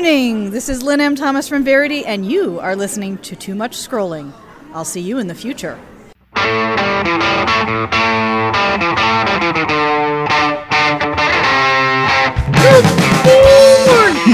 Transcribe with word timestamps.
morning. 0.00 0.50
This 0.50 0.70
is 0.70 0.82
Lynne 0.82 1.02
M. 1.02 1.14
Thomas 1.14 1.46
from 1.46 1.62
Verity, 1.62 2.06
and 2.06 2.24
you 2.24 2.58
are 2.60 2.74
listening 2.74 3.18
to 3.18 3.36
Too 3.36 3.54
Much 3.54 3.76
Scrolling. 3.76 4.32
I'll 4.72 4.82
see 4.82 5.02
you 5.02 5.18
in 5.18 5.26
the 5.26 5.34
future. 5.34 5.78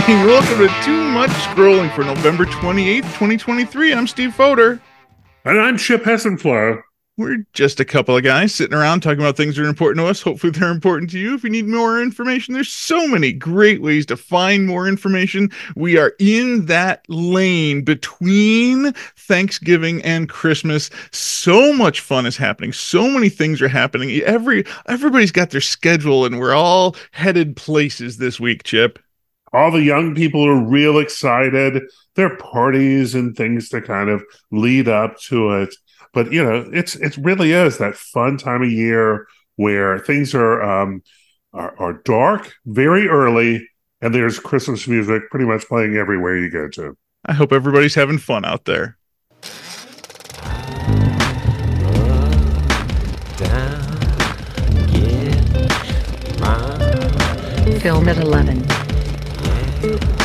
Welcome 0.09 0.69
to 0.69 0.69
Too 0.85 1.03
Much 1.11 1.31
Scrolling 1.31 1.93
for 1.97 2.05
November 2.05 2.45
28th, 2.45 3.03
2023. 3.03 3.93
I'm 3.93 4.07
Steve 4.07 4.37
Foder. 4.37 4.81
And 5.45 5.61
I'm 5.61 5.77
Chip 5.77 6.05
Hessenflow. 6.05 6.81
We're 7.19 7.47
just 7.55 7.81
a 7.81 7.85
couple 7.87 8.15
of 8.15 8.25
guys 8.25 8.55
sitting 8.55 8.77
around 8.77 9.01
talking 9.01 9.21
about 9.21 9.39
things 9.39 9.57
that 9.57 9.65
are 9.65 9.69
important 9.71 10.05
to 10.05 10.11
us. 10.11 10.21
Hopefully, 10.21 10.51
they're 10.51 10.71
important 10.71 11.11
to 11.13 11.19
you. 11.19 11.35
If 11.35 11.45
you 11.45 11.49
need 11.49 11.67
more 11.67 12.03
information, 12.03 12.53
there's 12.53 12.71
so 12.71 13.09
many 13.09 13.33
great 13.33 13.81
ways 13.81 14.05
to 14.07 14.19
find 14.19 14.67
more 14.67 14.87
information. 14.87 15.49
We 15.77 15.97
are 15.97 16.13
in 16.19 16.67
that 16.67 17.07
lane 17.09 17.85
between 17.85 18.93
Thanksgiving 18.93 20.03
and 20.03 20.29
Christmas. 20.29 20.91
So 21.11 21.73
much 21.73 22.01
fun 22.01 22.27
is 22.27 22.37
happening. 22.37 22.75
So 22.75 23.09
many 23.09 23.31
things 23.31 23.63
are 23.63 23.69
happening. 23.69 24.11
Every 24.21 24.65
everybody's 24.87 25.33
got 25.33 25.49
their 25.49 25.63
schedule, 25.63 26.27
and 26.27 26.39
we're 26.39 26.55
all 26.55 26.97
headed 27.13 27.57
places 27.57 28.19
this 28.19 28.39
week. 28.39 28.65
Chip. 28.65 28.99
All 29.55 29.71
the 29.71 29.83
young 29.83 30.15
people 30.15 30.47
are 30.47 30.63
real 30.63 30.99
excited. 30.99 31.83
There 32.15 32.31
are 32.31 32.37
parties 32.37 33.15
and 33.15 33.35
things 33.35 33.71
to 33.71 33.81
kind 33.81 34.11
of 34.11 34.23
lead 34.51 34.87
up 34.87 35.19
to 35.29 35.53
it 35.63 35.75
but 36.17 36.33
you 36.33 36.43
know, 36.43 36.67
it's 36.73 36.97
it 36.97 37.15
really 37.19 37.53
is 37.53 37.77
that 37.77 37.95
fun 37.95 38.39
time 38.39 38.63
of 38.63 38.71
year 38.71 39.27
where 39.57 39.99
things 39.99 40.35
are 40.35 40.63
um, 40.63 41.03
are, 41.53 41.79
are 41.79 41.93
dark 42.05 42.55
very 42.65 43.07
early, 43.07 43.69
and 44.01 44.15
there's 44.15 44.39
Christmas 44.39 44.89
music 44.89 45.25
pretty 45.31 45.45
much 45.45 45.69
playing 45.69 45.97
everywhere 45.97 46.39
you 46.39 46.51
go 46.51 46.71
to. 46.71 46.97
I 47.27 47.35
hope 47.35 47.53
everybody's 47.53 47.95
having 47.95 48.17
fun 48.17 48.47
out 48.47 48.65
there. 48.65 48.97
Film 57.83 58.09
at 58.09 58.17
11. 58.17 60.16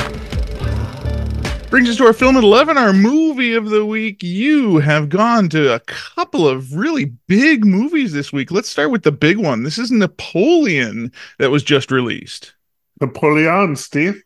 Brings 1.72 1.90
us 1.90 1.96
to 1.96 2.06
our 2.06 2.12
film 2.12 2.36
at 2.36 2.44
11, 2.44 2.78
our 2.78 2.92
movie 2.92 3.54
of 3.54 3.70
the 3.70 3.86
week. 3.86 4.22
You 4.22 4.80
have 4.80 5.08
gone 5.08 5.48
to 5.52 5.74
a 5.74 5.80
couple 5.80 6.46
of 6.46 6.76
really 6.76 7.06
big 7.28 7.64
movies 7.64 8.12
this 8.12 8.34
week. 8.34 8.52
Let's 8.52 8.68
start 8.68 8.92
with 8.92 9.04
the 9.04 9.12
big 9.14 9.38
one. 9.38 9.64
This 9.64 9.78
is 9.78 9.90
Napoleon 9.90 11.14
that 11.40 11.50
was 11.50 11.64
just 11.64 11.90
released. 11.90 12.56
Napoleon, 13.00 13.78
Steve. 13.78 14.22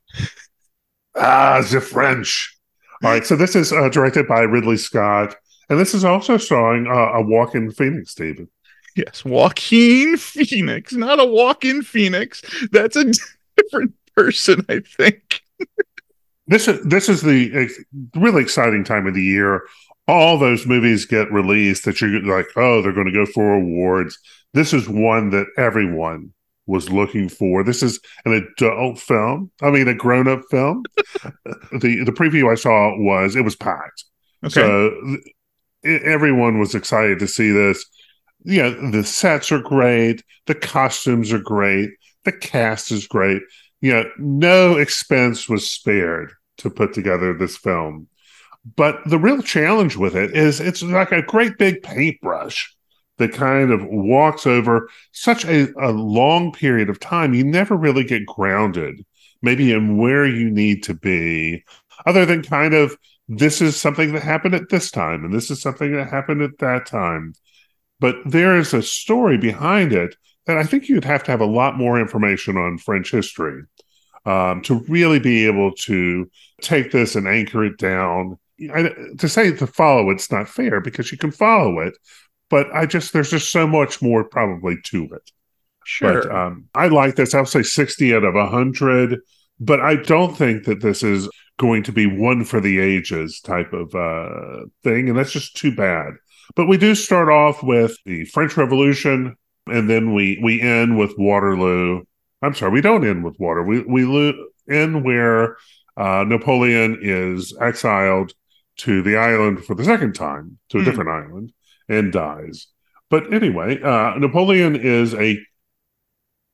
ah, 1.16 1.64
the 1.72 1.80
French. 1.80 2.58
All 3.04 3.12
right, 3.12 3.24
so 3.24 3.36
this 3.36 3.56
is 3.56 3.72
uh, 3.72 3.90
directed 3.90 4.28
by 4.28 4.40
Ridley 4.40 4.78
Scott, 4.78 5.36
and 5.70 5.80
this 5.80 5.94
is 5.94 6.04
also 6.04 6.38
starring 6.38 6.88
uh, 6.88 7.20
a 7.20 7.22
Joaquin 7.22 7.70
Phoenix, 7.70 8.16
David. 8.16 8.48
Yes, 8.96 9.24
Joaquin 9.24 10.18
Phoenix, 10.18 10.94
not 10.94 11.20
a 11.20 11.26
walk-in 11.26 11.84
Phoenix. 11.84 12.42
That's 12.72 12.96
a 12.96 13.12
different 13.58 13.94
person, 14.16 14.66
I 14.68 14.80
think. 14.80 15.44
This 16.48 16.68
is 16.68 16.84
this 16.86 17.10
is 17.10 17.22
the 17.22 17.70
really 18.16 18.42
exciting 18.42 18.84
time 18.84 19.08
of 19.08 19.14
the 19.14 19.24
year. 19.24 19.62
All 20.08 20.38
those 20.38 20.68
movies 20.68 21.06
get 21.06 21.32
released 21.32 21.86
that 21.86 22.00
you're 22.00 22.22
like, 22.22 22.48
oh, 22.56 22.82
they're 22.82 22.94
going 22.94 23.08
to 23.08 23.12
go 23.12 23.26
for 23.26 23.54
awards. 23.54 24.20
This 24.54 24.74
is 24.74 24.88
one 24.88 25.32
that 25.32 25.48
everyone 25.58 26.32
was 26.68 26.92
looking 26.92 27.30
for. 27.30 27.64
This 27.64 27.82
is 27.82 28.00
an 28.26 28.34
adult 28.34 29.00
film. 29.00 29.52
I 29.62 29.72
mean, 29.72 29.88
a 29.88 29.96
grown 29.96 30.28
up 30.28 30.42
film. 30.52 30.84
the 31.26 32.04
The 32.04 32.14
preview 32.16 32.52
I 32.52 32.56
saw 32.56 32.96
was 32.98 33.36
it 33.36 33.42
was 33.42 33.56
packed. 33.56 34.06
Okay. 34.44 34.54
So 34.54 35.18
it, 35.82 36.04
everyone 36.04 36.59
was 36.59 36.76
excited 36.76 37.20
to 37.20 37.28
see 37.28 37.52
this. 37.52 37.84
You 38.44 38.62
know, 38.62 38.92
the 38.92 39.03
sets 39.03 39.52
are 39.52 39.62
great. 39.62 40.24
The 40.46 40.53
costumes 40.53 41.34
are 41.34 41.40
great. 41.40 41.90
The 42.25 42.31
cast 42.31 42.92
is 42.92 43.08
great 43.08 43.42
you 43.86 43.94
know, 43.94 44.09
no 44.18 44.78
expense 44.78 45.48
was 45.48 45.69
spared 45.69 46.34
to 46.66 46.70
put 46.72 46.94
together 46.94 47.34
this 47.34 47.56
film. 47.56 48.08
But 48.76 49.00
the 49.06 49.20
real 49.20 49.42
challenge 49.42 49.96
with 49.96 50.16
it 50.16 50.36
is 50.36 50.59
it's 50.59 50.81
like 50.81 51.12
a 51.12 51.22
great 51.22 51.58
big 51.58 51.84
paintbrush 51.84 52.76
that 53.18 53.31
kind 53.31 53.72
of 53.72 53.86
walks 53.86 54.48
over 54.48 54.90
such 55.12 55.46
a, 55.46 55.68
a 55.80 55.92
long 55.92 56.52
period 56.52 56.90
of 56.90 57.00
time. 57.00 57.34
You 57.34 57.46
never 57.46 57.78
really 57.78 58.04
get 58.04 58.25
grounded, 58.25 59.06
maybe 59.42 59.72
in 59.72 59.98
where 59.98 60.25
you 60.25 60.50
need 60.50 60.84
to 60.84 60.96
be, 60.96 61.64
other 62.06 62.25
than 62.25 62.42
kind 62.42 62.74
of 62.74 62.98
this 63.28 63.62
is 63.62 63.80
something 63.80 64.14
that 64.14 64.24
happened 64.24 64.56
at 64.56 64.70
this 64.70 64.92
time 64.92 65.24
and 65.24 65.34
this 65.34 65.50
is 65.50 65.62
something 65.62 65.94
that 65.94 66.09
happened 66.09 66.42
at 66.42 66.58
that 66.58 66.88
time. 66.88 67.34
But 68.00 68.16
there 68.25 68.58
is 68.58 68.74
a 68.74 68.81
story 68.81 69.38
behind 69.38 69.94
it 69.94 70.16
that 70.48 70.58
I 70.58 70.64
think 70.64 70.90
you'd 70.90 71.06
have 71.06 71.24
to 71.24 71.31
have 71.31 71.42
a 71.42 71.46
lot 71.46 71.78
more 71.78 72.00
information 72.00 72.58
on 72.58 72.78
French 72.78 73.12
history 73.12 73.64
um, 74.25 74.62
to 74.63 74.80
really 74.88 75.19
be 75.19 75.46
able 75.46 75.72
to 75.72 76.30
take 76.62 76.91
this 76.91 77.16
and 77.16 77.28
anchor 77.28 77.63
it 77.66 77.78
down. 77.78 78.38
I, 78.74 78.90
to 79.18 79.28
say 79.28 79.52
to 79.52 79.68
follow 79.68 80.09
it's 80.09 80.31
not 80.31 80.47
fair 80.47 80.80
because 80.80 81.12
you 81.12 81.18
can 81.18 81.31
follow 81.31 81.80
it, 81.80 81.94
but 82.50 82.74
I 82.74 82.86
just 82.86 83.13
there's 83.13 83.31
just 83.31 83.52
so 83.52 83.68
much 83.68 84.02
more 84.02 84.24
probably 84.24 84.78
to 84.86 85.03
it. 85.06 85.31
Sure. 85.86 86.24
But 86.24 86.31
um, 86.36 86.66
I 86.74 86.88
like 86.88 87.16
this. 87.16 87.34
I'll 87.34 87.46
say 87.46 87.63
60 87.63 88.16
out 88.16 88.24
of 88.24 88.34
100, 88.34 89.19
but 89.59 89.80
I 89.80 89.96
don't 89.96 90.36
think 90.36 90.66
that 90.66 90.81
this 90.81 91.03
is 91.03 91.30
going 91.57 91.84
to 91.84 91.92
be 91.92 92.06
one 92.06 92.44
for 92.44 92.59
the 92.59 92.80
ages 92.80 93.40
type 93.40 93.72
of 93.72 93.94
uh, 93.96 94.66
thing. 94.84 95.09
And 95.09 95.18
that's 95.18 95.31
just 95.31 95.56
too 95.56 95.75
bad. 95.75 96.13
But 96.56 96.68
we 96.68 96.78
do 96.78 96.96
start 96.96 97.30
off 97.30 97.63
with 97.63 97.96
the 98.06 98.25
French 98.25 98.57
Revolution, 98.57 99.36
and 99.68 99.90
then 99.90 100.13
we, 100.13 100.40
we 100.44 100.62
end 100.62 100.97
with 100.97 101.13
Waterloo. 101.18 102.03
I'm 102.45 102.56
sorry, 102.56 102.72
we 102.72 102.81
don't 102.81 103.06
end 103.06 103.23
with 103.23 103.39
water. 103.39 103.63
We 103.63 103.81
we 103.81 104.06
lo- 104.06 104.45
end 104.69 105.03
where 105.03 105.57
uh, 105.97 106.23
Napoleon 106.28 107.00
is 107.01 107.56
exiled 107.59 108.33
to 108.78 109.01
the 109.01 109.17
island 109.17 109.63
for 109.63 109.75
the 109.75 109.85
second 109.85 110.13
time, 110.13 110.57
to 110.69 110.79
a 110.79 110.81
mm. 110.81 110.85
different 110.85 111.09
island, 111.09 111.53
and 111.88 112.11
dies. 112.11 112.67
But 113.09 113.33
anyway, 113.33 113.81
uh, 113.81 114.16
Napoleon 114.17 114.75
is 114.75 115.13
a 115.13 115.39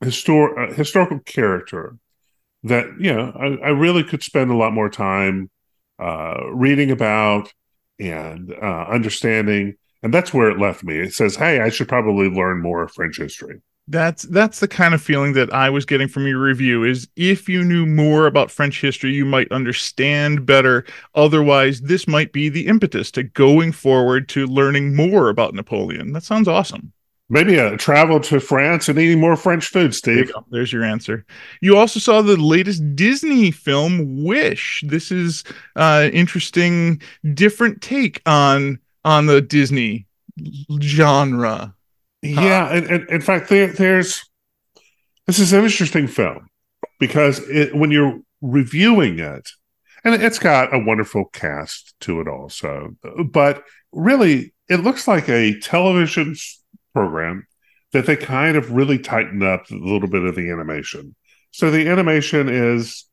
histor- 0.03 0.73
historical 0.73 1.19
character 1.19 1.97
that 2.63 2.85
you 2.99 3.13
know 3.13 3.31
I, 3.35 3.67
I, 3.67 3.69
really 3.69 4.03
could 4.03 4.21
spend 4.21 4.51
a 4.51 4.55
lot 4.55 4.73
more 4.73 4.89
time 4.89 5.49
uh, 5.99 6.51
reading 6.51 6.91
about 6.91 7.51
and 7.99 8.53
uh, 8.53 8.85
understanding, 8.87 9.75
and 10.03 10.13
that's 10.13 10.33
where 10.33 10.49
it 10.49 10.59
left 10.59 10.83
me. 10.83 10.99
It 10.99 11.13
says, 11.13 11.35
"Hey, 11.35 11.59
I 11.59 11.69
should 11.69 11.87
probably 11.87 12.29
learn 12.29 12.61
more 12.61 12.87
French 12.87 13.17
history." 13.17 13.61
That's 13.91 14.23
that's 14.23 14.59
the 14.61 14.67
kind 14.67 14.93
of 14.93 15.01
feeling 15.01 15.33
that 15.33 15.53
I 15.53 15.69
was 15.69 15.85
getting 15.85 16.07
from 16.07 16.25
your 16.25 16.39
review 16.39 16.83
is 16.83 17.07
if 17.15 17.49
you 17.49 17.63
knew 17.63 17.85
more 17.85 18.25
about 18.25 18.49
French 18.49 18.79
history 18.81 19.13
you 19.13 19.25
might 19.25 19.51
understand 19.51 20.45
better. 20.45 20.85
Otherwise 21.13 21.81
this 21.81 22.07
might 22.07 22.31
be 22.31 22.49
the 22.49 22.67
impetus 22.67 23.11
to 23.11 23.23
going 23.23 23.71
forward 23.71 24.29
to 24.29 24.47
learning 24.47 24.95
more 24.95 25.29
about 25.29 25.53
Napoleon. 25.53 26.13
That 26.13 26.23
sounds 26.23 26.47
awesome. 26.47 26.93
Maybe 27.29 27.55
a 27.55 27.77
travel 27.77 28.19
to 28.21 28.39
France 28.39 28.89
and 28.89 28.97
eating 28.97 29.19
more 29.19 29.35
French 29.35 29.67
food 29.67 29.93
Steve 29.93 30.15
there 30.15 30.25
you 30.25 30.45
there's 30.51 30.73
your 30.73 30.83
answer. 30.83 31.25
You 31.61 31.77
also 31.77 31.99
saw 31.99 32.21
the 32.21 32.37
latest 32.37 32.95
Disney 32.95 33.51
film 33.51 34.23
Wish. 34.23 34.83
This 34.87 35.11
is 35.11 35.43
uh 35.75 36.09
interesting 36.13 37.01
different 37.33 37.81
take 37.81 38.21
on 38.25 38.79
on 39.03 39.25
the 39.25 39.41
Disney 39.41 40.07
genre 40.81 41.75
yeah, 42.21 42.71
and, 42.71 42.87
and, 42.87 43.09
in 43.09 43.21
fact, 43.21 43.49
there, 43.49 43.67
there's 43.67 44.23
this 45.27 45.39
is 45.39 45.53
an 45.53 45.63
interesting 45.63 46.07
film 46.07 46.49
because 46.99 47.39
it, 47.49 47.75
when 47.75 47.91
you're 47.91 48.19
reviewing 48.41 49.19
it, 49.19 49.49
and 50.03 50.21
it's 50.21 50.39
got 50.39 50.73
a 50.73 50.79
wonderful 50.79 51.25
cast 51.25 51.93
to 52.01 52.21
it 52.21 52.27
also, 52.27 52.95
but 53.31 53.63
really, 53.91 54.53
it 54.69 54.77
looks 54.77 55.07
like 55.07 55.29
a 55.29 55.59
television 55.59 56.35
program 56.93 57.45
that 57.91 58.05
they 58.05 58.15
kind 58.15 58.55
of 58.55 58.71
really 58.71 58.97
tightened 58.97 59.43
up 59.43 59.69
a 59.69 59.75
little 59.75 60.07
bit 60.07 60.23
of 60.23 60.35
the 60.35 60.49
animation. 60.49 61.15
So 61.51 61.69
the 61.69 61.87
animation 61.87 62.47
is, 62.49 63.05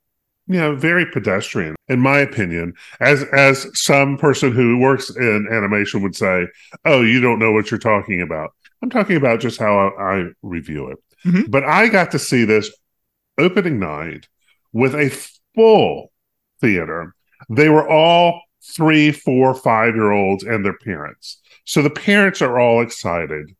you 0.46 0.58
know, 0.58 0.76
very 0.76 1.04
pedestrian, 1.04 1.74
in 1.88 2.00
my 2.00 2.18
opinion. 2.20 2.74
As 3.00 3.24
as 3.32 3.66
some 3.78 4.16
person 4.16 4.52
who 4.52 4.78
works 4.78 5.10
in 5.10 5.48
animation 5.50 6.02
would 6.02 6.14
say, 6.14 6.46
"Oh, 6.84 7.02
you 7.02 7.20
don't 7.20 7.38
know 7.38 7.52
what 7.52 7.70
you're 7.70 7.78
talking 7.78 8.22
about." 8.22 8.52
I'm 8.82 8.90
talking 8.90 9.16
about 9.16 9.40
just 9.40 9.58
how 9.58 9.88
I, 9.88 10.02
I 10.02 10.28
review 10.42 10.88
it. 10.88 10.98
Mm-hmm. 11.24 11.50
But 11.50 11.64
I 11.64 11.88
got 11.88 12.12
to 12.12 12.18
see 12.18 12.44
this 12.44 12.70
opening 13.38 13.78
night 13.78 14.28
with 14.72 14.94
a 14.94 15.10
full 15.54 16.12
theater. 16.60 17.14
They 17.48 17.68
were 17.68 17.88
all 17.88 18.40
three, 18.76 19.12
four, 19.12 19.54
five 19.54 19.94
year 19.94 20.10
olds 20.10 20.44
and 20.44 20.64
their 20.64 20.76
parents. 20.78 21.40
So 21.64 21.82
the 21.82 21.90
parents 21.90 22.42
are 22.42 22.58
all 22.58 22.82
excited. 22.82 23.54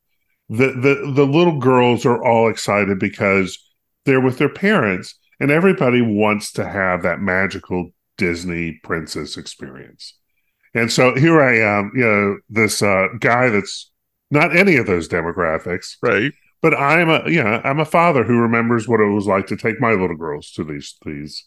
The, 0.48 0.72
the 0.72 1.12
the 1.14 1.26
little 1.26 1.58
girls 1.58 2.06
are 2.06 2.24
all 2.24 2.48
excited 2.48 2.98
because 2.98 3.58
they're 4.06 4.20
with 4.20 4.38
their 4.38 4.48
parents 4.48 5.14
and 5.40 5.50
everybody 5.50 6.00
wants 6.00 6.52
to 6.52 6.66
have 6.66 7.02
that 7.02 7.20
magical 7.20 7.90
Disney 8.16 8.80
princess 8.82 9.36
experience. 9.36 10.14
And 10.74 10.90
so 10.90 11.14
here 11.14 11.40
I 11.40 11.58
am, 11.58 11.92
you 11.94 12.04
know, 12.04 12.38
this 12.48 12.82
uh, 12.82 13.08
guy 13.20 13.48
that's 13.48 13.90
not 14.30 14.56
any 14.56 14.76
of 14.76 14.86
those 14.86 15.08
demographics, 15.08 15.96
Right. 16.02 16.32
but 16.62 16.74
I'm 16.74 17.08
a 17.10 17.28
you 17.28 17.42
know 17.42 17.60
I'm 17.64 17.80
a 17.80 17.84
father 17.84 18.24
who 18.24 18.38
remembers 18.40 18.88
what 18.88 19.00
it 19.00 19.06
was 19.06 19.26
like 19.26 19.46
to 19.48 19.56
take 19.56 19.80
my 19.80 19.92
little 19.92 20.16
girls 20.16 20.50
to 20.52 20.64
these 20.64 20.96
these 21.04 21.44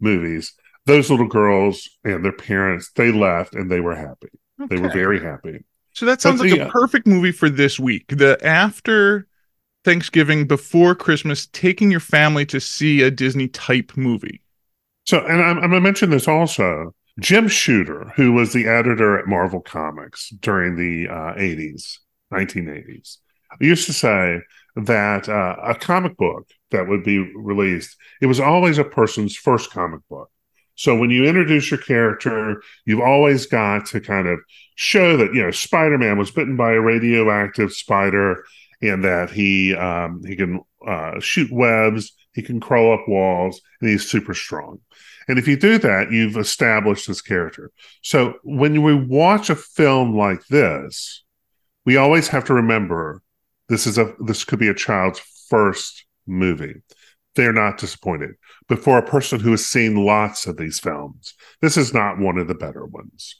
movies. 0.00 0.54
Those 0.86 1.10
little 1.10 1.28
girls 1.28 1.88
and 2.04 2.24
their 2.24 2.32
parents, 2.32 2.90
they 2.96 3.12
left 3.12 3.54
and 3.54 3.70
they 3.70 3.80
were 3.80 3.94
happy. 3.94 4.28
They 4.68 4.78
were 4.78 4.88
very 4.90 5.20
happy. 5.22 5.64
So 5.92 6.06
that 6.06 6.20
sounds 6.20 6.40
But 6.40 6.50
like 6.50 6.58
the, 6.58 6.66
a 6.66 6.70
perfect 6.70 7.06
movie 7.06 7.32
for 7.32 7.50
this 7.50 7.78
week. 7.78 8.06
The 8.08 8.38
after 8.44 9.26
Thanksgiving, 9.84 10.46
before 10.46 10.94
Christmas, 10.94 11.46
taking 11.48 11.90
your 11.90 12.00
family 12.00 12.46
to 12.46 12.60
see 12.60 13.02
a 13.02 13.10
Disney 13.10 13.48
type 13.48 13.92
movie. 13.96 14.42
So, 15.06 15.24
and 15.26 15.42
I'm, 15.42 15.56
I'm 15.58 15.70
going 15.70 15.72
to 15.72 15.80
mention 15.80 16.10
this 16.10 16.28
also. 16.28 16.94
Jim 17.18 17.48
Shooter, 17.48 18.12
who 18.16 18.32
was 18.32 18.52
the 18.52 18.66
editor 18.66 19.18
at 19.18 19.26
Marvel 19.26 19.60
Comics 19.60 20.30
during 20.30 20.76
the 20.76 21.08
uh, 21.08 21.34
80s, 21.34 21.98
1980s, 22.32 23.18
I 23.52 23.64
used 23.64 23.86
to 23.86 23.92
say 23.92 24.40
that 24.76 25.28
uh, 25.28 25.56
a 25.62 25.74
comic 25.74 26.16
book 26.16 26.48
that 26.70 26.88
would 26.88 27.04
be 27.04 27.18
released, 27.34 27.96
it 28.20 28.26
was 28.26 28.40
always 28.40 28.78
a 28.78 28.84
person's 28.84 29.36
first 29.36 29.70
comic 29.70 30.00
book. 30.08 30.30
So 30.76 30.96
when 30.96 31.10
you 31.10 31.26
introduce 31.26 31.70
your 31.70 31.80
character, 31.80 32.62
you've 32.86 33.02
always 33.02 33.46
got 33.46 33.86
to 33.86 34.00
kind 34.00 34.26
of 34.26 34.38
show 34.76 35.16
that 35.18 35.34
you 35.34 35.42
know 35.42 35.50
Spider-Man 35.50 36.16
was 36.16 36.30
bitten 36.30 36.56
by 36.56 36.72
a 36.72 36.80
radioactive 36.80 37.72
spider, 37.72 38.44
and 38.80 39.04
that 39.04 39.30
he 39.30 39.74
um, 39.74 40.22
he 40.24 40.36
can 40.36 40.60
uh, 40.86 41.20
shoot 41.20 41.52
webs, 41.52 42.12
he 42.32 42.40
can 42.40 42.60
crawl 42.60 42.94
up 42.94 43.06
walls, 43.06 43.60
and 43.80 43.90
he's 43.90 44.08
super 44.08 44.32
strong. 44.32 44.78
And 45.28 45.38
if 45.38 45.46
you 45.46 45.56
do 45.56 45.76
that, 45.78 46.10
you've 46.10 46.38
established 46.38 47.06
this 47.06 47.20
character. 47.20 47.70
So 48.02 48.38
when 48.42 48.80
we 48.82 48.94
watch 48.94 49.50
a 49.50 49.56
film 49.56 50.16
like 50.16 50.46
this, 50.46 51.22
we 51.90 51.96
always 51.96 52.28
have 52.28 52.44
to 52.44 52.54
remember 52.54 53.20
this 53.68 53.84
is 53.84 53.98
a 53.98 54.14
this 54.20 54.44
could 54.44 54.60
be 54.60 54.68
a 54.68 54.74
child's 54.74 55.18
first 55.48 56.04
movie. 56.24 56.82
They're 57.34 57.52
not 57.52 57.78
disappointed. 57.78 58.36
But 58.68 58.78
for 58.78 58.96
a 58.96 59.04
person 59.04 59.40
who 59.40 59.50
has 59.50 59.66
seen 59.66 59.96
lots 59.96 60.46
of 60.46 60.56
these 60.56 60.78
films, 60.78 61.34
this 61.60 61.76
is 61.76 61.92
not 61.92 62.20
one 62.20 62.38
of 62.38 62.46
the 62.46 62.54
better 62.54 62.84
ones. 62.84 63.34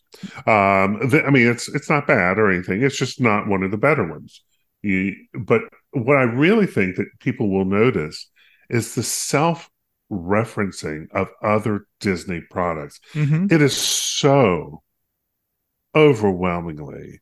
Um, 0.49 0.99
the, 1.11 1.23
I 1.25 1.31
mean, 1.31 1.47
it's 1.47 1.69
it's 1.69 1.89
not 1.89 2.09
bad 2.09 2.41
or 2.41 2.51
anything. 2.51 2.83
It's 2.83 2.99
just 2.99 3.21
not 3.21 3.47
one 3.47 3.63
of 3.63 3.71
the 3.71 3.77
better 3.77 4.05
ones. 4.05 4.43
You, 4.83 5.15
but 5.33 5.63
what 5.93 6.17
I 6.17 6.23
really 6.23 6.67
think 6.67 6.97
that 6.97 7.07
people 7.21 7.51
will 7.51 7.65
notice 7.65 8.29
is 8.69 8.97
the 8.97 9.05
self 9.05 9.71
referencing 10.11 11.07
of 11.13 11.29
other 11.41 11.87
Disney 12.01 12.41
products. 12.51 12.99
Mhm. 13.15 13.53
It 13.53 13.63
is 13.63 13.77
so 13.77 14.83
overwhelmingly 15.95 17.21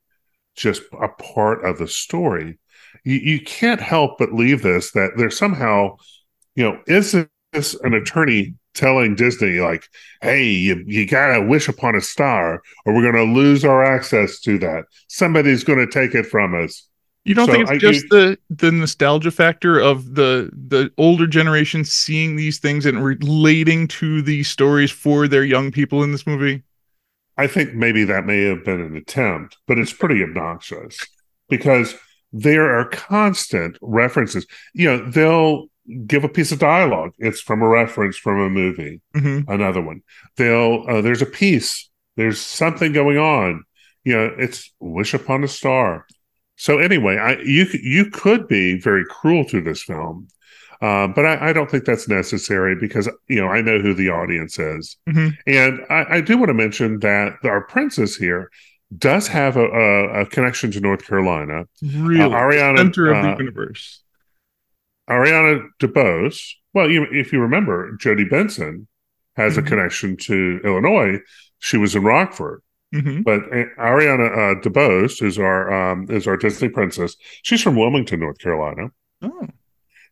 just 0.61 0.83
a 1.01 1.09
part 1.09 1.65
of 1.65 1.79
the 1.79 1.89
story. 1.89 2.59
You, 3.05 3.17
you 3.17 3.41
can't 3.41 3.81
help 3.81 4.19
but 4.19 4.33
leave 4.33 4.63
this 4.63 4.93
that 4.93 5.13
there's 5.17 5.39
somehow, 5.39 5.97
you 6.57 6.65
know, 6.65 6.81
is 6.87 7.17
this 7.53 7.75
an 7.83 7.95
attorney 7.95 8.55
telling 8.75 9.15
Disney, 9.15 9.61
like, 9.61 9.85
hey, 10.23 10.45
you, 10.45 10.85
you 10.87 11.07
got 11.07 11.35
to 11.35 11.43
wish 11.43 11.69
upon 11.69 11.97
a 11.97 12.01
star 12.01 12.63
or 12.87 12.95
we're 12.95 13.11
going 13.11 13.27
to 13.27 13.33
lose 13.33 13.65
our 13.65 13.85
access 13.85 14.41
to 14.41 14.59
that? 14.61 14.85
Somebody's 15.09 15.65
going 15.65 15.79
to 15.81 15.87
take 15.91 16.15
it 16.15 16.27
from 16.27 16.55
us. 16.55 16.85
You 17.25 17.35
don't 17.35 17.47
So 17.47 17.53
think 17.53 17.63
it's 17.65 17.71
I- 17.73 17.79
just 17.79 18.05
you- 18.05 18.09
the 18.09 18.39
the 18.49 18.73
nostalgia 18.73 19.31
factor 19.31 19.79
of 19.79 20.15
the 20.15 20.51
the 20.69 20.91
older 20.97 21.27
generation 21.27 21.85
seeing 21.85 22.37
these 22.37 22.59
things 22.59 22.87
and 22.87 23.05
relating 23.05 23.87
to 23.89 24.23
these 24.23 24.49
stories 24.49 24.91
for 24.91 25.29
their 25.29 25.45
young 25.45 25.71
people 25.71 26.03
in 26.03 26.13
this 26.13 26.27
movie? 26.27 26.63
I 27.39 27.47
think 27.47 27.75
maybe 27.75 28.05
that 28.05 28.27
may 28.27 28.43
have 28.45 28.65
been 28.65 28.81
an 28.81 28.97
attempt, 28.97 29.57
but 29.67 29.79
it's 29.79 29.93
pretty 29.93 30.23
obnoxious 30.29 30.99
because 31.49 31.95
there 32.33 32.79
are 32.79 32.89
constant 32.91 33.79
references. 33.81 34.47
You 34.75 34.89
know, 34.89 35.11
they'll 35.11 35.69
give 36.07 36.25
a 36.25 36.29
piece 36.29 36.53
of 36.53 36.59
dialogue. 36.59 37.13
It's 37.19 37.41
from 37.41 37.63
a 37.63 37.69
reference 37.69 38.19
from 38.19 38.41
a 38.41 38.51
movie. 38.51 39.01
hmm 39.15 39.41
Another 39.49 39.81
one. 39.81 40.03
They'll 40.37 40.85
uh, 40.89 41.01
there's 41.01 41.23
a 41.23 41.27
piece. 41.27 41.89
There's 42.17 42.41
something 42.41 42.93
going 42.93 43.19
on. 43.19 43.65
You 44.05 44.17
know, 44.17 44.35
it's 44.39 44.73
wish 44.81 45.15
upon 45.15 45.45
a 45.45 45.49
star. 45.49 46.07
So 46.57 46.79
anyway, 46.79 47.17
I 47.19 47.39
you 47.39 47.67
you 47.83 48.11
could 48.11 48.49
be 48.49 48.79
very 48.81 49.05
cruel 49.09 49.45
to 49.47 49.61
this 49.63 49.83
film, 49.83 50.29
uh, 50.81 51.09
but 51.09 51.25
I, 51.27 51.51
I 51.51 51.53
don't 51.53 51.71
think 51.71 51.85
that's 51.85 52.09
necessary 52.09 52.75
because 52.77 53.09
you 53.29 53.41
know 53.41 53.49
I 53.49 53.61
know 53.63 53.79
who 53.81 53.95
the 53.95 54.09
audience 54.11 54.59
is, 54.59 54.97
Mhm. 55.09 55.37
and 55.47 55.81
I, 55.91 56.17
I 56.17 56.21
do 56.21 56.37
want 56.39 56.49
to 56.49 56.55
mention 56.55 56.99
that 57.01 57.35
our 57.45 57.63
princess 57.63 58.17
here 58.17 58.51
does 58.97 59.29
have 59.29 59.57
a, 59.57 59.67
a, 59.67 60.21
a 60.23 60.27
connection 60.27 60.71
to 60.73 60.81
North 60.81 61.07
Carolina. 61.07 61.65
Really, 61.83 62.23
Uh, 62.23 62.29
Ariana, 62.31 62.77
center 62.79 63.11
of 63.13 63.17
uh, 63.25 63.33
the 63.37 63.43
universe. 63.45 64.03
Ariana 65.11 65.69
DeBose. 65.81 66.41
Well, 66.75 66.91
you, 66.91 67.07
if 67.11 67.33
you 67.33 67.41
remember, 67.41 67.93
Jodi 67.99 68.25
Benson 68.25 68.87
has 69.37 69.55
Mhm. 69.55 69.59
a 69.59 69.63
connection 69.63 70.17
to 70.19 70.61
Illinois. 70.65 71.21
She 71.61 71.77
was 71.77 71.95
in 71.97 72.03
Rockford. 72.05 72.63
hmm 72.93 73.21
But 73.23 73.41
uh, 73.53 73.65
Ariana 73.79 74.29
uh, 74.33 74.61
DeBose 74.63 75.23
is 75.23 75.39
our 75.39 75.73
um, 75.73 76.07
is 76.11 76.27
our 76.27 76.37
Disney 76.37 76.69
princess. 76.69 77.17
She's 77.43 77.63
from 77.63 77.77
Wilmington, 77.77 78.21
North 78.21 78.39
Carolina, 78.39 78.91
Oh, 79.23 79.47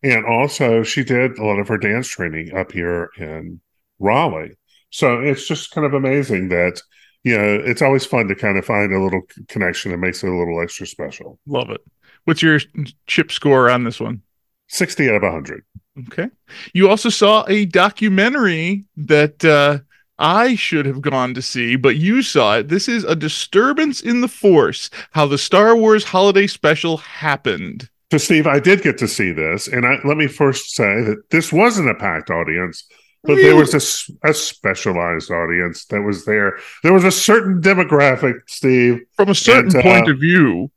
and 0.03 0.25
also 0.25 0.83
she 0.83 1.03
did 1.03 1.37
a 1.37 1.45
lot 1.45 1.59
of 1.59 1.67
her 1.67 1.77
dance 1.77 2.07
training 2.07 2.55
up 2.55 2.71
here 2.71 3.09
in 3.17 3.59
Raleigh. 3.99 4.57
So 4.89 5.19
it's 5.19 5.47
just 5.47 5.71
kind 5.71 5.85
of 5.85 5.93
amazing 5.93 6.49
that 6.49 6.81
you 7.23 7.37
know 7.37 7.55
it's 7.65 7.81
always 7.81 8.05
fun 8.05 8.27
to 8.27 8.35
kind 8.35 8.57
of 8.57 8.65
find 8.65 8.93
a 8.93 9.01
little 9.01 9.21
connection 9.47 9.91
that 9.91 9.97
makes 9.97 10.23
it 10.23 10.29
a 10.29 10.37
little 10.37 10.61
extra 10.61 10.87
special. 10.87 11.39
love 11.45 11.69
it. 11.69 11.81
What's 12.25 12.41
your 12.41 12.59
chip 13.05 13.31
score 13.31 13.69
on 13.69 13.83
this 13.83 13.99
one? 13.99 14.21
Sixty 14.67 15.09
out 15.09 15.23
of 15.23 15.31
hundred. 15.31 15.63
Okay. 16.07 16.29
You 16.73 16.89
also 16.89 17.09
saw 17.09 17.45
a 17.47 17.65
documentary 17.65 18.85
that 18.97 19.43
uh, 19.43 19.79
I 20.19 20.55
should 20.55 20.85
have 20.85 21.01
gone 21.01 21.33
to 21.33 21.41
see, 21.41 21.75
but 21.75 21.95
you 21.95 22.21
saw 22.21 22.57
it. 22.57 22.67
This 22.67 22.87
is 22.87 23.03
A 23.03 23.15
Disturbance 23.15 24.01
in 24.01 24.21
the 24.21 24.27
Force 24.27 24.89
How 25.11 25.25
the 25.25 25.37
Star 25.37 25.75
Wars 25.75 26.03
Holiday 26.03 26.47
Special 26.47 26.97
Happened. 26.97 27.89
So, 28.11 28.17
Steve, 28.17 28.47
I 28.47 28.59
did 28.59 28.83
get 28.83 28.97
to 28.99 29.07
see 29.07 29.33
this, 29.33 29.67
and 29.67 29.85
I, 29.85 29.97
let 30.05 30.15
me 30.15 30.27
first 30.27 30.73
say 30.73 31.01
that 31.01 31.29
this 31.29 31.51
wasn't 31.51 31.89
a 31.89 31.95
packed 31.95 32.29
audience, 32.29 32.87
but 33.23 33.35
there 33.35 33.55
was 33.57 33.73
a 33.73 34.33
specialized 34.33 35.29
audience 35.29 35.85
that 35.85 36.01
was 36.01 36.23
there. 36.23 36.57
There 36.83 36.93
was 36.93 37.03
a 37.03 37.11
certain 37.11 37.61
demographic, 37.61 38.35
Steve. 38.47 39.01
From 39.17 39.29
a 39.29 39.35
certain 39.35 39.75
And, 39.75 39.75
uh, 39.75 39.81
point 39.81 40.09
of 40.09 40.19
view. 40.19 40.71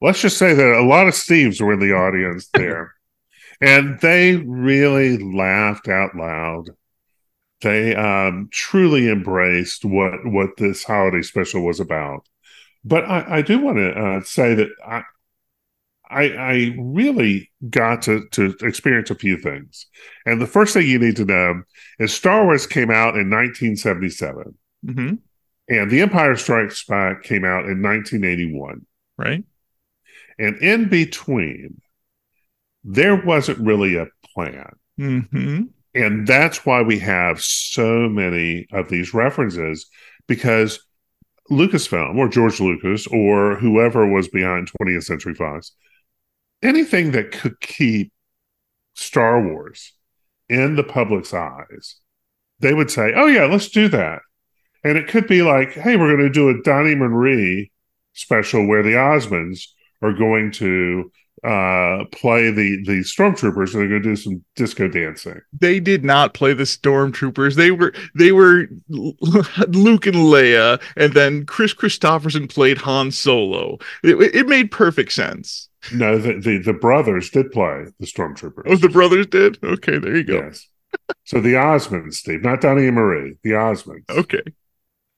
Let's 0.00 0.20
just 0.20 0.38
say 0.38 0.54
that 0.54 0.78
a 0.78 0.86
lot 0.86 1.08
of 1.08 1.14
Steves 1.14 1.60
were 1.60 1.72
in 1.72 1.80
the 1.80 1.94
audience 1.94 2.48
there, 2.52 2.94
and 3.60 3.98
they 4.00 4.36
really 4.36 5.18
laughed 5.18 5.88
out 5.88 6.14
loud. 6.14 6.68
They 7.62 7.96
um, 7.96 8.48
truly 8.52 9.08
embraced 9.08 9.84
what 9.84 10.24
what 10.24 10.50
this 10.56 10.84
holiday 10.84 11.22
special 11.22 11.64
was 11.64 11.80
about. 11.80 12.28
But 12.84 13.04
I, 13.04 13.38
I 13.38 13.42
do 13.42 13.58
want 13.58 13.78
to 13.78 13.90
uh, 13.90 14.20
say 14.22 14.54
that 14.54 14.68
I, 14.86 15.02
I 16.10 16.24
I 16.30 16.76
really 16.78 17.50
got 17.68 18.02
to 18.02 18.26
to 18.32 18.54
experience 18.62 19.10
a 19.10 19.14
few 19.14 19.36
things, 19.38 19.86
and 20.24 20.40
the 20.40 20.46
first 20.46 20.74
thing 20.74 20.86
you 20.86 20.98
need 20.98 21.16
to 21.16 21.24
know 21.24 21.62
is 21.98 22.12
Star 22.12 22.44
Wars 22.44 22.66
came 22.66 22.90
out 22.90 23.16
in 23.16 23.30
1977, 23.30 24.54
hmm 24.84 25.14
and 25.68 25.90
The 25.90 26.00
Empire 26.00 26.36
Strikes 26.36 26.84
Back 26.84 27.24
came 27.24 27.44
out 27.44 27.64
in 27.64 27.82
1981. 27.82 28.86
Right? 29.18 29.44
And 30.38 30.56
in 30.58 30.88
between, 30.88 31.80
there 32.84 33.16
wasn't 33.16 33.58
really 33.58 33.96
a 33.96 34.06
plan. 34.32 34.70
hmm 34.96 35.62
And 35.94 36.26
that's 36.26 36.64
why 36.64 36.82
we 36.82 36.98
have 37.00 37.42
so 37.42 38.08
many 38.08 38.66
of 38.72 38.88
these 38.88 39.12
references 39.12 39.86
because 40.28 40.78
Lucasfilm 41.50 42.16
or 42.16 42.28
George 42.28 42.60
Lucas 42.60 43.06
or 43.06 43.56
whoever 43.56 44.06
was 44.06 44.28
behind 44.28 44.70
20th 44.80 45.04
Century 45.04 45.34
Fox, 45.34 45.72
anything 46.66 47.12
that 47.12 47.32
could 47.32 47.60
keep 47.60 48.12
Star 48.94 49.42
Wars 49.42 49.92
in 50.48 50.76
the 50.76 50.84
public's 50.84 51.32
eyes, 51.32 51.96
they 52.60 52.74
would 52.74 52.90
say, 52.90 53.12
oh, 53.14 53.26
yeah, 53.26 53.44
let's 53.44 53.68
do 53.68 53.88
that. 53.88 54.20
And 54.84 54.96
it 54.96 55.08
could 55.08 55.26
be 55.26 55.42
like, 55.42 55.72
hey, 55.72 55.96
we're 55.96 56.14
going 56.16 56.26
to 56.26 56.30
do 56.30 56.48
a 56.48 56.62
Donny 56.62 56.94
Marie 56.94 57.72
special 58.12 58.66
where 58.66 58.82
the 58.82 58.92
Osmonds 58.92 59.66
are 60.02 60.12
going 60.12 60.52
to 60.52 61.10
uh, 61.44 62.04
play 62.12 62.50
the 62.50 62.82
the 62.86 63.00
stormtroopers 63.00 63.72
and 63.72 63.82
they're 63.82 63.88
going 63.88 64.02
to 64.02 64.08
do 64.08 64.16
some 64.16 64.42
disco 64.54 64.88
dancing. 64.88 65.40
They 65.52 65.80
did 65.80 66.04
not 66.04 66.34
play 66.34 66.54
the 66.54 66.64
stormtroopers. 66.64 67.54
They 67.54 67.70
were 67.70 67.92
they 68.14 68.32
were 68.32 68.68
Luke 68.88 70.06
and 70.06 70.16
Leia, 70.16 70.80
and 70.96 71.12
then 71.12 71.44
Kris 71.46 71.74
Kristofferson 71.74 72.48
played 72.52 72.78
Han 72.78 73.10
Solo. 73.10 73.78
It, 74.02 74.16
it 74.34 74.48
made 74.48 74.70
perfect 74.70 75.12
sense. 75.12 75.68
No, 75.92 76.18
the, 76.18 76.38
the 76.40 76.58
the 76.58 76.72
brothers 76.72 77.30
did 77.30 77.52
play 77.52 77.86
the 77.98 78.06
stormtroopers. 78.06 78.62
Oh, 78.66 78.76
the 78.76 78.88
brothers 78.88 79.26
did. 79.26 79.58
Okay, 79.62 79.98
there 79.98 80.16
you 80.16 80.24
go. 80.24 80.34
yes. 80.44 80.68
so 81.24 81.40
the 81.40 81.54
Osmonds, 81.54 82.14
Steve, 82.14 82.42
not 82.42 82.60
Donny 82.60 82.86
and 82.86 82.96
Marie, 82.96 83.36
the 83.42 83.50
Osmonds. 83.50 84.08
Okay. 84.08 84.42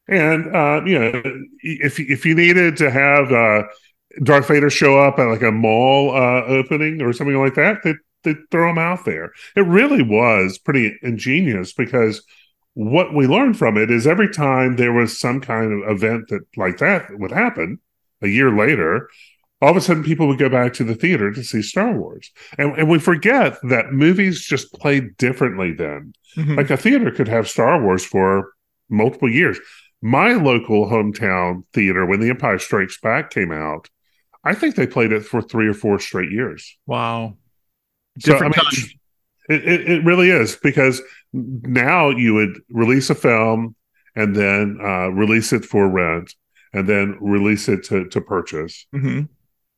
And 0.09 0.55
uh, 0.55 0.83
you 0.87 0.99
know, 0.99 1.23
if 1.61 2.01
if 2.01 2.25
you 2.25 2.35
needed 2.35 2.77
to 2.79 2.91
have 2.91 3.31
uh, 3.31 3.65
Darth 4.23 4.49
Vader 4.49 4.71
show 4.71 4.99
up 4.99 5.19
at 5.19 5.25
like 5.25 5.43
a 5.43 5.53
mall 5.53 6.11
uh, 6.15 6.45
opening 6.45 7.03
or 7.03 7.13
something 7.13 7.37
like 7.37 7.55
that, 7.55 7.83
they 7.85 7.95
they 8.25 8.35
throw 8.51 8.71
him 8.71 8.79
out 8.79 9.05
there. 9.05 9.33
It 9.55 9.63
really 9.63 10.03
was 10.03 10.59
pretty 10.59 10.99
ingenious 11.03 11.73
because 11.73 12.23
what 12.75 13.15
we 13.15 13.27
learned 13.27 13.59
from 13.59 13.77
it 13.77 13.91
is 13.91 14.07
every 14.07 14.29
time 14.29 14.77
there 14.77 14.93
was 14.93 15.19
some 15.19 15.41
kind 15.41 15.73
of 15.73 15.91
event 15.91 16.29
that 16.29 16.43
like 16.57 16.79
that 16.79 17.19
would 17.19 17.33
happen 17.33 17.81
a 18.23 18.29
year 18.29 18.51
later, 18.57 19.09
all 19.61 19.71
of 19.71 19.77
a 19.77 19.81
sudden 19.81 20.05
people 20.05 20.29
would 20.29 20.39
go 20.39 20.49
back 20.49 20.73
to 20.75 20.85
the 20.85 20.95
theater 20.95 21.33
to 21.33 21.43
see 21.43 21.63
Star 21.63 21.93
Wars. 21.93 22.31
And, 22.59 22.77
and 22.79 22.89
we 22.89 22.99
forget 22.99 23.57
that 23.65 23.93
movies 23.93 24.41
just 24.45 24.73
played 24.73 25.17
differently 25.17 25.73
then. 25.73 26.13
Mm-hmm. 26.37 26.55
Like 26.55 26.71
a 26.71 26.77
theater 26.77 27.11
could 27.11 27.29
have 27.29 27.49
Star 27.49 27.83
Wars 27.83 28.05
for 28.05 28.53
multiple 28.89 29.31
years. 29.31 29.59
My 30.01 30.35
local 30.35 30.87
hometown 30.87 31.65
theater, 31.73 32.07
when 32.07 32.21
The 32.21 32.31
Empire 32.31 32.59
Strikes 32.59 33.01
Back 33.01 33.31
came 33.31 33.51
out, 33.51 33.89
I 34.45 34.55
think 34.55 34.77
they 34.77 34.87
played 34.87 35.11
it 35.11 35.25
for 35.25 35.43
three 35.43 35.67
or 35.67 35.75
four 35.75 35.99
straight 35.99 36.31
years. 36.31 36.77
Wow. 36.87 37.37
Different 38.19 38.55
so, 38.55 38.61
I 38.61 38.71
mean, 38.71 38.91
it, 39.49 39.69
it, 39.69 39.91
it, 39.91 40.05
really 40.05 40.31
is 40.31 40.57
because 40.57 41.03
now 41.33 42.11
you 42.11 42.35
would 42.35 42.61
release 42.71 43.11
a 43.11 43.15
film 43.15 43.75
and 44.15 44.35
then 44.35 44.79
uh, 44.83 45.09
release 45.09 45.53
it 45.53 45.65
for 45.65 45.89
rent 45.89 46.35
and 46.73 46.89
then 46.89 47.17
release 47.21 47.69
it 47.69 47.85
to, 47.85 48.09
to 48.09 48.21
purchase. 48.21 48.87
Mm-hmm. 48.95 49.23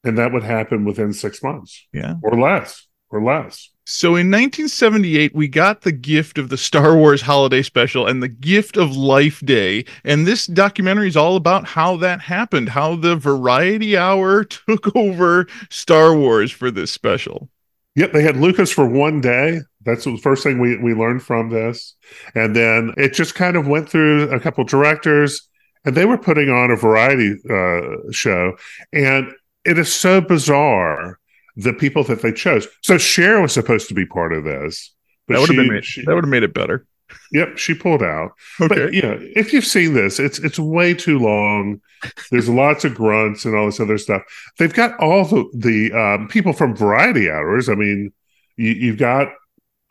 And 0.04 0.16
that 0.19 0.33
would 0.33 0.42
happen 0.42 0.85
within 0.85 1.12
six 1.12 1.42
months. 1.42 1.87
Yeah. 1.92 2.14
Or 2.23 2.38
less. 2.38 2.87
Or 3.11 3.23
less. 3.23 3.71
So 3.85 4.11
in 4.11 4.30
1978, 4.30 5.35
we 5.35 5.49
got 5.49 5.80
the 5.83 5.90
gift 5.90 6.38
of 6.38 6.49
the 6.49 6.57
Star 6.57 6.97
Wars 6.97 7.23
Holiday 7.23 7.61
Special 7.61 8.07
and 8.07 8.23
the 8.23 8.28
gift 8.28 8.76
of 8.76 8.97
Life 8.97 9.40
Day. 9.40 9.85
And 10.04 10.26
this 10.26 10.47
documentary 10.47 11.09
is 11.09 11.16
all 11.16 11.35
about 11.35 11.66
how 11.66 11.97
that 11.97 12.21
happened, 12.21 12.69
how 12.69 12.95
the 12.95 13.16
Variety 13.16 13.97
Hour 13.97 14.45
took 14.69 14.95
over 14.95 15.49
Star 15.71 16.14
Wars 16.14 16.52
for 16.52 16.71
this 16.71 16.92
special. 16.92 17.49
Yep, 17.97 18.12
they 18.12 18.23
had 18.23 18.37
Lucas 18.37 18.71
for 18.71 18.88
one 18.88 19.21
day. 19.21 19.59
That's 19.85 20.04
the 20.04 20.16
first 20.19 20.45
thing 20.45 20.61
we, 20.61 20.76
we 20.78 20.95
learned 20.95 21.25
from 21.25 21.50
this. 21.50 21.97
And 22.37 22.54
then 22.54 22.95
it 22.97 23.12
just 23.12 23.35
kind 23.35 23.57
of 23.57 23.66
went 23.66 23.88
through 23.88 24.30
a 24.30 24.38
couple 24.38 24.62
directors, 24.62 25.49
and 25.85 25.97
they 25.97 26.04
were 26.04 26.19
putting 26.19 26.49
on 26.49 26.71
a 26.71 26.76
variety 26.76 27.35
uh, 27.50 28.12
show. 28.12 28.57
And 28.92 29.33
it 29.64 29.79
is 29.79 29.93
so 29.93 30.21
bizarre 30.21 31.19
the 31.57 31.73
people 31.73 32.05
that 32.05 32.23
they 32.23 32.33
chose. 32.33 32.67
So 32.83 32.99
Cher 32.99 33.40
was 33.40 33.52
supposed 33.52 33.88
to 33.88 33.95
be 33.95 34.07
part 34.07 34.33
of 34.33 34.45
this. 34.45 34.95
But 35.26 35.35
that 35.35 35.40
would 35.40 35.57
have 35.57 35.67
made 35.67 35.85
she, 35.85 36.05
that 36.05 36.14
would 36.14 36.25
have 36.25 36.31
made 36.31 36.43
it 36.43 36.55
better. 36.55 36.87
Yep, 37.33 37.59
she 37.59 37.75
pulled 37.75 38.02
out. 38.02 38.33
Okay. 38.61 38.75
But 38.75 38.95
you 38.95 39.02
know, 39.02 39.19
if 39.21 39.52
you've 39.52 39.64
seen 39.64 39.95
this, 39.95 40.19
it's 40.19 40.38
it's 40.38 40.59
way 40.59 40.95
too 40.95 41.19
long. 41.19 41.81
There's 42.31 42.49
lots 42.49 42.85
of 42.85 42.95
grunts 42.95 43.45
and 43.45 43.55
all 43.55 43.67
this 43.67 43.81
other 43.81 43.99
stuff. 43.99 44.23
They've 44.59 44.73
got 44.73 44.99
all 44.99 45.25
the 45.25 45.45
the 45.55 45.93
um, 45.93 46.29
people 46.29 46.52
from 46.52 46.75
Variety 46.75 47.31
Hours. 47.31 47.69
I 47.69 47.75
mean, 47.75 48.12
you, 48.57 48.90
have 48.90 48.99
got 48.99 49.29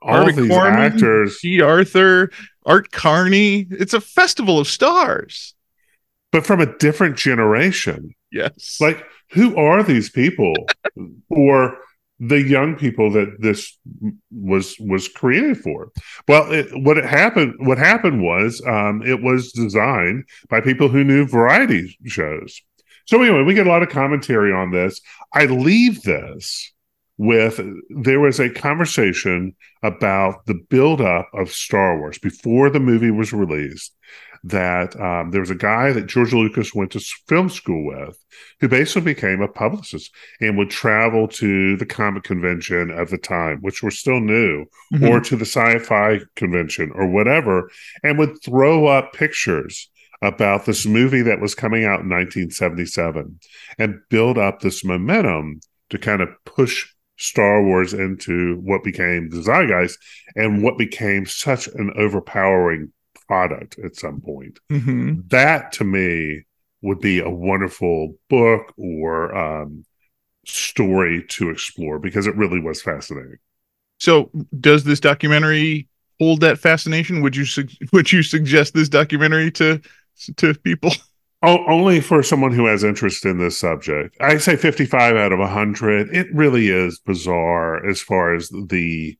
all 0.01 0.23
Harvey 0.23 0.41
these 0.41 0.51
Korman, 0.51 0.93
actors. 0.93 1.39
Bea 1.41 1.61
Arthur, 1.61 2.31
Art 2.65 2.91
Carney. 2.91 3.67
It's 3.71 3.93
a 3.93 4.01
festival 4.01 4.59
of 4.59 4.67
stars, 4.67 5.53
but 6.31 6.45
from 6.45 6.61
a 6.61 6.77
different 6.77 7.15
generation. 7.17 8.15
Yes, 8.31 8.77
like 8.79 9.03
who 9.31 9.55
are 9.57 9.83
these 9.83 10.09
people, 10.09 10.53
or 11.29 11.77
the 12.19 12.41
young 12.41 12.75
people 12.75 13.12
that 13.12 13.38
this 13.39 13.77
was 14.31 14.77
was 14.79 15.07
created 15.07 15.57
for. 15.57 15.91
Well, 16.27 16.51
it, 16.51 16.67
what 16.83 16.98
it 16.98 17.05
happened 17.05 17.55
what 17.59 17.77
happened 17.77 18.21
was 18.21 18.62
um, 18.67 19.01
it 19.03 19.21
was 19.21 19.51
designed 19.51 20.25
by 20.50 20.62
people 20.62 20.89
who 20.89 21.03
knew 21.03 21.25
variety 21.25 21.98
shows. 22.05 22.62
So 23.05 23.21
anyway, 23.21 23.43
we 23.43 23.53
get 23.53 23.67
a 23.67 23.69
lot 23.69 23.83
of 23.83 23.89
commentary 23.89 24.53
on 24.53 24.71
this. 24.71 25.01
I 25.33 25.45
leave 25.45 26.03
this 26.03 26.71
with 27.17 27.59
there 27.89 28.19
was 28.19 28.39
a 28.39 28.50
conversation 28.50 29.55
about 29.81 30.45
the 30.45 30.59
build 30.69 31.01
up 31.01 31.29
of 31.33 31.51
Star 31.51 31.98
Wars 31.98 32.17
before 32.17 32.69
the 32.69 32.79
movie 32.79 33.12
was 33.12 33.33
released 33.33 33.93
that 34.43 35.00
um, 35.00 35.31
there 35.31 35.41
was 35.41 35.50
a 35.50 35.55
guy 35.55 35.91
that 35.91 36.08
George 36.08 36.34
Lucas 36.34 36.74
went 36.74 36.91
to 36.91 37.00
film 37.27 37.50
school 37.50 37.86
with 37.86 38.17
who 38.60 38.67
basically 38.67 39.13
became 39.13 39.41
a 39.41 39.48
publicist 39.48 40.13
and 40.39 40.58
would 40.58 40.69
travel 40.69 41.27
to 41.27 41.75
the 41.77 41.86
comic 41.86 42.24
convention 42.24 42.91
at 42.91 43.10
the 43.10 43.17
time, 43.17 43.60
which 43.62 43.84
were 43.84 43.91
still 43.91 44.19
new, 44.19 44.65
mm-hmm. 44.93 45.05
or 45.08 45.19
to 45.19 45.36
the 45.36 45.46
sci 45.46 45.79
fi 45.79 46.19
convention 46.36 46.91
or 46.93 47.08
whatever, 47.08 47.69
and 48.03 48.17
would 48.17 48.41
throw 48.43 48.88
up 48.88 49.13
pictures 49.13 49.89
about 50.22 50.65
this 50.65 50.86
movie 50.86 51.22
that 51.22 51.39
was 51.39 51.55
coming 51.55 51.84
out 51.84 52.01
in 52.01 52.10
1977 52.10 53.39
and 53.77 54.01
build 54.10 54.38
up 54.38 54.60
this 54.60 54.84
momentum 54.84 55.62
to 55.89 55.98
kind 55.98 56.22
of 56.22 56.29
push 56.46 56.88
Star 57.17 57.62
Wars 57.62 57.93
into 57.93 58.55
what 58.63 58.84
became 58.84 59.29
the 59.29 59.41
zeitgeist 59.41 59.98
and 60.36 60.63
what 60.63 60.77
became 60.77 61.25
such 61.25 61.67
an 61.67 61.91
overpowering 61.98 62.91
product 63.29 63.77
at 63.77 63.95
some 63.95 64.19
point. 64.19 64.57
Mm-hmm. 64.71 65.21
That 65.27 65.71
to 65.74 65.83
me 65.83 66.45
would 66.81 67.00
be 67.00 67.19
a 67.19 67.29
wonderful 67.29 68.15
book 68.27 68.74
or 68.75 69.36
um, 69.36 69.86
story 70.48 71.24
to 71.29 71.51
explore 71.51 72.00
because 72.00 72.25
it 72.25 72.36
really 72.36 72.59
was 72.59 72.81
fascinating. 72.81 73.38
So, 74.00 74.31
does 74.59 74.83
this 74.83 75.00
documentary 75.00 75.88
hold 76.19 76.41
that 76.41 76.57
fascination? 76.57 77.21
Would 77.21 77.36
you 77.36 77.45
su- 77.45 77.67
would 77.93 78.12
you 78.12 78.24
suggest 78.24 78.74
this 78.74 78.89
documentary 78.89 79.51
to 79.51 79.79
to 80.38 80.53
people? 80.55 80.91
Oh, 81.41 81.63
only 81.69 82.01
for 82.01 82.21
someone 82.21 82.51
who 82.51 82.65
has 82.65 82.83
interest 82.83 83.25
in 83.25 83.38
this 83.38 83.57
subject. 83.57 84.17
I 84.19 84.39
say 84.39 84.57
55 84.57 85.15
out 85.15 85.31
of 85.31 85.39
100. 85.39 86.13
It 86.13 86.27
really 86.33 86.67
is 86.67 87.00
bizarre 87.00 87.88
as 87.89 88.01
far 88.01 88.36
as 88.36 88.50
the 88.50 89.17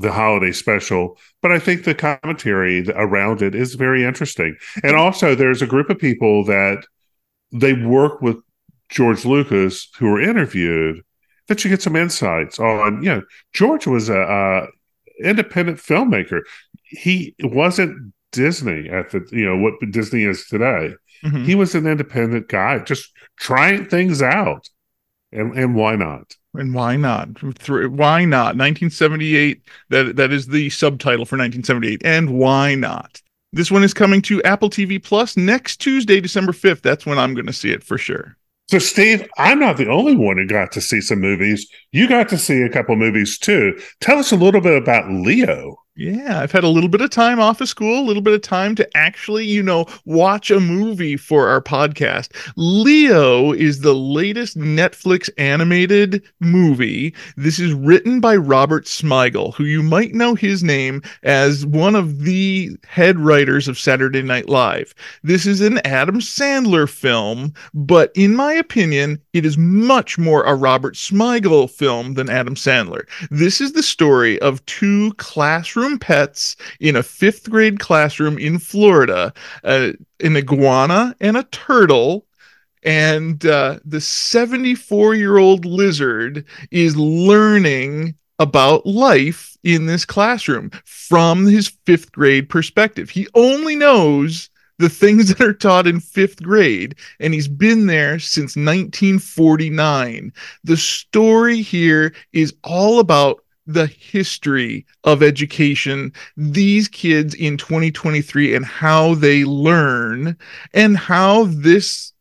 the 0.00 0.12
holiday 0.12 0.52
special, 0.52 1.18
but 1.42 1.52
I 1.52 1.58
think 1.58 1.84
the 1.84 1.94
commentary 1.94 2.88
around 2.90 3.42
it 3.42 3.54
is 3.54 3.74
very 3.74 4.04
interesting. 4.04 4.56
And 4.82 4.96
also, 4.96 5.34
there's 5.34 5.62
a 5.62 5.66
group 5.66 5.90
of 5.90 5.98
people 5.98 6.44
that 6.44 6.84
they 7.52 7.72
work 7.72 8.20
with 8.20 8.36
George 8.88 9.24
Lucas 9.24 9.88
who 9.98 10.10
were 10.10 10.20
interviewed 10.20 11.02
that 11.48 11.64
you 11.64 11.70
get 11.70 11.82
some 11.82 11.96
insights 11.96 12.58
on. 12.58 13.02
You 13.02 13.08
know, 13.10 13.22
George 13.52 13.86
was 13.86 14.08
a, 14.08 14.68
independent 15.22 15.78
filmmaker. 15.78 16.42
He 16.84 17.34
wasn't 17.40 18.12
Disney 18.30 18.88
at 18.88 19.10
the 19.10 19.26
you 19.32 19.44
know 19.44 19.56
what 19.56 19.74
Disney 19.90 20.24
is 20.24 20.46
today. 20.46 20.94
Mm-hmm. 21.24 21.44
He 21.44 21.54
was 21.54 21.74
an 21.74 21.86
independent 21.86 22.48
guy, 22.48 22.78
just 22.78 23.10
trying 23.36 23.86
things 23.86 24.22
out, 24.22 24.68
and 25.32 25.58
and 25.58 25.74
why 25.74 25.96
not? 25.96 26.36
And 26.54 26.74
why 26.74 26.96
not? 26.96 27.28
Why 27.42 28.24
not? 28.24 28.56
1978. 28.56 29.62
That 29.90 30.16
that 30.16 30.32
is 30.32 30.46
the 30.46 30.70
subtitle 30.70 31.24
for 31.24 31.36
1978. 31.36 32.02
And 32.04 32.38
why 32.38 32.74
not? 32.74 33.20
This 33.52 33.70
one 33.70 33.84
is 33.84 33.94
coming 33.94 34.20
to 34.22 34.42
Apple 34.42 34.68
TV 34.68 35.02
Plus 35.02 35.36
next 35.36 35.78
Tuesday, 35.78 36.20
December 36.20 36.52
5th. 36.52 36.82
That's 36.82 37.06
when 37.06 37.18
I'm 37.18 37.34
going 37.34 37.46
to 37.46 37.52
see 37.52 37.70
it 37.70 37.82
for 37.82 37.96
sure. 37.96 38.36
So, 38.70 38.78
Steve, 38.78 39.26
I'm 39.38 39.58
not 39.58 39.78
the 39.78 39.88
only 39.88 40.14
one 40.14 40.36
who 40.36 40.46
got 40.46 40.72
to 40.72 40.82
see 40.82 41.00
some 41.00 41.20
movies. 41.20 41.66
You 41.90 42.06
got 42.06 42.28
to 42.28 42.38
see 42.38 42.60
a 42.60 42.68
couple 42.68 42.96
movies 42.96 43.38
too. 43.38 43.80
Tell 44.00 44.18
us 44.18 44.32
a 44.32 44.36
little 44.36 44.60
bit 44.60 44.76
about 44.76 45.10
Leo. 45.10 45.78
Yeah, 45.98 46.40
I've 46.40 46.52
had 46.52 46.62
a 46.62 46.68
little 46.68 46.88
bit 46.88 47.00
of 47.00 47.10
time 47.10 47.40
off 47.40 47.60
of 47.60 47.68
school, 47.68 47.98
a 47.98 48.06
little 48.06 48.22
bit 48.22 48.32
of 48.32 48.40
time 48.40 48.76
to 48.76 48.96
actually, 48.96 49.46
you 49.46 49.64
know, 49.64 49.84
watch 50.04 50.48
a 50.48 50.60
movie 50.60 51.16
for 51.16 51.48
our 51.48 51.60
podcast. 51.60 52.28
Leo 52.54 53.50
is 53.52 53.80
the 53.80 53.96
latest 53.96 54.56
Netflix 54.56 55.28
animated 55.38 56.22
movie. 56.38 57.12
This 57.36 57.58
is 57.58 57.74
written 57.74 58.20
by 58.20 58.36
Robert 58.36 58.84
Smigel, 58.84 59.52
who 59.54 59.64
you 59.64 59.82
might 59.82 60.14
know 60.14 60.36
his 60.36 60.62
name 60.62 61.02
as 61.24 61.66
one 61.66 61.96
of 61.96 62.20
the 62.20 62.70
head 62.86 63.18
writers 63.18 63.66
of 63.66 63.76
Saturday 63.76 64.22
Night 64.22 64.48
Live. 64.48 64.94
This 65.24 65.46
is 65.46 65.60
an 65.60 65.78
Adam 65.78 66.20
Sandler 66.20 66.88
film, 66.88 67.52
but 67.74 68.12
in 68.14 68.36
my 68.36 68.52
opinion, 68.52 69.20
it 69.32 69.44
is 69.44 69.58
much 69.58 70.16
more 70.16 70.44
a 70.44 70.54
Robert 70.54 70.94
Smigel 70.94 71.68
film 71.68 72.14
than 72.14 72.30
Adam 72.30 72.54
Sandler. 72.54 73.02
This 73.32 73.60
is 73.60 73.72
the 73.72 73.82
story 73.82 74.40
of 74.40 74.64
two 74.66 75.12
classroom 75.14 75.87
pets 75.96 76.56
in 76.80 76.96
a 76.96 77.02
fifth 77.02 77.48
grade 77.48 77.78
classroom 77.78 78.36
in 78.38 78.58
Florida, 78.58 79.32
uh, 79.62 79.92
an 80.20 80.36
iguana 80.36 81.14
and 81.20 81.36
a 81.36 81.44
turtle. 81.44 82.26
And 82.82 83.44
uh, 83.46 83.78
the 83.84 84.00
74 84.00 85.14
year 85.14 85.38
old 85.38 85.64
lizard 85.64 86.44
is 86.70 86.96
learning 86.96 88.16
about 88.38 88.86
life 88.86 89.56
in 89.64 89.86
this 89.86 90.04
classroom 90.04 90.70
from 90.84 91.46
his 91.46 91.68
fifth 91.86 92.12
grade 92.12 92.48
perspective. 92.48 93.10
He 93.10 93.26
only 93.34 93.76
knows 93.76 94.50
the 94.78 94.88
things 94.88 95.28
that 95.28 95.40
are 95.40 95.52
taught 95.52 95.86
in 95.86 96.00
fifth 96.00 96.42
grade, 96.42 96.94
and 97.20 97.34
he's 97.34 97.48
been 97.48 97.86
there 97.86 98.18
since 98.18 98.56
1949. 98.56 100.32
The 100.64 100.76
story 100.76 101.62
here 101.62 102.14
is 102.32 102.54
all 102.62 103.00
about 103.00 103.44
the 103.68 103.86
history 103.86 104.86
of 105.04 105.22
education, 105.22 106.12
these 106.36 106.88
kids 106.88 107.34
in 107.34 107.58
2023 107.58 108.54
and 108.54 108.64
how 108.64 109.14
they 109.14 109.44
learn 109.44 110.36
and 110.72 110.96
how 110.96 111.44
this 111.44 112.12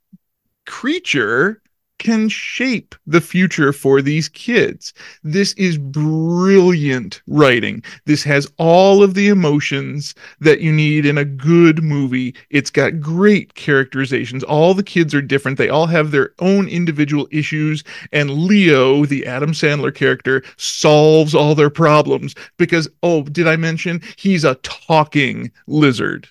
creature 0.66 1.62
can 2.00 2.30
shape 2.30 2.96
the 3.06 3.22
future 3.22 3.74
for 3.74 4.02
these 4.02 4.30
kids. 4.30 4.94
This 5.24 5.54
is 5.54 5.78
brilliant 5.78 7.22
writing. 7.28 7.84
This 8.06 8.24
has 8.24 8.52
all 8.58 9.04
of 9.04 9.14
the 9.14 9.28
emotions 9.30 10.16
that 10.40 10.62
you 10.62 10.72
need 10.72 11.06
in 11.06 11.18
a 11.18 11.26
good 11.26 11.84
movie. 11.84 12.36
It's 12.50 12.70
got 12.70 13.00
great 13.00 13.56
characterizations. 13.56 14.44
All 14.44 14.74
the 14.74 14.84
kids 14.84 15.14
are 15.14 15.22
different. 15.22 15.58
They 15.58 15.70
all 15.70 15.88
have 15.88 16.12
their 16.12 16.34
own 16.40 16.68
individual 16.68 17.28
issues. 17.32 17.84
And 18.12 18.32
Leo, 18.32 19.06
the 19.06 19.26
Adam 19.26 19.52
Sandler 19.52 19.94
character, 19.94 20.44
solves 20.58 21.34
all 21.34 21.56
their 21.56 21.70
problems 21.70 22.36
because, 22.58 22.88
oh, 23.04 23.24
did 23.24 23.48
I 23.48 23.56
mention 23.56 24.02
he's 24.18 24.44
a 24.44 24.56
talking 24.56 25.52
lizard? 25.68 26.28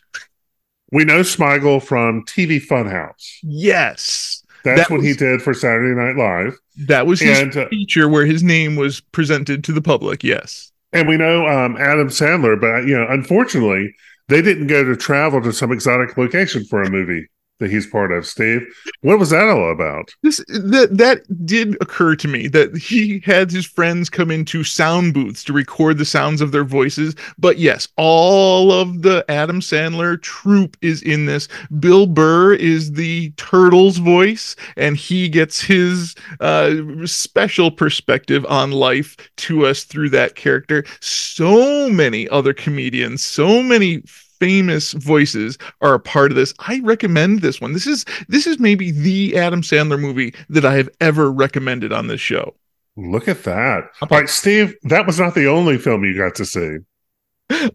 We 0.92 1.04
know 1.04 1.20
Smigel 1.20 1.82
from 1.82 2.25
TV 2.26 2.64
Funhouse. 2.64 3.38
Yes. 3.42 4.36
That's 4.66 4.88
That 4.88 4.90
what 4.90 5.04
he 5.04 5.14
did 5.14 5.42
for 5.42 5.54
Saturday 5.54 5.94
Night 5.94 6.16
Live. 6.16 6.58
That 6.88 7.06
was 7.06 7.20
his 7.20 7.38
And, 7.38 7.56
uh, 7.56 7.68
feature 7.68 8.08
where 8.08 8.26
his 8.26 8.42
name 8.42 8.75
was 8.75 9.00
presented 9.00 9.62
to 9.64 9.73
the 9.73 9.80
public. 9.80 10.25
Yes. 10.25 10.73
And 10.92 11.08
we 11.08 11.16
know 11.16 11.46
um, 11.46 11.76
Adam 11.76 12.08
Sandler, 12.08 12.61
but 12.61 12.87
you 12.87 12.99
know, 12.99 13.06
unfortunately, 13.08 13.94
they 14.28 14.42
didn't 14.42 14.66
go 14.66 14.82
to 14.85 14.96
travel 14.96 15.40
to 15.42 15.52
some 15.52 15.70
exotic 15.70 16.16
location 16.16 16.64
for 16.64 16.82
a 16.82 16.90
movie 16.90 17.28
that 17.59 17.71
he's 17.71 17.87
part 17.87 18.13
of. 18.13 18.27
Steve, 18.27 18.63
what 19.01 19.19
was 19.19 19.31
that 19.31 19.49
all 19.49 19.71
about? 19.71 20.15
This 20.23 20.39
that 20.49 20.89
that 20.93 21.47
did 21.47 21.77
occur 21.81 22.17
to 22.17 22.29
me 22.29 22.49
that 22.49 22.77
he 22.77 23.21
had 23.25 23.51
his 23.51 23.67
friends 23.67 24.11
come 24.11 24.31
into 24.31 24.65
sound 24.65 25.15
booths 25.15 25.45
to 25.45 25.53
record 25.53 25.99
the 25.99 26.05
sounds 26.05 26.41
of 26.41 26.53
their 26.53 26.65
voices. 26.65 27.15
But 27.39 27.59
yes, 27.59 27.89
all 27.97 28.73
of 28.73 29.03
the 29.03 29.25
Adam 29.29 29.61
Sandler 29.61 30.21
troupe 30.21 30.77
is 30.83 31.03
in 31.03 31.27
this. 31.27 31.49
Bill 31.79 32.07
Burr 32.07 32.55
is 32.55 32.93
the 32.93 33.31
turtle's 33.33 33.99
voice, 33.99 34.57
and 34.77 34.97
he 34.97 35.29
gets 35.29 35.61
his 35.61 36.15
uh, 36.41 36.75
special 37.05 37.71
perspective 37.71 38.45
on 38.49 38.73
life 38.73 39.17
to 39.37 39.67
us 39.67 39.85
through 39.85 40.11
that 40.11 40.35
character. 40.35 40.85
So 41.01 41.89
many 41.89 42.29
other 42.29 42.53
comedians, 42.53 43.25
so 43.25 43.63
many 43.63 44.03
famous 44.38 44.93
voices 44.93 45.59
are 45.81 45.95
a 45.95 46.00
part 46.00 46.31
of 46.31 46.37
this. 46.37 46.55
I 46.61 46.81
recommend 46.85 47.40
this 47.40 47.61
one. 47.61 47.73
This 47.73 47.87
is 47.87 48.05
this 48.28 48.47
is 48.47 48.59
maybe 48.59 48.90
the 48.90 49.37
Adam 49.37 49.62
Sandler 49.62 50.00
movie 50.00 50.35
that 50.49 50.64
I 50.64 50.75
have 50.75 50.88
ever 51.00 51.31
recommended 51.31 51.93
on 51.93 52.07
this 52.07 52.21
show. 52.21 52.55
Look 52.97 53.28
at 53.28 53.45
that. 53.45 53.90
All 54.00 54.09
right, 54.11 54.28
Steve, 54.28 54.75
that 54.85 55.07
was 55.07 55.21
not 55.21 55.35
the 55.35 55.47
only 55.47 55.76
film 55.76 56.05
you 56.05 56.16
got 56.16 56.35
to 56.37 56.47
see. 56.47 56.78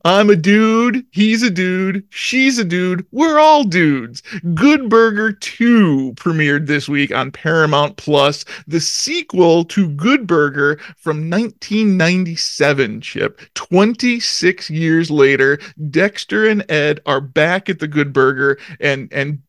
I'm 0.04 0.30
a 0.30 0.36
dude, 0.36 1.06
he's 1.12 1.44
a 1.44 1.50
dude, 1.50 2.06
she's 2.10 2.58
a 2.58 2.66
dude, 2.66 3.06
we're 3.12 3.40
all 3.40 3.63
dudes. 3.63 4.22
Good 4.54 4.90
Burger 4.90 5.32
2 5.32 6.13
premiered 6.16 6.68
this 6.68 6.90
week 6.90 7.13
on 7.13 7.32
Paramount 7.32 7.98
Plus, 7.98 8.44
the 8.68 8.82
sequel 8.82 9.63
to 9.66 9.90
Good 9.90 10.28
Burger 10.28 10.78
from 10.98 11.30
1997, 11.30 13.01
Chip. 13.01 13.42
26 13.54 14.70
years 14.70 15.10
later, 15.10 15.60
Dexter 15.90 16.48
and 16.48 16.70
Ed 16.70 17.00
are 17.06 17.22
back 17.22 17.70
at 17.70 17.80
the 17.80 17.88
Good 17.88 18.12
Burger 18.13 18.60
and 18.80 19.12
and 19.13 19.42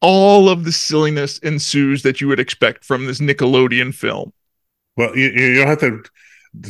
all 0.00 0.48
of 0.48 0.64
the 0.64 0.72
silliness 0.72 1.38
ensues 1.38 2.02
that 2.02 2.20
you 2.20 2.26
would 2.28 2.40
expect 2.40 2.84
from 2.84 3.06
this 3.06 3.20
Nickelodeon 3.20 3.94
film. 3.94 4.32
Well, 4.96 5.16
you, 5.16 5.28
you 5.30 5.54
don't 5.58 5.68
have 5.68 5.80
to 5.80 6.02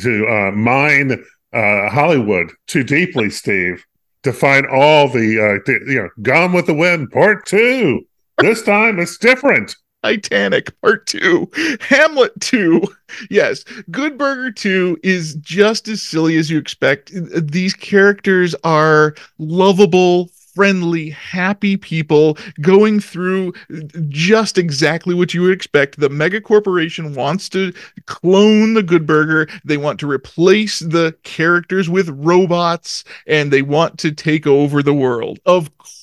to 0.03 0.27
uh, 0.29 0.51
mine 0.53 1.25
uh, 1.53 1.89
Hollywood 1.91 2.53
too 2.67 2.85
deeply, 2.85 3.31
Steve, 3.31 3.85
to 4.23 4.33
find 4.33 4.67
all 4.67 5.09
the 5.09 5.61
uh, 5.67 5.73
you 5.87 6.03
know 6.03 6.09
Gone 6.23 6.53
with 6.53 6.67
the 6.67 6.75
Wind 6.75 7.11
Part 7.11 7.47
Two. 7.47 8.07
This 8.39 8.63
time 8.65 8.99
it's 8.99 9.19
different. 9.19 9.75
Titanic 10.03 10.81
Part 10.81 11.07
2, 11.07 11.79
Hamlet 11.81 12.33
2. 12.41 12.83
Yes, 13.31 13.63
Good 13.91 14.19
Burger 14.19 14.51
2 14.51 14.99
is 15.05 15.37
just 15.37 15.87
as 15.87 16.03
silly 16.03 16.37
as 16.37 16.51
you 16.51 16.59
expect. 16.59 17.13
These 17.13 17.75
characters 17.75 18.55
are 18.65 19.15
lovable, 19.39 20.32
friendly, 20.55 21.11
happy 21.11 21.77
people 21.77 22.37
going 22.61 23.01
through 23.01 23.53
just 24.09 24.59
exactly 24.59 25.15
what 25.15 25.35
you 25.35 25.43
would 25.43 25.53
expect. 25.53 25.99
The 25.99 26.09
mega 26.09 26.41
corporation 26.41 27.15
wants 27.15 27.49
to 27.51 27.73
clone 28.07 28.75
the 28.75 28.83
Good 28.83 29.07
Burger. 29.07 29.49
They 29.65 29.77
want 29.77 30.01
to 30.01 30.11
replace 30.11 30.81
the 30.81 31.15
characters 31.23 31.89
with 31.89 32.09
robots 32.11 33.05
and 33.27 33.53
they 33.53 33.63
want 33.63 33.99
to 34.01 34.13
take 34.13 34.47
over 34.47 34.83
the 34.83 34.95
world. 34.95 35.39
Of 35.47 35.77
course 35.79 36.02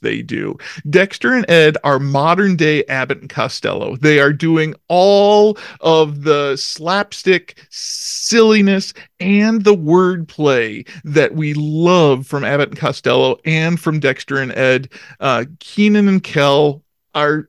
they 0.00 0.22
do. 0.22 0.56
Dexter 0.88 1.34
and 1.34 1.48
Ed 1.50 1.76
are 1.84 1.98
modern 1.98 2.56
day 2.56 2.84
Abbott 2.84 3.20
and 3.20 3.30
Costello. 3.30 3.96
They 3.96 4.20
are 4.20 4.32
doing 4.32 4.74
all 4.88 5.58
of 5.80 6.22
the 6.22 6.56
slapstick 6.56 7.66
silliness 7.70 8.92
and 9.20 9.64
the 9.64 9.74
wordplay 9.74 10.86
that 11.04 11.34
we 11.34 11.54
love 11.54 12.26
from 12.26 12.44
Abbott 12.44 12.70
and 12.70 12.78
Costello 12.78 13.38
and 13.44 13.80
from 13.80 14.00
Dexter 14.00 14.38
and 14.38 14.52
Ed. 14.52 14.90
Uh, 15.20 15.44
Kenan 15.60 16.08
and 16.08 16.22
Kel 16.22 16.82
are 17.14 17.48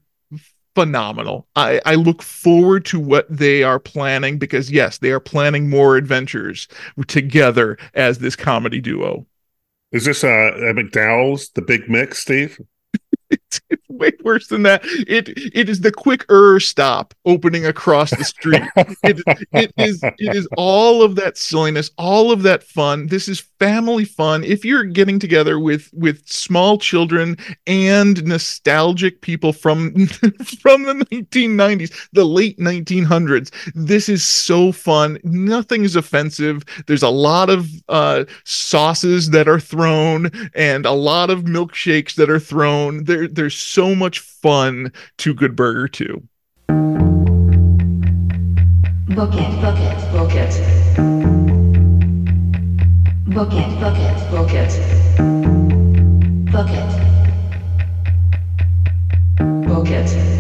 phenomenal. 0.75 1.47
I, 1.55 1.81
I 1.87 1.95
look 1.95 2.21
forward 2.21 2.85
to 2.85 2.99
what 2.99 3.25
they 3.35 3.63
are 3.63 3.79
planning 3.79 4.37
because, 4.37 4.69
yes, 4.69 4.99
they 4.99 5.09
are 5.09 5.19
planning 5.19 5.71
more 5.71 5.97
adventures 5.97 6.67
together 7.07 7.79
as 7.95 8.19
this 8.19 8.35
comedy 8.35 8.79
duo. 8.79 9.25
Is 9.91 10.05
this 10.05 10.23
uh, 10.23 10.27
a 10.27 10.73
McDowell's, 10.73 11.49
the 11.49 11.61
Big 11.61 11.89
Mix, 11.89 12.19
Steve? 12.19 12.59
It's, 13.29 13.61
it's 13.69 13.89
way 13.89 14.11
worse 14.23 14.47
than 14.47 14.63
that. 14.63 14.81
It 14.83 15.29
it 15.53 15.69
is 15.69 15.81
the 15.81 15.91
quick 15.91 16.25
er 16.31 16.59
stop 16.59 17.13
opening 17.25 17.65
across 17.65 18.11
the 18.11 18.23
street. 18.23 18.63
it, 19.03 19.21
it 19.51 19.73
is 19.77 20.01
it 20.03 20.35
is 20.35 20.47
all 20.57 21.03
of 21.03 21.15
that 21.15 21.37
silliness, 21.37 21.91
all 21.97 22.31
of 22.31 22.43
that 22.43 22.63
fun. 22.63 23.07
This 23.07 23.27
is 23.27 23.39
family 23.59 24.05
fun. 24.05 24.43
If 24.43 24.63
you're 24.63 24.83
getting 24.83 25.19
together 25.19 25.59
with 25.59 25.89
with 25.93 26.27
small 26.27 26.77
children 26.77 27.37
and 27.65 28.23
nostalgic 28.25 29.21
people 29.21 29.53
from 29.53 29.93
from 30.61 30.83
the 30.83 31.05
1990s, 31.11 32.09
the 32.13 32.25
late 32.25 32.57
1900s, 32.59 33.51
this 33.73 34.09
is 34.09 34.25
so 34.25 34.71
fun. 34.71 35.17
Nothing 35.23 35.83
is 35.83 35.95
offensive. 35.95 36.63
There's 36.85 37.03
a 37.03 37.09
lot 37.09 37.49
of 37.49 37.69
uh, 37.89 38.25
sauces 38.43 39.31
that 39.31 39.47
are 39.47 39.59
thrown 39.59 40.31
and 40.53 40.85
a 40.85 40.91
lot 40.91 41.29
of 41.29 41.43
milkshakes 41.43 42.15
that 42.15 42.29
are 42.29 42.39
thrown. 42.39 43.03
There 43.05 43.16
there's 43.25 43.55
so 43.57 43.95
much 43.95 44.19
fun 44.19 44.91
to 45.17 45.33
Good 45.33 45.55
Burger 45.55 45.87
2. 45.87 46.21
Book 49.15 49.33
it, 49.33 49.61
book 49.61 49.79
it, 49.79 50.11
book 50.11 50.33
it. 50.35 50.53
Book 53.33 53.53
it, 53.53 53.79
book 53.79 53.97
it, 53.97 54.31
book 54.31 54.53
it. 54.53 54.73
Book 56.51 56.69
it. 56.69 57.07
Book 59.67 59.89
it. 59.89 60.36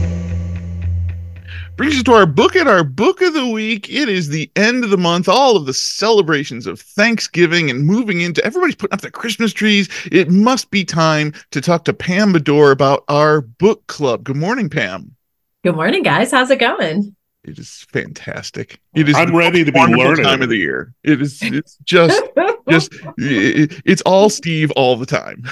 Brings 1.77 1.95
us 1.97 2.03
to 2.03 2.13
our 2.13 2.25
book 2.25 2.55
at 2.55 2.65
our 2.65 2.83
book 2.83 3.21
of 3.21 3.35
the 3.35 3.45
week. 3.47 3.87
It 3.87 4.09
is 4.09 4.29
the 4.29 4.49
end 4.55 4.83
of 4.83 4.89
the 4.89 4.97
month, 4.97 5.29
all 5.29 5.55
of 5.55 5.67
the 5.67 5.75
celebrations 5.75 6.65
of 6.65 6.81
Thanksgiving 6.81 7.69
and 7.69 7.85
moving 7.85 8.21
into 8.21 8.43
everybody's 8.43 8.73
putting 8.75 8.95
up 8.95 9.01
their 9.01 9.11
Christmas 9.11 9.53
trees. 9.53 9.87
It 10.11 10.31
must 10.31 10.71
be 10.71 10.83
time 10.83 11.33
to 11.51 11.61
talk 11.61 11.85
to 11.85 11.93
Pam 11.93 12.33
Bedore 12.33 12.71
about 12.71 13.03
our 13.09 13.41
book 13.41 13.85
club. 13.85 14.23
Good 14.23 14.37
morning, 14.37 14.71
Pam. 14.71 15.15
Good 15.63 15.75
morning, 15.75 16.01
guys. 16.01 16.31
How's 16.31 16.49
it 16.49 16.59
going? 16.59 17.15
It 17.43 17.59
is 17.59 17.85
fantastic. 17.91 18.79
It 18.95 19.07
is 19.07 19.15
I'm 19.15 19.35
ready 19.35 19.63
to 19.63 19.71
be 19.71 19.77
wonderful 19.79 20.03
learning. 20.03 20.25
time 20.25 20.41
of 20.41 20.49
the 20.49 20.57
year. 20.57 20.95
It 21.03 21.21
is 21.21 21.37
it's 21.43 21.77
just 21.83 22.23
just 22.69 22.91
it- 23.19 23.81
it's 23.85 24.01
all 24.01 24.31
Steve 24.31 24.71
all 24.71 24.95
the 24.95 25.05
time. 25.05 25.43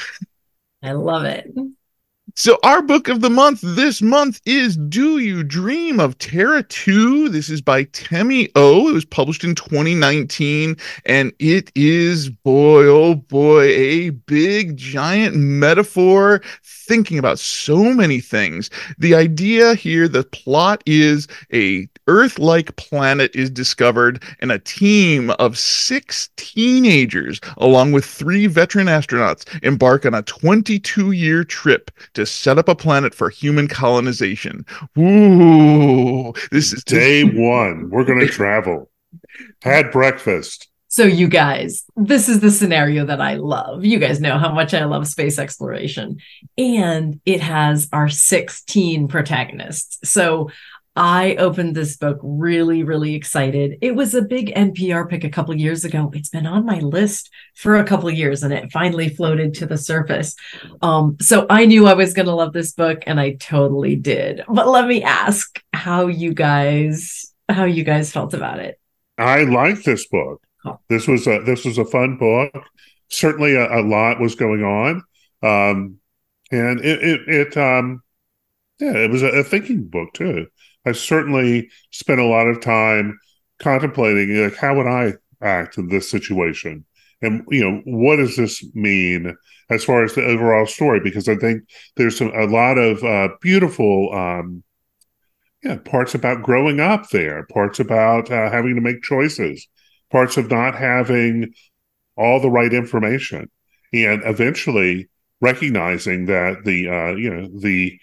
I 0.81 0.93
love 0.93 1.25
it. 1.25 1.47
So 2.37 2.59
our 2.63 2.81
book 2.81 3.07
of 3.07 3.21
the 3.21 3.29
month 3.29 3.61
this 3.63 4.01
month 4.01 4.41
is 4.45 4.75
Do 4.75 5.19
You 5.19 5.41
Dream 5.41 6.01
of 6.01 6.17
Terra 6.17 6.63
2? 6.63 7.29
This 7.29 7.47
is 7.47 7.61
by 7.61 7.85
Temi 7.85 8.49
O. 8.55 8.89
It 8.89 8.93
was 8.93 9.05
published 9.05 9.45
in 9.45 9.55
2019 9.55 10.75
and 11.05 11.31
it 11.39 11.71
is 11.75 12.29
boy 12.29 12.87
oh 12.87 13.15
boy 13.15 13.61
a 13.61 14.09
big 14.09 14.75
giant 14.75 15.37
metaphor 15.37 16.41
thinking 16.85 17.17
about 17.17 17.39
so 17.39 17.93
many 17.93 18.19
things. 18.19 18.69
The 18.97 19.15
idea 19.15 19.75
here 19.75 20.07
the 20.07 20.23
plot 20.23 20.83
is 20.85 21.27
a 21.53 21.87
Earth-like 22.07 22.75
planet 22.75 23.35
is 23.35 23.49
discovered 23.49 24.21
and 24.39 24.51
a 24.51 24.59
team 24.59 25.31
of 25.31 25.57
6 25.57 26.29
teenagers 26.37 27.41
along 27.57 27.93
with 27.93 28.05
3 28.05 28.45
veteran 28.45 28.85
astronauts 28.85 29.43
embark 29.63 30.05
on 30.05 30.13
a 30.13 30.21
22-year 30.21 31.43
trip 31.43 31.89
to 32.13 32.25
set 32.25 32.59
up 32.59 32.69
a 32.69 32.75
planet 32.75 33.15
for 33.15 33.31
human 33.31 33.67
colonization. 33.67 34.63
Ooh, 34.99 36.31
this 36.51 36.73
is 36.73 36.83
Day 36.83 37.23
one, 37.23 37.89
we're 37.89 38.05
to 38.05 38.27
travel. 38.27 38.91
Had 39.63 39.91
breakfast. 39.91 40.67
So, 40.95 41.03
you 41.03 41.27
guys, 41.27 41.83
this 41.97 42.29
is 42.29 42.39
the 42.39 42.49
scenario 42.49 43.05
that 43.07 43.19
I 43.19 43.33
love. 43.33 43.83
You 43.83 43.99
guys 43.99 44.21
know 44.21 44.37
how 44.37 44.53
much 44.53 44.73
I 44.73 44.85
love 44.85 45.05
space 45.09 45.37
exploration, 45.37 46.19
and 46.57 47.19
it 47.25 47.41
has 47.41 47.89
our 47.91 48.07
16 48.07 49.09
protagonists. 49.09 50.09
So, 50.09 50.51
I 50.95 51.35
opened 51.35 51.75
this 51.75 51.97
book 51.97 52.17
really, 52.23 52.83
really 52.83 53.13
excited. 53.13 53.77
It 53.81 53.93
was 53.93 54.13
a 54.13 54.21
big 54.21 54.55
NPR 54.55 55.09
pick 55.09 55.25
a 55.25 55.29
couple 55.29 55.53
years 55.53 55.83
ago. 55.83 56.09
It's 56.13 56.29
been 56.29 56.47
on 56.47 56.65
my 56.65 56.79
list 56.79 57.29
for 57.55 57.75
a 57.75 57.83
couple 57.83 58.09
years 58.09 58.41
and 58.41 58.53
it 58.53 58.71
finally 58.71 59.09
floated 59.09 59.53
to 59.55 59.65
the 59.65 59.77
surface. 59.77 60.37
Um, 60.81 61.17
so 61.19 61.45
I 61.49 61.65
knew 61.65 61.87
I 61.87 61.95
was 61.95 62.13
going 62.13 62.27
to 62.27 62.33
love 62.33 62.53
this 62.53 62.71
book 62.71 63.03
and 63.05 63.19
I 63.19 63.33
totally 63.33 63.97
did. 63.97 64.43
But 64.47 64.69
let 64.69 64.87
me 64.87 65.03
ask 65.03 65.61
how 65.73 66.07
you 66.07 66.33
guys 66.33 67.33
how 67.49 67.65
you 67.65 67.83
guys 67.83 68.13
felt 68.13 68.33
about 68.33 68.59
it. 68.59 68.79
I 69.17 69.43
like 69.43 69.83
this 69.83 70.07
book. 70.07 70.41
This 70.89 71.07
was 71.07 71.27
a 71.27 71.41
this 71.43 71.65
was 71.65 71.77
a 71.77 71.85
fun 71.85 72.17
book. 72.17 72.51
Certainly, 73.09 73.55
a, 73.55 73.79
a 73.79 73.81
lot 73.81 74.19
was 74.19 74.35
going 74.35 74.63
on, 74.63 75.03
um, 75.43 75.97
and 76.51 76.79
it 76.79 77.03
it, 77.03 77.21
it 77.27 77.57
um, 77.57 78.01
yeah, 78.79 78.97
it 78.97 79.11
was 79.11 79.23
a, 79.23 79.27
a 79.27 79.43
thinking 79.43 79.87
book 79.87 80.13
too. 80.13 80.47
I 80.85 80.91
certainly 80.91 81.69
spent 81.91 82.19
a 82.19 82.25
lot 82.25 82.47
of 82.47 82.61
time 82.61 83.19
contemplating 83.59 84.35
like 84.43 84.55
how 84.55 84.75
would 84.75 84.87
I 84.87 85.13
act 85.41 85.77
in 85.77 85.87
this 85.87 86.09
situation, 86.09 86.85
and 87.21 87.43
you 87.49 87.63
know 87.63 87.81
what 87.85 88.17
does 88.17 88.35
this 88.35 88.63
mean 88.73 89.35
as 89.69 89.83
far 89.83 90.03
as 90.03 90.13
the 90.13 90.25
overall 90.25 90.65
story? 90.65 90.99
Because 90.99 91.27
I 91.27 91.35
think 91.35 91.63
there's 91.95 92.17
some, 92.17 92.31
a 92.35 92.45
lot 92.45 92.77
of 92.77 93.03
uh, 93.03 93.29
beautiful. 93.41 94.13
Um, 94.13 94.63
yeah, 95.63 95.77
parts 95.77 96.13
about 96.13 96.43
growing 96.43 96.79
up 96.79 97.09
there, 97.09 97.47
parts 97.51 97.79
about 97.79 98.29
uh, 98.29 98.51
having 98.51 98.75
to 98.75 98.81
make 98.81 99.01
choices, 99.01 99.67
parts 100.15 100.37
of 100.37 100.49
not 100.49 100.75
having 100.75 101.53
all 102.15 102.39
the 102.39 102.49
right 102.49 102.71
information, 102.73 103.51
and 103.91 104.21
eventually 104.23 105.09
recognizing 105.41 106.27
that 106.27 106.63
the 106.63 106.87
uh, 106.87 107.15
you 107.15 107.29
know 107.29 107.49
the 107.59 107.99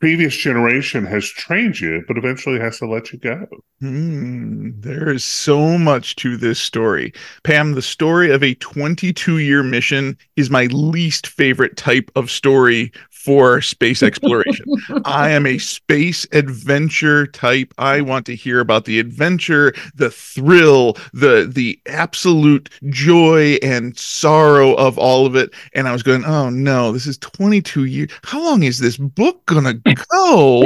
previous 0.00 0.36
generation 0.36 1.04
has 1.04 1.28
trained 1.28 1.80
you, 1.80 2.04
but 2.06 2.16
eventually 2.16 2.60
has 2.60 2.78
to 2.78 2.86
let 2.86 3.12
you 3.12 3.18
go. 3.18 3.44
Mm, 3.82 4.80
there 4.80 5.10
is 5.10 5.24
so 5.24 5.76
much 5.76 6.14
to 6.16 6.36
this 6.36 6.60
story. 6.60 7.12
Pam, 7.42 7.72
the 7.72 7.82
story 7.82 8.30
of 8.30 8.44
a 8.44 8.54
22 8.54 9.38
year 9.38 9.64
mission 9.64 10.16
is 10.36 10.50
my 10.50 10.66
least 10.66 11.26
favorite 11.26 11.76
type 11.76 12.12
of 12.14 12.30
story 12.30 12.92
for 13.24 13.60
space 13.60 14.02
exploration. 14.02 14.64
I 15.04 15.30
am 15.30 15.44
a 15.44 15.58
space 15.58 16.26
adventure 16.32 17.26
type. 17.26 17.74
I 17.76 18.00
want 18.00 18.24
to 18.26 18.34
hear 18.34 18.60
about 18.60 18.86
the 18.86 18.98
adventure, 18.98 19.74
the 19.94 20.10
thrill, 20.10 20.96
the 21.12 21.50
the 21.52 21.78
absolute 21.86 22.70
joy 22.88 23.58
and 23.62 23.96
sorrow 23.98 24.74
of 24.74 24.96
all 24.98 25.26
of 25.26 25.36
it. 25.36 25.50
And 25.74 25.86
I 25.86 25.92
was 25.92 26.02
going, 26.02 26.24
"Oh 26.24 26.48
no, 26.48 26.92
this 26.92 27.06
is 27.06 27.18
22 27.18 27.84
years. 27.84 28.10
How 28.24 28.42
long 28.42 28.62
is 28.62 28.78
this 28.78 28.96
book 28.96 29.44
going 29.44 29.64
to 29.64 29.96
go?" 30.10 30.62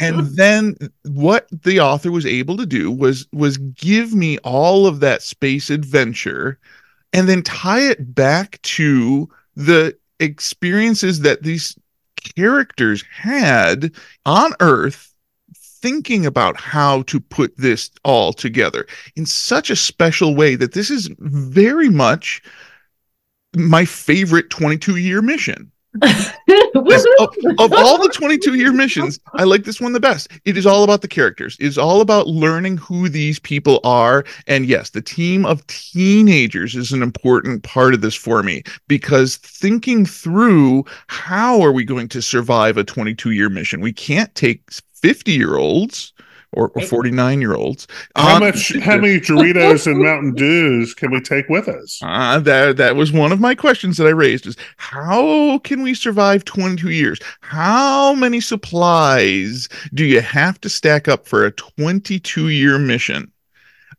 and 0.00 0.26
then 0.36 0.76
what 1.04 1.48
the 1.50 1.80
author 1.80 2.12
was 2.12 2.26
able 2.26 2.56
to 2.56 2.66
do 2.66 2.90
was 2.92 3.26
was 3.32 3.58
give 3.58 4.14
me 4.14 4.38
all 4.38 4.86
of 4.86 5.00
that 5.00 5.22
space 5.22 5.70
adventure 5.70 6.58
and 7.12 7.28
then 7.28 7.42
tie 7.42 7.80
it 7.80 8.14
back 8.14 8.60
to 8.62 9.28
the 9.56 9.96
experiences 10.20 11.20
that 11.20 11.42
these 11.42 11.76
characters 12.36 13.04
had 13.10 13.92
on 14.24 14.52
earth 14.60 15.12
thinking 15.54 16.24
about 16.24 16.58
how 16.58 17.02
to 17.02 17.20
put 17.20 17.54
this 17.58 17.90
all 18.04 18.32
together 18.32 18.86
in 19.16 19.26
such 19.26 19.68
a 19.68 19.76
special 19.76 20.34
way 20.34 20.54
that 20.54 20.72
this 20.72 20.90
is 20.90 21.10
very 21.18 21.90
much 21.90 22.42
my 23.54 23.84
favorite 23.84 24.48
22 24.50 24.96
year 24.96 25.20
mission 25.20 25.70
of, 26.02 27.36
of, 27.58 27.72
all 27.72 28.02
the 28.02 28.10
22 28.12 28.54
year 28.54 28.72
missions, 28.72 29.20
I 29.34 29.44
like 29.44 29.64
this 29.64 29.80
one 29.80 29.92
the 29.92 30.00
best. 30.00 30.28
It 30.44 30.56
is 30.56 30.66
all 30.66 30.84
about 30.84 31.02
the 31.02 31.08
characters. 31.08 31.56
It 31.60 31.66
is 31.66 31.78
all 31.78 32.00
about 32.00 32.26
learning 32.26 32.78
who 32.78 33.08
these 33.08 33.38
people 33.38 33.80
are. 33.84 34.24
And 34.46 34.66
yes, 34.66 34.90
the 34.90 35.02
team 35.02 35.46
of 35.46 35.66
teenagers 35.66 36.74
is 36.74 36.92
an 36.92 37.02
important 37.02 37.62
part 37.62 37.94
of 37.94 38.00
this 38.00 38.14
for 38.14 38.42
me 38.42 38.62
because 38.88 39.36
thinking 39.36 40.04
through 40.06 40.84
how 41.06 41.60
are 41.60 41.72
we 41.72 41.84
going 41.84 42.08
to 42.08 42.22
survive 42.22 42.76
a 42.76 42.84
22 42.84 43.30
year 43.30 43.48
mission? 43.48 43.80
We 43.80 43.92
can't 43.92 44.34
take 44.34 44.62
50 44.94 45.32
year 45.32 45.56
olds 45.56 46.12
or, 46.54 46.70
49 46.80 47.40
year 47.40 47.54
olds. 47.54 47.86
How 48.16 48.36
um, 48.36 48.40
much, 48.40 48.76
how 48.80 48.96
many 48.96 49.20
Doritos 49.20 49.86
and 49.86 50.02
Mountain 50.02 50.34
Dews 50.34 50.94
can 50.94 51.10
we 51.10 51.20
take 51.20 51.48
with 51.48 51.68
us? 51.68 52.00
Uh, 52.14 52.38
that, 52.38 52.76
that 52.76 52.96
was 52.96 53.12
one 53.12 53.32
of 53.32 53.40
my 53.40 53.54
questions 53.54 53.96
that 53.96 54.06
I 54.06 54.10
raised 54.10 54.46
is 54.46 54.56
how 54.76 55.58
can 55.58 55.82
we 55.82 55.94
survive 55.94 56.44
22 56.44 56.90
years? 56.90 57.18
How 57.40 58.14
many 58.14 58.40
supplies 58.40 59.68
do 59.92 60.04
you 60.04 60.20
have 60.20 60.60
to 60.60 60.68
stack 60.68 61.08
up 61.08 61.26
for 61.26 61.44
a 61.44 61.50
22 61.50 62.48
year 62.48 62.78
mission? 62.78 63.32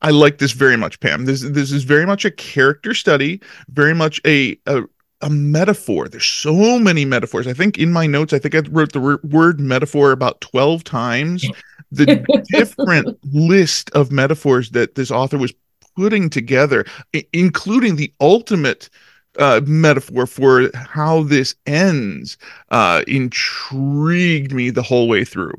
I 0.02 0.12
like 0.12 0.38
this 0.38 0.52
very 0.52 0.78
much, 0.78 1.00
Pam. 1.00 1.26
This 1.26 1.42
this 1.42 1.72
is 1.72 1.84
very 1.84 2.06
much 2.06 2.26
a 2.26 2.32
character 2.32 2.94
study, 2.94 3.42
very 3.70 3.94
much 3.94 4.22
a, 4.26 4.58
a 4.66 4.84
a 5.22 5.30
metaphor. 5.30 6.08
There's 6.08 6.26
so 6.26 6.78
many 6.78 7.06
metaphors. 7.06 7.48
I 7.48 7.54
think 7.54 7.78
in 7.78 7.92
my 7.92 8.06
notes, 8.06 8.34
I 8.34 8.40
think 8.40 8.54
I 8.54 8.60
wrote 8.70 8.92
the 8.92 9.20
word 9.24 9.60
metaphor 9.60 10.12
about 10.12 10.42
12 10.42 10.84
times 10.84 11.46
the 11.96 12.26
different 12.52 13.18
list 13.34 13.90
of 13.92 14.12
metaphors 14.12 14.72
that 14.72 14.96
this 14.96 15.12
author 15.12 15.38
was 15.38 15.54
putting 15.96 16.30
together, 16.30 16.86
I- 17.16 17.26
including 17.34 17.96
the 17.96 18.14
ultimate 18.20 18.90
uh, 19.38 19.62
metaphor 19.66 20.26
for 20.26 20.70
how 20.76 21.24
this 21.24 21.56
ends, 21.66 22.38
uh, 22.70 23.04
intrigued 23.08 24.54
me 24.54 24.70
the 24.70 24.82
whole 24.82 25.08
way 25.08 25.26
through. 25.26 25.56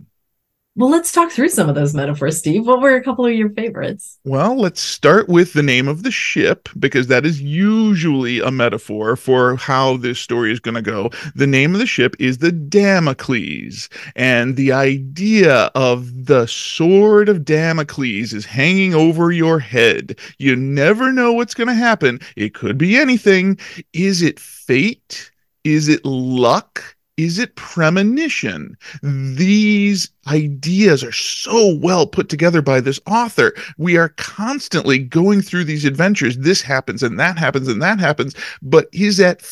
Well, 0.79 0.91
let's 0.91 1.11
talk 1.11 1.31
through 1.33 1.49
some 1.49 1.71
of 1.71 1.75
those 1.75 1.95
metaphors, 1.95 2.37
Steve. 2.37 2.67
What 2.67 2.83
were 2.83 2.97
a 2.97 3.03
couple 3.03 3.25
of 3.25 3.33
your 3.33 3.49
favorites? 3.49 4.19
Well, 4.25 4.55
let's 4.55 4.83
start 4.83 5.27
with 5.27 5.55
the 5.55 5.63
name 5.63 5.89
of 5.89 6.03
the 6.03 6.11
ship 6.11 6.69
because 6.79 7.07
that 7.07 7.25
is 7.25 7.41
usually 7.41 8.41
a 8.41 8.51
metaphor 8.51 9.17
for 9.17 9.57
how 9.57 9.97
this 9.97 10.19
story 10.19 10.53
is 10.53 10.61
going 10.61 10.75
to 10.75 10.83
go. 10.83 11.09
The 11.35 11.47
name 11.47 11.73
of 11.73 11.81
the 11.81 11.87
ship 11.87 12.15
is 12.19 12.39
the 12.39 12.53
Damocles, 12.53 13.89
and 14.17 14.57
the 14.57 14.73
idea 14.73 15.71
of 15.75 16.27
the 16.27 16.47
sword 16.47 17.31
of 17.31 17.47
Damocles 17.47 18.35
is 18.35 18.45
hanging 18.45 18.95
over 18.95 19.33
your 19.33 19.59
head. 19.59 20.19
You 20.37 20.57
never 20.57 21.11
know 21.11 21.33
what's 21.33 21.55
going 21.55 21.69
to 21.69 21.75
happen. 21.75 22.21
It 22.37 22.53
could 22.53 22.77
be 22.77 22.99
anything. 22.99 23.59
Is 23.95 24.21
it 24.21 24.39
fate? 24.39 25.31
Is 25.65 25.89
it 25.89 26.05
luck? 26.05 26.96
Is 27.17 27.39
it 27.39 27.57
premonition? 27.57 28.77
These 29.03 30.11
ideas 30.27 31.03
are 31.03 31.13
so 31.13 31.75
well 31.77 32.07
put 32.07 32.29
together 32.29 32.61
by 32.61 32.81
this 32.81 33.01
author. 33.07 33.55
We 33.79 33.97
are 33.97 34.11
constantly 34.11 34.99
going 34.99 35.41
through 35.41 35.65
these 35.65 35.87
adventures. 35.87 36.37
This 36.37 36.61
happens 36.61 37.03
and 37.03 37.19
that 37.19 37.39
happens 37.39 37.69
and 37.69 37.81
that 37.81 38.01
happens. 38.01 38.35
But 38.61 38.89
is 38.93 39.17
that 39.17 39.43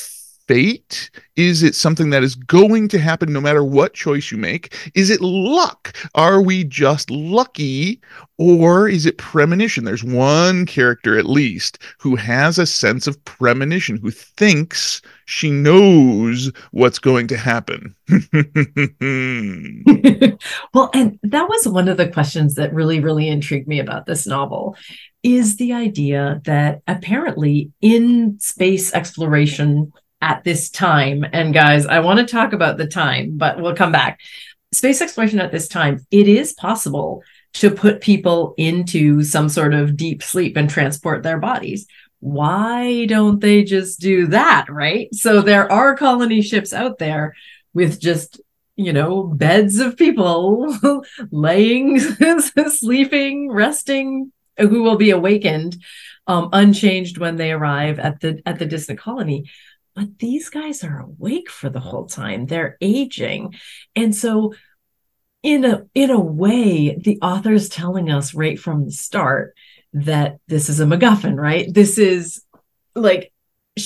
fate? 0.47 1.11
Is 1.37 1.63
it 1.63 1.75
something 1.75 2.11
that 2.11 2.23
is 2.23 2.35
going 2.35 2.89
to 2.89 2.99
happen 2.99 3.33
no 3.33 3.41
matter 3.41 3.65
what 3.65 3.95
choice 3.95 4.31
you 4.31 4.39
make? 4.39 4.77
Is 4.95 5.11
it 5.11 5.21
luck? 5.21 5.97
Are 6.15 6.41
we 6.41 6.65
just 6.65 7.11
lucky 7.11 8.01
or 8.39 8.89
is 8.89 9.07
it 9.07 9.19
premonition? 9.19 9.85
There's 9.85 10.05
one 10.05 10.67
character 10.67 11.19
at 11.19 11.27
least 11.27 11.79
who 11.99 12.17
has 12.17 12.59
a 12.59 12.67
sense 12.67 13.07
of 13.07 13.23
premonition, 13.25 13.99
who 13.99 14.11
thinks 14.11 15.03
she 15.27 15.51
knows 15.51 16.53
what's 16.73 16.99
going 16.99 17.27
to 17.29 17.37
happen. 17.37 17.95
well, 20.75 20.91
and 20.93 21.19
that 21.23 21.49
was 21.49 21.69
one 21.69 21.89
of 21.89 21.97
the 21.97 22.11
questions 22.13 22.57
that 22.57 22.75
really, 22.75 23.01
really 23.01 23.29
intrigued 23.29 23.69
me 23.69 23.81
about 23.81 24.07
this 24.07 24.27
novel 24.27 24.77
is 25.23 25.57
the 25.57 25.73
idea 25.73 26.43
that 26.45 26.83
apparently 26.87 27.73
in 27.81 28.39
space 28.39 28.93
exploration 28.93 29.91
at 30.21 30.45
this 30.45 30.71
time. 30.71 31.25
And 31.33 31.53
guys, 31.53 31.87
I 31.87 32.01
want 32.01 32.21
to 32.21 32.27
talk 32.27 32.53
about 32.53 32.77
the 32.77 32.87
time, 32.87 33.37
but 33.37 33.61
we'll 33.61 33.77
come 33.77 33.93
back. 33.93 34.21
Space 34.73 35.01
exploration 35.01 35.41
at 35.41 35.53
this 35.53 35.69
time, 35.69 36.05
it 36.11 36.29
is 36.29 36.53
possible 36.53 37.23
to 37.55 37.71
put 37.71 38.01
people 38.01 38.55
into 38.57 39.23
some 39.23 39.49
sort 39.49 39.75
of 39.75 39.97
deep 39.97 40.23
sleep 40.23 40.57
and 40.57 40.69
transport 40.69 41.23
their 41.23 41.39
bodies. 41.39 41.87
Why 42.21 43.05
don't 43.07 43.41
they 43.41 43.63
just 43.63 44.01
do 44.01 44.27
that? 44.29 44.67
Right. 44.69 45.15
So 45.15 45.43
there 45.43 45.71
are 45.71 45.97
colony 45.97 46.43
ships 46.43 46.73
out 46.73 46.99
there 46.99 47.35
with 47.73 48.01
just 48.01 48.41
you 48.77 48.93
know, 48.93 49.23
beds 49.23 49.79
of 49.79 49.97
people 49.97 50.77
laying, 51.31 52.01
sleeping, 52.69 53.49
resting, 53.49 54.33
who 54.59 54.83
will 54.83 54.97
be 54.97 55.11
awakened 55.11 55.77
um, 56.27 56.49
unchanged 56.53 57.19
when 57.19 57.37
they 57.37 57.53
arrive 57.53 57.99
at 57.99 58.21
the 58.21 58.41
at 58.47 58.59
the 58.59 58.67
distant 58.67 58.99
colony 58.99 59.51
but 59.95 60.19
these 60.19 60.49
guys 60.49 60.83
are 60.83 61.01
awake 61.01 61.51
for 61.51 61.71
the 61.71 61.81
whole 61.81 62.07
time 62.07 62.47
they're 62.47 62.77
aging 62.81 63.55
and 63.95 64.15
so 64.15 64.55
in 65.43 65.65
a 65.65 65.87
in 65.95 66.11
a 66.11 66.21
way 66.21 66.97
the 66.97 67.19
author 67.21 67.53
is 67.53 67.69
telling 67.69 68.11
us 68.11 68.35
right 68.35 68.59
from 68.59 68.85
the 68.85 68.93
start 68.93 69.55
that 69.95 70.39
this 70.49 70.69
is 70.69 70.81
a 70.81 70.85
MacGuffin, 70.85 71.41
right? 71.41 71.73
This 71.73 71.99
is 71.99 72.43
like 72.95 73.33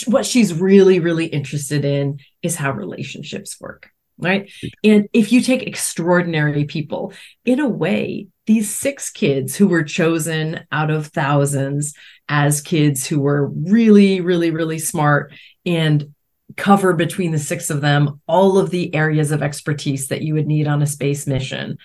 what 0.07 0.27
she's 0.27 0.53
really, 0.53 1.01
really 1.01 1.27
interested 1.27 1.85
in 1.85 2.19
is 2.43 2.57
how 2.57 2.73
relationships 2.73 3.61
work, 3.61 3.91
right? 4.19 4.51
And 4.83 5.09
if 5.13 5.33
you 5.33 5.43
take 5.43 5.63
extraordinary 5.63 6.65
people, 6.65 7.13
in 7.45 7.61
a 7.61 7.69
way, 7.69 8.29
these 8.47 8.75
six 8.75 9.11
kids 9.11 9.55
who 9.55 9.69
were 9.69 9.85
chosen 9.85 10.61
out 10.73 10.91
of 10.91 11.09
thousands 11.09 11.95
as 12.29 12.63
kids 12.63 13.07
who 13.07 13.21
were 13.21 13.47
really, 13.47 14.23
really, 14.23 14.51
really 14.51 14.79
smart 14.79 15.33
and 15.67 16.15
cover 16.57 16.95
between 16.95 17.31
the 17.31 17.39
six 17.39 17.69
of 17.71 17.81
them 17.81 18.21
all 18.27 18.59
of 18.59 18.71
the 18.71 18.95
areas 18.95 19.31
of 19.33 19.43
expertise 19.43 20.09
that 20.09 20.23
you 20.23 20.35
would 20.35 20.47
need 20.47 20.67
on 20.67 20.81
a 20.83 20.87
space 20.87 21.27
mission. 21.27 21.77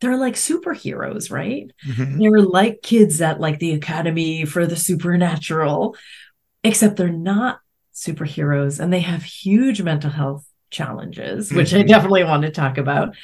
They're 0.00 0.18
like 0.18 0.34
superheroes, 0.34 1.30
right? 1.30 1.70
Mhm. 1.86 2.18
They're 2.18 2.40
like 2.42 2.82
kids 2.82 3.20
at 3.22 3.40
like 3.40 3.58
the 3.58 3.72
Academy 3.72 4.44
for 4.44 4.66
the 4.66 4.76
Supernatural, 4.76 5.96
except 6.64 6.96
they're 6.96 7.08
not 7.08 7.60
superheroes 7.94 8.80
and 8.80 8.92
they 8.92 9.00
have 9.00 9.22
huge 9.22 9.80
mental 9.80 10.10
health 10.10 10.44
challenges, 10.70 11.52
which 11.52 11.72
I 11.72 11.82
Mhm. 11.82 11.88
definitely 11.88 12.24
want 12.24 12.42
to 12.42 12.50
talk 12.50 12.78
about. 12.78 13.14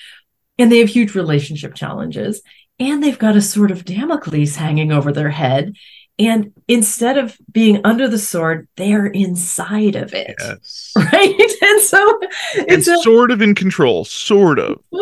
And 0.58 0.70
they 0.70 0.78
have 0.78 0.88
huge 0.88 1.14
relationship 1.14 1.74
challenges. 1.74 2.42
And 2.80 3.02
they've 3.02 3.18
got 3.18 3.37
a 3.37 3.40
sort 3.40 3.70
of 3.72 3.84
Damocles 3.84 4.56
hanging 4.56 4.92
over 4.92 5.12
their 5.12 5.30
head. 5.30 5.72
And 6.18 6.52
instead 6.66 7.16
of 7.16 7.37
being 7.52 7.81
under 7.85 8.09
the 8.09 8.18
sword, 8.18 8.66
they're 8.76 9.07
inside 9.07 9.94
of 9.96 10.14
it. 10.14 10.35
Yes. 10.38 10.92
Right. 10.96 11.52
And 11.62 11.81
so 11.83 12.20
And 12.66 12.66
it's 12.68 12.88
a, 12.88 12.96
sort 12.98 13.31
of 13.31 13.40
in 13.40 13.54
control, 13.54 14.04
sort 14.04 14.59
of, 14.59 14.81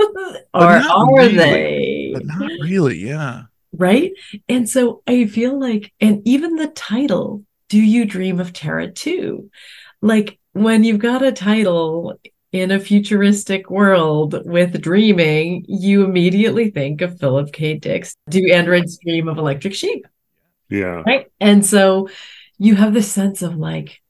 or 0.55 0.85
are 0.93 1.07
really, 1.17 1.35
they? 1.37 2.11
but 2.13 2.25
not 2.27 2.51
really. 2.61 2.99
Yeah. 2.99 3.45
right? 3.73 4.13
And 4.49 4.69
so 4.69 5.03
I 5.07 5.27
feel 5.27 5.59
like, 5.59 5.93
and 6.01 6.21
even 6.27 6.57
the 6.57 6.69
title, 6.69 7.45
Do 7.69 7.79
You 7.81 8.05
Dream 8.05 8.41
of 8.41 8.53
Terra 8.53 8.91
2? 8.93 9.51
Like 10.03 10.39
when 10.53 10.85
you've 10.85 10.99
got 11.01 11.23
a 11.23 11.33
title 11.33 12.19
in 12.53 12.71
a 12.71 12.81
futuristic 12.81 13.71
world 13.71 14.43
with 14.47 14.81
dreaming, 14.81 15.65
you 15.69 16.05
immediately 16.05 16.71
think 16.71 17.01
of 17.01 17.19
Philip 17.19 17.53
K. 17.53 17.75
Dick's 17.75 18.17
Do 18.29 18.53
Androids 18.53 18.99
Dream 18.99 19.29
of 19.29 19.39
Electric 19.39 19.75
Sheep? 19.75 20.07
Yeah. 20.69 21.03
Right. 21.07 21.27
And 21.41 21.65
so 21.65 22.09
you 22.59 22.75
have 22.77 22.95
this 22.95 23.11
sense 23.11 23.43
of 23.43 23.57
like, 23.57 24.01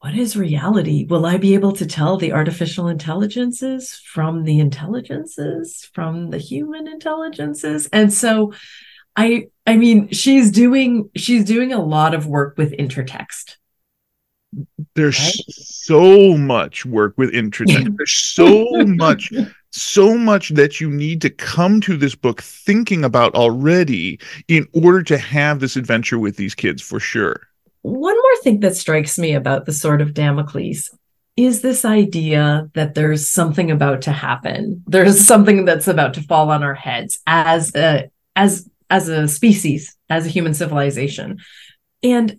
what 0.00 0.14
is 0.14 0.36
reality? 0.36 1.06
Will 1.08 1.24
I 1.26 1.36
be 1.36 1.54
able 1.54 1.72
to 1.72 1.86
tell 1.86 2.16
the 2.16 2.32
artificial 2.32 2.88
intelligences 2.88 3.94
from 4.04 4.44
the 4.44 4.58
intelligences, 4.58 5.88
from 5.94 6.30
the 6.30 6.38
human 6.38 6.88
intelligences? 6.88 7.86
And 7.92 8.12
so 8.12 8.52
I 9.16 9.46
I 9.66 9.76
mean 9.76 10.08
she's 10.10 10.50
doing 10.50 11.10
she's 11.16 11.44
doing 11.44 11.72
a 11.72 11.82
lot 11.82 12.14
of 12.14 12.26
work 12.26 12.56
with 12.58 12.72
intertext. 12.72 13.56
There's 14.94 15.18
Right. 15.18 15.34
so 15.48 16.36
much 16.36 16.84
work 16.84 17.14
with 17.16 17.32
intertext. 17.32 17.96
There's 17.96 18.12
so 18.12 18.66
much, 18.84 19.32
so 19.72 20.16
much 20.16 20.50
that 20.50 20.80
you 20.80 20.90
need 20.90 21.20
to 21.22 21.30
come 21.30 21.80
to 21.82 21.96
this 21.96 22.14
book 22.14 22.42
thinking 22.42 23.04
about 23.04 23.34
already 23.34 24.20
in 24.48 24.66
order 24.72 25.02
to 25.02 25.18
have 25.18 25.60
this 25.60 25.76
adventure 25.76 26.18
with 26.18 26.36
these 26.36 26.54
kids 26.54 26.82
for 26.82 27.00
sure. 27.00 27.40
One 27.82 28.16
more 28.16 28.42
thing 28.42 28.60
that 28.60 28.76
strikes 28.76 29.18
me 29.18 29.34
about 29.34 29.66
the 29.66 29.72
sword 29.72 30.00
of 30.00 30.14
Damocles 30.14 30.90
is 31.36 31.62
this 31.62 31.84
idea 31.84 32.70
that 32.74 32.94
there's 32.94 33.26
something 33.26 33.70
about 33.70 34.02
to 34.02 34.12
happen. 34.12 34.82
There's 34.86 35.26
something 35.26 35.64
that's 35.64 35.88
about 35.88 36.14
to 36.14 36.22
fall 36.22 36.50
on 36.50 36.62
our 36.62 36.74
heads 36.74 37.18
as 37.26 37.74
a 37.74 38.10
as 38.36 38.68
as 38.90 39.08
a 39.08 39.26
species, 39.26 39.96
as 40.10 40.26
a 40.26 40.30
human 40.30 40.52
civilization. 40.52 41.38
And 42.02 42.38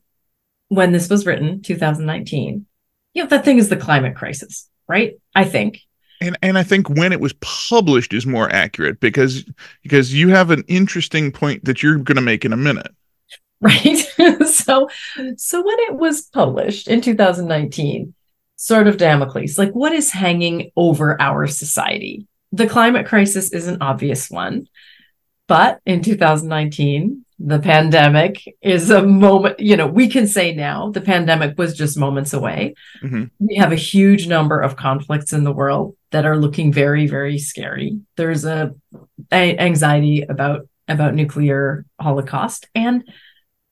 when 0.67 0.91
this 0.91 1.09
was 1.09 1.25
written, 1.25 1.61
2019, 1.61 2.65
you 3.13 3.23
know, 3.23 3.29
that 3.29 3.43
thing 3.43 3.57
is 3.57 3.69
the 3.69 3.77
climate 3.77 4.15
crisis, 4.15 4.69
right? 4.87 5.13
I 5.33 5.45
think. 5.45 5.81
And 6.23 6.37
and 6.41 6.57
I 6.57 6.63
think 6.63 6.89
when 6.89 7.11
it 7.11 7.19
was 7.19 7.33
published 7.41 8.13
is 8.13 8.25
more 8.25 8.49
accurate 8.49 8.99
because 8.99 9.43
because 9.83 10.13
you 10.13 10.29
have 10.29 10.49
an 10.51 10.63
interesting 10.67 11.31
point 11.31 11.65
that 11.65 11.83
you're 11.83 11.97
going 11.97 12.15
to 12.15 12.21
make 12.21 12.45
in 12.45 12.53
a 12.53 12.57
minute. 12.57 12.91
right 13.61 13.97
so 14.47 14.89
so 15.37 15.57
when 15.65 15.79
it 15.87 15.95
was 15.95 16.23
published 16.23 16.87
in 16.87 16.99
2019 17.01 18.13
sort 18.57 18.87
of 18.87 18.97
damocles 18.97 19.57
like 19.57 19.71
what 19.71 19.93
is 19.93 20.11
hanging 20.11 20.69
over 20.75 21.21
our 21.21 21.47
society 21.47 22.27
the 22.51 22.67
climate 22.67 23.05
crisis 23.05 23.53
is 23.53 23.67
an 23.67 23.77
obvious 23.81 24.29
one 24.29 24.67
but 25.47 25.79
in 25.85 26.01
2019 26.01 27.25
the 27.39 27.59
pandemic 27.59 28.43
is 28.61 28.89
a 28.89 29.01
moment 29.01 29.59
you 29.59 29.75
know 29.77 29.87
we 29.87 30.07
can 30.09 30.27
say 30.27 30.53
now 30.53 30.89
the 30.91 31.01
pandemic 31.01 31.57
was 31.57 31.73
just 31.73 31.97
moments 31.97 32.33
away 32.33 32.73
Mhm. 33.01 33.29
we 33.39 33.55
have 33.55 33.71
a 33.71 33.75
huge 33.91 34.27
number 34.27 34.59
of 34.59 34.75
conflicts 34.75 35.31
in 35.31 35.43
the 35.45 35.53
world 35.53 35.95
that 36.13 36.25
are 36.25 36.37
looking 36.37 36.71
very 36.71 37.05
very 37.07 37.37
scary 37.37 37.99
there's 38.15 38.45
a, 38.45 38.73
a 39.31 39.57
anxiety 39.57 40.21
about 40.21 40.67
about 40.87 41.13
nuclear 41.13 41.85
holocaust 41.99 42.67
and 42.73 43.03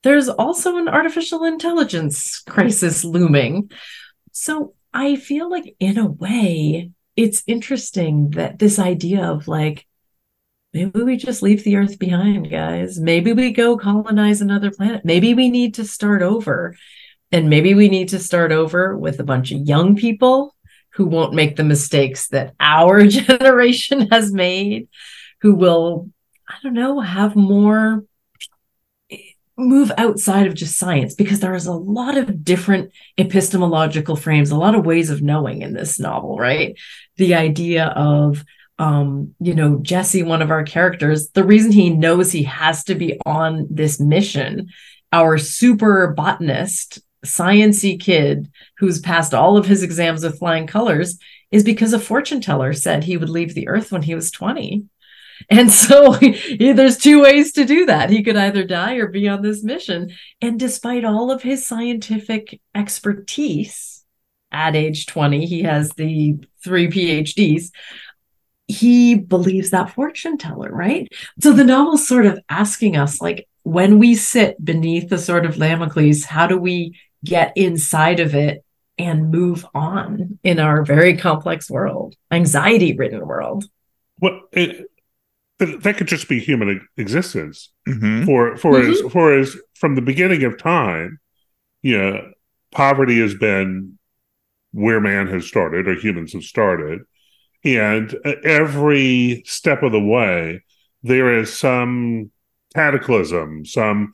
there's 0.03 0.29
also 0.29 0.77
an 0.77 0.87
artificial 0.87 1.43
intelligence 1.43 2.41
crisis 2.47 3.03
looming. 3.03 3.71
So 4.31 4.73
I 4.93 5.15
feel 5.15 5.49
like, 5.49 5.75
in 5.79 5.97
a 5.97 6.07
way, 6.07 6.91
it's 7.15 7.43
interesting 7.47 8.31
that 8.31 8.59
this 8.59 8.79
idea 8.79 9.25
of 9.25 9.47
like, 9.47 9.85
maybe 10.73 11.03
we 11.03 11.17
just 11.17 11.41
leave 11.41 11.63
the 11.63 11.75
earth 11.75 11.99
behind, 11.99 12.49
guys. 12.49 12.99
Maybe 12.99 13.33
we 13.33 13.51
go 13.51 13.77
colonize 13.77 14.41
another 14.41 14.71
planet. 14.71 15.05
Maybe 15.05 15.33
we 15.33 15.49
need 15.49 15.75
to 15.75 15.85
start 15.85 16.21
over. 16.21 16.75
And 17.31 17.49
maybe 17.49 17.73
we 17.73 17.87
need 17.87 18.09
to 18.09 18.19
start 18.19 18.51
over 18.51 18.97
with 18.97 19.19
a 19.19 19.23
bunch 19.23 19.51
of 19.51 19.61
young 19.61 19.95
people 19.95 20.55
who 20.93 21.05
won't 21.05 21.33
make 21.33 21.55
the 21.55 21.63
mistakes 21.63 22.27
that 22.29 22.53
our 22.59 23.05
generation 23.07 24.07
has 24.11 24.31
made, 24.31 24.87
who 25.41 25.55
will, 25.55 26.09
I 26.47 26.55
don't 26.63 26.73
know, 26.73 26.99
have 26.99 27.35
more 27.35 28.03
move 29.57 29.91
outside 29.97 30.47
of 30.47 30.55
just 30.55 30.77
science 30.77 31.13
because 31.13 31.39
there 31.39 31.53
is 31.53 31.67
a 31.67 31.73
lot 31.73 32.17
of 32.17 32.43
different 32.43 32.91
epistemological 33.17 34.15
frames, 34.15 34.49
a 34.49 34.57
lot 34.57 34.75
of 34.75 34.85
ways 34.85 35.09
of 35.09 35.21
knowing 35.21 35.61
in 35.61 35.73
this 35.73 35.99
novel, 35.99 36.37
right? 36.37 36.77
The 37.17 37.35
idea 37.35 37.87
of 37.87 38.43
um, 38.79 39.35
you 39.39 39.53
know, 39.53 39.77
Jesse, 39.77 40.23
one 40.23 40.41
of 40.41 40.49
our 40.49 40.63
characters, 40.63 41.29
the 41.29 41.43
reason 41.43 41.71
he 41.71 41.91
knows 41.91 42.31
he 42.31 42.43
has 42.43 42.83
to 42.85 42.95
be 42.95 43.19
on 43.27 43.67
this 43.69 43.99
mission, 43.99 44.69
our 45.13 45.37
super 45.37 46.13
botanist, 46.17 46.99
sciency 47.25 47.99
kid 47.99 48.51
who's 48.77 48.99
passed 48.99 49.33
all 49.33 49.57
of 49.57 49.65
his 49.65 49.83
exams 49.83 50.23
with 50.23 50.39
flying 50.39 50.67
colors, 50.67 51.17
is 51.51 51.63
because 51.63 51.93
a 51.93 51.99
fortune 51.99 52.41
teller 52.41 52.73
said 52.73 53.03
he 53.03 53.17
would 53.17 53.29
leave 53.29 53.53
the 53.53 53.67
earth 53.67 53.91
when 53.91 54.01
he 54.01 54.15
was 54.15 54.31
20. 54.31 54.85
And 55.49 55.71
so 55.83 56.13
he- 56.13 56.71
there's 56.71 56.97
two 56.97 57.21
ways 57.21 57.51
to 57.53 57.65
do 57.65 57.85
that. 57.85 58.09
He 58.09 58.23
could 58.23 58.37
either 58.37 58.63
die 58.63 58.95
or 58.95 59.07
be 59.07 59.27
on 59.27 59.41
this 59.41 59.63
mission. 59.63 60.11
And 60.41 60.59
despite 60.59 61.05
all 61.05 61.31
of 61.31 61.41
his 61.41 61.65
scientific 61.67 62.59
expertise 62.73 64.03
at 64.51 64.75
age 64.75 65.05
20, 65.05 65.45
he 65.45 65.63
has 65.63 65.91
the 65.91 66.37
three 66.63 66.87
PhDs. 66.87 67.71
He 68.67 69.15
believes 69.15 69.71
that 69.71 69.91
fortune 69.91 70.37
teller, 70.37 70.69
right? 70.71 71.07
So 71.41 71.51
the 71.51 71.63
novel's 71.63 72.07
sort 72.07 72.25
of 72.25 72.39
asking 72.49 72.95
us, 72.95 73.21
like, 73.21 73.47
when 73.63 73.99
we 73.99 74.15
sit 74.15 74.63
beneath 74.63 75.09
the 75.09 75.17
sword 75.17 75.45
of 75.45 75.57
Damocles, 75.57 76.23
how 76.23 76.47
do 76.47 76.57
we 76.57 76.97
get 77.23 77.53
inside 77.55 78.19
of 78.19 78.35
it 78.35 78.63
and 78.97 79.31
move 79.31 79.65
on 79.73 80.39
in 80.43 80.59
our 80.59 80.83
very 80.83 81.17
complex 81.17 81.69
world, 81.69 82.15
anxiety 82.31 82.95
ridden 82.95 83.25
world? 83.25 83.65
What 84.19 84.41
it, 84.51 84.87
that 85.59 85.83
that 85.83 85.97
could 85.97 86.07
just 86.07 86.27
be 86.27 86.39
human 86.39 86.69
e- 86.69 87.01
existence 87.01 87.71
Mhm. 87.87 88.25
for 88.25 88.57
for 88.57 88.79
as 88.79 89.01
for 89.11 89.37
as 89.37 89.55
from 89.75 89.95
the 89.95 90.01
beginning 90.01 90.43
of 90.43 90.57
time. 90.57 91.19
You 91.81 91.97
know, 91.97 92.31
poverty 92.71 93.19
has 93.19 93.33
been 93.33 93.97
where 94.71 95.01
man 95.01 95.27
has 95.27 95.45
started 95.45 95.87
or 95.87 95.95
humans 95.95 96.33
have 96.33 96.43
started, 96.43 97.01
and 97.63 98.15
uh, 98.23 98.35
every 98.43 99.43
step 99.45 99.83
of 99.83 99.91
the 99.91 99.99
way 99.99 100.63
there 101.03 101.37
is 101.39 101.51
some 101.51 102.31
cataclysm, 102.75 103.65
some 103.65 104.13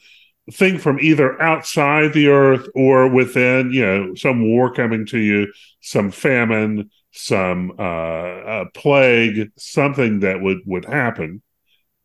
thing 0.52 0.78
from 0.78 1.00
either 1.00 1.42
outside 1.42 2.14
the 2.14 2.28
earth 2.28 2.68
or 2.76 3.08
within, 3.10 3.72
you 3.72 3.86
know, 3.86 4.16
some 4.16 4.48
war 4.48 4.74
coming 4.74 5.06
to 5.08 5.20
you, 5.20 5.52
some 5.82 6.12
famine, 6.12 6.90
some 7.12 7.74
uh, 7.80 7.82
uh 7.82 8.66
plague, 8.74 9.52
something 9.58 10.22
that 10.22 10.42
would 10.42 10.60
would 10.66 10.86
happen 10.86 11.42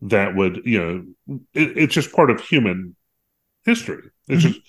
that 0.03 0.35
would, 0.35 0.63
you 0.65 0.81
know, 1.27 1.41
it, 1.55 1.79
it's 1.79 1.95
just 1.95 2.13
part 2.13 2.31
of 2.31 2.41
human 2.41 2.97
history. 3.65 4.03
It's 4.29 4.45
Mhm. 4.45 4.49
just 4.49 4.61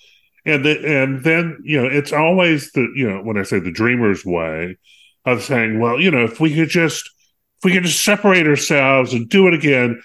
and 0.45 0.65
the, 0.65 1.03
and 1.03 1.23
then 1.23 1.57
you 1.63 1.81
know 1.81 1.87
it's 1.87 2.11
always 2.11 2.71
the 2.73 2.87
you 2.95 3.09
know 3.09 3.21
when 3.21 3.37
I 3.37 3.43
say 3.43 3.59
the 3.59 3.71
dreamer's 3.71 4.25
way 4.25 4.77
of 5.25 5.41
saying, 5.41 5.79
well, 5.79 5.99
you 5.99 6.11
know, 6.11 6.23
if 6.23 6.39
we 6.39 6.53
could 6.53 6.69
just 6.69 7.09
if 7.57 7.63
we 7.63 7.73
could 7.73 7.83
just 7.83 8.03
separate 8.03 8.47
ourselves 8.47 9.13
and 9.13 9.29
do 9.29 9.47
it 9.47 9.53
again, 9.53 10.01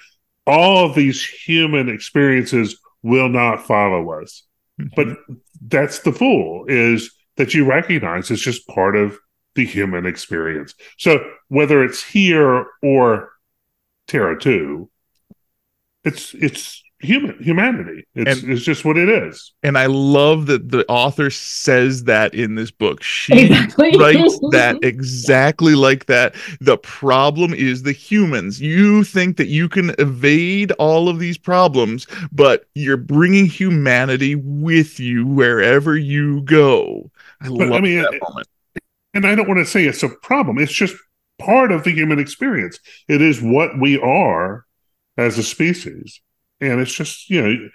all 0.47 0.87
of 0.87 0.95
these 0.95 1.25
human 1.25 1.89
experiences 1.89 2.79
will 3.03 3.29
not 3.29 3.67
follow 3.67 4.11
us. 4.21 4.45
Mm-hmm. 4.81 4.91
But 4.97 5.19
that's 5.61 6.01
the 6.01 6.13
fool 6.13 6.65
is 6.69 7.11
that 7.37 7.55
you 7.55 7.65
recognize 7.65 8.31
it's 8.31 8.43
just 8.43 8.67
part 8.69 8.97
of 8.97 9.19
the 9.55 9.65
human 9.65 10.07
experience. 10.07 10.75
So 10.99 11.19
whether 11.49 11.83
it's 11.83 12.03
here 12.03 12.67
or 12.83 13.31
Terra 14.07 14.39
2, 14.39 14.89
it's 16.05 16.35
it's 16.35 16.83
human 17.01 17.37
humanity. 17.43 18.05
It's 18.15 18.43
And- 18.43 18.53
it's 18.53 18.63
just 18.65 18.85
what 18.85 18.97
it 18.99 19.09
is. 19.09 19.53
and 19.63 19.79
I 19.79 19.87
love 19.87 20.47
that 20.47 20.71
the 20.71 20.85
author 20.89 21.31
says 21.31 22.05
that 22.05 22.35
in 22.35 22.57
this 22.57 22.71
book. 22.71 23.03
She 23.03 23.33
Exactly. 23.45 23.97
writes 23.97 24.39
that 24.51 24.79
exactly 24.83 25.75
like 25.75 26.07
that. 26.07 26.35
The 26.61 26.77
problem 26.79 27.55
is 27.55 27.83
the 27.85 27.93
humans. 27.93 28.61
You 28.61 29.05
think 29.05 29.37
that 29.37 29.47
you 29.49 29.69
can 29.69 29.95
evade 29.99 30.73
all 30.73 31.09
of 31.09 31.19
these 31.21 31.39
problems, 31.39 32.07
but 32.33 32.65
you're 32.75 32.97
bringing 32.97 33.47
humanity 33.47 34.35
with 34.35 34.99
you 34.99 35.27
wherever 35.27 35.97
you 35.97 36.43
go. 36.43 37.11
I 37.41 37.49
But, 37.49 37.63
I 37.63 37.71
love 37.71 37.83
mean, 37.83 37.99
that 38.03 38.15
it- 38.15 38.23
moment. 38.29 38.49
And 39.15 39.27
I 39.27 39.35
don't 39.35 39.49
want 39.49 39.59
to 39.59 39.67
say 39.67 39.85
it's 39.87 40.03
a 40.03 40.09
problem. 40.09 40.59
It's 40.59 40.73
just 40.73 40.95
part 41.39 41.71
of 41.73 41.85
the 41.85 41.91
human 41.93 42.19
experience. 42.19 42.79
It 43.09 43.23
is 43.23 43.41
what 43.41 43.79
we 43.81 43.99
are 43.99 44.65
as 45.17 45.39
a 45.39 45.43
species. 45.43 46.21
And 46.61 46.81
it's 46.81 46.92
just, 46.94 47.31
you 47.31 47.42
know, 47.42 47.68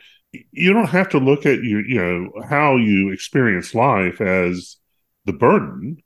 you 0.52 0.74
don't 0.74 0.90
have 0.90 1.10
to 1.10 1.20
look 1.20 1.46
at 1.46 1.64
you, 1.64 1.80
you 1.80 2.02
know, 2.02 2.44
how 2.50 2.76
you 2.76 3.12
experience 3.12 3.76
life 3.76 4.20
as 4.22 4.78
the 5.26 5.34
burden. 5.34 5.98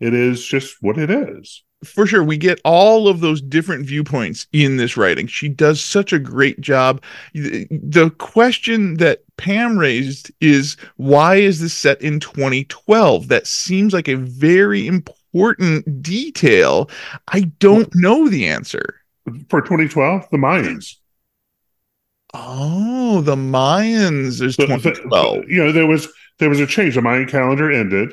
It 0.00 0.12
is 0.12 0.44
just 0.44 0.76
what 0.82 0.98
it 0.98 1.10
is. 1.10 1.62
for 1.84 2.06
sure 2.06 2.24
we 2.24 2.36
get 2.38 2.60
all 2.64 3.06
of 3.08 3.20
those 3.20 3.40
different 3.40 3.86
viewpoints 3.86 4.46
in 4.52 4.76
this 4.78 4.96
writing 4.96 5.26
she 5.26 5.48
does 5.48 5.82
such 5.82 6.10
a 6.12 6.18
great 6.18 6.58
job 6.60 7.02
the 7.34 7.66
the 7.70 8.10
question 8.18 8.96
that 8.96 9.22
pam 9.36 9.78
raised 9.78 10.30
is 10.40 10.76
why 10.96 11.36
is 11.36 11.60
this 11.60 11.74
set 11.74 12.00
in 12.00 12.18
2012 12.18 13.28
that 13.28 13.46
seems 13.46 13.92
like 13.92 14.08
a 14.08 14.16
very 14.16 14.86
important 14.86 16.02
detail 16.02 16.88
i 17.28 17.40
don't 17.58 17.94
know 17.94 18.28
the 18.28 18.46
answer 18.46 19.00
For 19.48 19.60
2012, 19.60 20.28
the 20.30 20.38
Mayans. 20.38 20.96
Oh 22.38 23.20
the 23.22 23.36
mayans 23.36 24.40
is 24.42 24.54
so- 24.56 24.66
2012 24.66 25.44
you 25.48 25.64
know, 25.64 25.72
there 25.72 25.86
was 25.86 26.08
there 26.38 26.50
was 26.50 26.60
a 26.60 26.66
change. 26.66 26.94
The 26.94 27.00
Mayan 27.02 27.26
calendar 27.26 27.70
ended. 27.72 28.12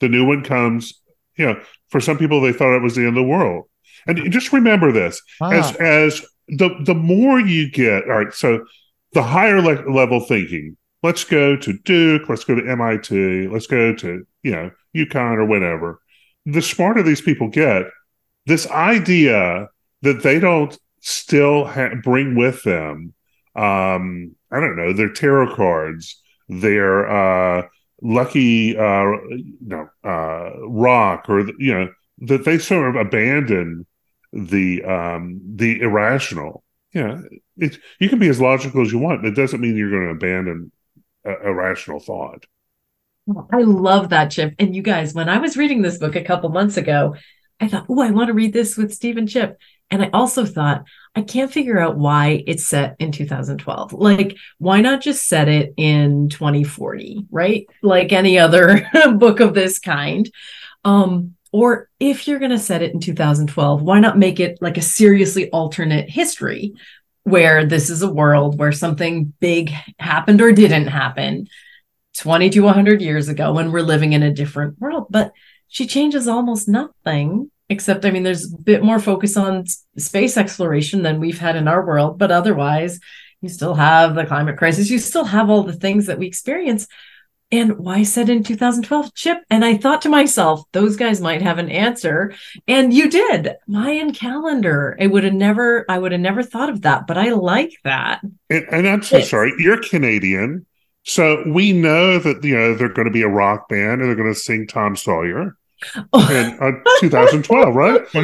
The 0.00 0.08
new 0.08 0.26
one 0.26 0.44
comes. 0.44 1.00
You 1.36 1.46
know, 1.46 1.60
for 1.88 1.98
some 2.00 2.18
people, 2.18 2.40
they 2.42 2.52
thought 2.52 2.76
it 2.76 2.82
was 2.82 2.94
the 2.94 3.00
end 3.00 3.08
of 3.08 3.14
the 3.14 3.22
world. 3.22 3.64
And 4.06 4.30
just 4.30 4.52
remember 4.52 4.92
this: 4.92 5.20
as 5.40 5.72
Ah, 5.80 5.82
as 5.82 6.26
the 6.48 6.68
the 6.84 6.94
more 6.94 7.40
you 7.40 7.70
get, 7.70 8.04
all 8.04 8.18
right. 8.18 8.34
So 8.34 8.66
the 9.12 9.22
higher 9.22 9.62
le- 9.62 9.90
level 9.90 10.20
thinking. 10.20 10.76
Let's 11.02 11.24
go 11.24 11.56
to 11.56 11.72
Duke. 11.84 12.28
Let's 12.28 12.44
go 12.44 12.54
to 12.54 12.70
MIT. 12.70 13.48
Let's 13.48 13.66
go 13.66 13.94
to 13.94 14.26
you 14.42 14.50
know 14.52 14.70
UConn 14.94 15.36
or 15.38 15.46
whatever. 15.46 16.00
The 16.44 16.60
smarter 16.60 17.02
these 17.02 17.22
people 17.22 17.48
get, 17.48 17.84
this 18.44 18.70
idea 18.70 19.68
that 20.02 20.22
they 20.22 20.38
don't 20.38 20.78
still 21.00 21.64
ha- 21.64 21.94
bring 22.02 22.34
with 22.34 22.62
them, 22.64 23.13
um, 23.54 24.34
I 24.50 24.60
don't 24.60 24.76
know, 24.76 24.92
their 24.92 25.12
tarot 25.12 25.54
cards, 25.54 26.20
their 26.48 27.08
uh, 27.08 27.66
lucky, 28.02 28.76
uh, 28.76 29.12
no, 29.60 29.88
uh, 30.04 30.50
rock, 30.68 31.28
or 31.28 31.46
you 31.58 31.74
know, 31.74 31.88
that 32.18 32.44
they 32.44 32.58
sort 32.58 32.88
of 32.88 33.06
abandon 33.06 33.86
the 34.32 34.84
um, 34.84 35.40
the 35.54 35.80
irrational. 35.80 36.62
Yeah, 36.92 37.20
it, 37.56 37.78
you 37.98 38.08
can 38.08 38.18
be 38.18 38.28
as 38.28 38.40
logical 38.40 38.82
as 38.82 38.92
you 38.92 38.98
want. 38.98 39.22
But 39.22 39.28
it 39.28 39.36
doesn't 39.36 39.60
mean 39.60 39.76
you're 39.76 39.90
going 39.90 40.04
to 40.04 40.10
abandon 40.10 40.72
a, 41.24 41.48
irrational 41.48 42.00
thought. 42.00 42.44
I 43.52 43.62
love 43.62 44.10
that, 44.10 44.30
Chip. 44.30 44.54
And 44.58 44.76
you 44.76 44.82
guys, 44.82 45.14
when 45.14 45.28
I 45.28 45.38
was 45.38 45.56
reading 45.56 45.82
this 45.82 45.98
book 45.98 46.14
a 46.14 46.22
couple 46.22 46.50
months 46.50 46.76
ago, 46.76 47.14
I 47.58 47.68
thought, 47.68 47.86
oh, 47.88 48.02
I 48.02 48.10
want 48.10 48.28
to 48.28 48.34
read 48.34 48.52
this 48.52 48.76
with 48.76 48.92
Stephen 48.92 49.26
Chip. 49.26 49.58
And 49.90 50.02
I 50.02 50.10
also 50.12 50.44
thought, 50.44 50.84
I 51.16 51.22
can't 51.22 51.52
figure 51.52 51.78
out 51.78 51.96
why 51.96 52.42
it's 52.46 52.64
set 52.64 52.96
in 52.98 53.12
2012. 53.12 53.92
Like, 53.92 54.36
why 54.58 54.80
not 54.80 55.00
just 55.00 55.28
set 55.28 55.48
it 55.48 55.72
in 55.76 56.28
2040, 56.28 57.26
right? 57.30 57.66
Like 57.82 58.12
any 58.12 58.38
other 58.38 58.88
book 59.14 59.40
of 59.40 59.54
this 59.54 59.78
kind. 59.78 60.28
Um, 60.84 61.36
or 61.52 61.88
if 62.00 62.26
you're 62.26 62.40
going 62.40 62.50
to 62.50 62.58
set 62.58 62.82
it 62.82 62.92
in 62.92 63.00
2012, 63.00 63.80
why 63.80 64.00
not 64.00 64.18
make 64.18 64.40
it 64.40 64.58
like 64.60 64.76
a 64.76 64.82
seriously 64.82 65.50
alternate 65.50 66.10
history 66.10 66.74
where 67.24 67.64
this 67.64 67.90
is 67.90 68.02
a 68.02 68.12
world 68.12 68.58
where 68.58 68.72
something 68.72 69.32
big 69.40 69.72
happened 69.98 70.40
or 70.40 70.52
didn't 70.52 70.86
happen 70.86 71.48
20 72.18 72.50
to 72.50 72.60
100 72.60 73.02
years 73.02 73.28
ago 73.28 73.52
when 73.52 73.72
we're 73.72 73.82
living 73.82 74.12
in 74.12 74.22
a 74.22 74.32
different 74.32 74.78
world 74.78 75.06
but 75.10 75.32
she 75.68 75.86
changes 75.86 76.28
almost 76.28 76.68
nothing 76.68 77.50
except 77.68 78.04
i 78.04 78.10
mean 78.10 78.22
there's 78.22 78.52
a 78.52 78.58
bit 78.58 78.82
more 78.82 78.98
focus 78.98 79.36
on 79.36 79.64
space 79.96 80.36
exploration 80.36 81.02
than 81.02 81.20
we've 81.20 81.38
had 81.38 81.56
in 81.56 81.68
our 81.68 81.84
world 81.84 82.18
but 82.18 82.30
otherwise 82.30 83.00
you 83.44 83.48
still 83.50 83.74
have 83.74 84.14
the 84.14 84.26
climate 84.26 84.56
crisis 84.56 84.90
you 84.90 84.98
still 84.98 85.24
have 85.24 85.50
all 85.50 85.62
the 85.62 85.72
things 85.72 86.06
that 86.06 86.18
we 86.18 86.26
experience. 86.26 86.88
And 87.52 87.78
why 87.78 88.02
said 88.02 88.30
in 88.30 88.42
2012 88.42 89.14
chip 89.14 89.38
and 89.50 89.64
i 89.64 89.76
thought 89.76 90.02
to 90.02 90.08
myself 90.08 90.64
those 90.72 90.96
guys 90.96 91.20
might 91.20 91.42
have 91.42 91.58
an 91.58 91.70
answer. 91.70 92.34
And 92.66 92.92
you 92.92 93.10
did. 93.10 93.56
Mayan 93.68 94.12
calendar. 94.12 94.96
It 94.98 95.08
would 95.08 95.24
have 95.24 95.34
never 95.34 95.84
i 95.88 95.98
would 95.98 96.12
have 96.12 96.22
never 96.22 96.42
thought 96.42 96.70
of 96.70 96.82
that 96.82 97.06
but 97.06 97.18
i 97.18 97.28
like 97.30 97.74
that. 97.84 98.22
And, 98.48 98.66
and 98.70 98.88
I'm 98.88 99.02
so 99.02 99.20
sorry, 99.20 99.52
you're 99.58 99.82
Canadian, 99.82 100.66
so 101.04 101.44
we 101.46 101.72
know 101.72 102.18
that 102.18 102.42
you 102.42 102.56
know 102.56 102.74
they're 102.74 102.88
going 102.88 103.08
to 103.08 103.12
be 103.12 103.22
a 103.22 103.28
rock 103.28 103.68
band 103.68 104.00
and 104.00 104.04
they're 104.04 104.16
going 104.16 104.32
to 104.32 104.40
sing 104.40 104.66
Tom 104.66 104.96
Sawyer 104.96 105.56
in 105.96 106.58
uh, 106.60 106.72
2012, 107.00 107.74
right? 107.74 108.00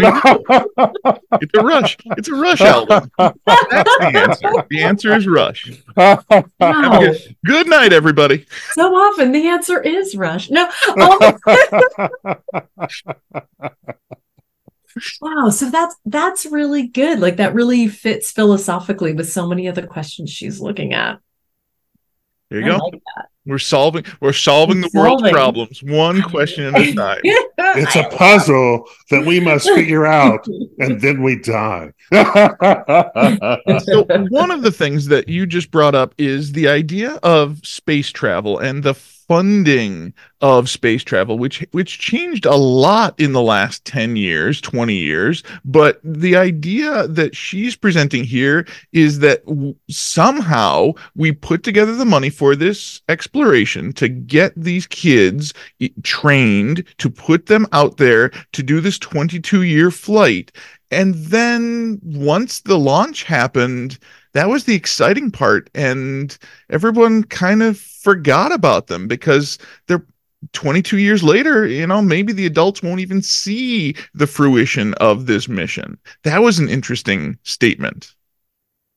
it's 1.40 1.58
a 1.58 1.62
rush. 1.62 1.96
It's 2.16 2.28
a 2.28 2.34
rush 2.34 2.60
album 2.60 3.10
that's 3.18 3.98
the 3.98 4.12
answer 4.14 4.50
the 4.70 4.82
answer 4.82 5.16
is 5.16 5.26
rush 5.26 5.70
wow. 5.96 7.00
good, 7.00 7.36
good 7.44 7.68
night 7.68 7.92
everybody. 7.92 8.46
So 8.72 8.94
often 8.94 9.32
the 9.32 9.48
answer 9.48 9.80
is 9.80 10.16
rush. 10.16 10.50
No 10.50 10.68
oh, 10.88 11.38
wow 15.20 15.50
so 15.50 15.70
that's 15.70 15.96
that's 16.04 16.46
really 16.46 16.86
good. 16.86 17.20
Like 17.20 17.36
that 17.36 17.54
really 17.54 17.88
fits 17.88 18.30
philosophically 18.30 19.12
with 19.12 19.30
so 19.30 19.46
many 19.46 19.66
of 19.66 19.74
the 19.74 19.86
questions 19.86 20.30
she's 20.30 20.60
looking 20.60 20.94
at. 20.94 21.20
There 22.50 22.60
you 22.60 22.66
I 22.66 22.78
go. 22.78 22.84
like 22.84 23.02
we're 23.46 23.58
solving 23.58 24.04
we're 24.20 24.32
solving 24.32 24.80
the 24.80 24.90
We're 24.92 25.04
world's 25.04 25.30
problems 25.30 25.82
one 25.82 26.22
question 26.22 26.74
at 26.74 26.80
a 26.80 26.94
time 26.94 27.20
it's 27.76 27.96
a 27.96 28.04
puzzle 28.16 28.86
that 29.10 29.24
we 29.24 29.40
must 29.40 29.68
figure 29.70 30.06
out, 30.06 30.46
and 30.78 31.00
then 31.00 31.22
we 31.22 31.36
die. 31.36 31.92
so 32.12 34.04
one 34.30 34.50
of 34.50 34.62
the 34.62 34.72
things 34.74 35.06
that 35.06 35.28
you 35.28 35.46
just 35.46 35.70
brought 35.70 35.94
up 35.94 36.14
is 36.18 36.52
the 36.52 36.68
idea 36.68 37.18
of 37.22 37.64
space 37.64 38.10
travel 38.10 38.58
and 38.58 38.82
the 38.82 38.94
funding 39.30 40.12
of 40.40 40.68
space 40.68 41.04
travel 41.04 41.38
which 41.38 41.64
which 41.70 42.00
changed 42.00 42.44
a 42.46 42.56
lot 42.56 43.14
in 43.20 43.32
the 43.32 43.40
last 43.40 43.84
10 43.84 44.16
years 44.16 44.60
20 44.60 44.92
years. 44.92 45.44
But 45.64 46.00
the 46.02 46.34
idea 46.34 47.06
that 47.06 47.36
she's 47.36 47.76
presenting 47.76 48.24
here 48.24 48.66
is 48.92 49.20
that 49.20 49.46
w- 49.46 49.76
somehow 49.88 50.94
we 51.14 51.30
put 51.30 51.62
together 51.62 51.94
the 51.94 52.04
money 52.04 52.28
for 52.28 52.56
this 52.56 53.02
exploration 53.08 53.92
to 53.92 54.08
get 54.08 54.52
these 54.56 54.88
kids 54.88 55.54
trained 56.02 56.82
to 56.98 57.08
put 57.08 57.46
them 57.46 57.68
out 57.70 57.98
there 57.98 58.30
to 58.50 58.64
do 58.64 58.80
this 58.80 58.98
22 58.98 59.62
year 59.62 59.92
flight. 59.92 60.50
And 60.90 61.14
then 61.14 62.00
once 62.02 62.62
the 62.62 62.80
launch 62.80 63.22
happened 63.22 63.96
that 64.32 64.48
was 64.48 64.64
the 64.64 64.74
exciting 64.74 65.30
part 65.30 65.70
and 65.74 66.38
everyone 66.70 67.24
kind 67.24 67.62
of 67.62 67.78
forgot 67.78 68.52
about 68.52 68.86
them 68.86 69.08
because 69.08 69.58
they're 69.86 70.04
22 70.52 70.98
years 70.98 71.22
later 71.22 71.66
you 71.66 71.86
know 71.86 72.00
maybe 72.00 72.32
the 72.32 72.46
adults 72.46 72.82
won't 72.82 73.00
even 73.00 73.20
see 73.20 73.94
the 74.14 74.26
fruition 74.26 74.94
of 74.94 75.26
this 75.26 75.48
mission 75.48 75.98
that 76.22 76.42
was 76.42 76.58
an 76.58 76.68
interesting 76.68 77.38
statement 77.42 78.14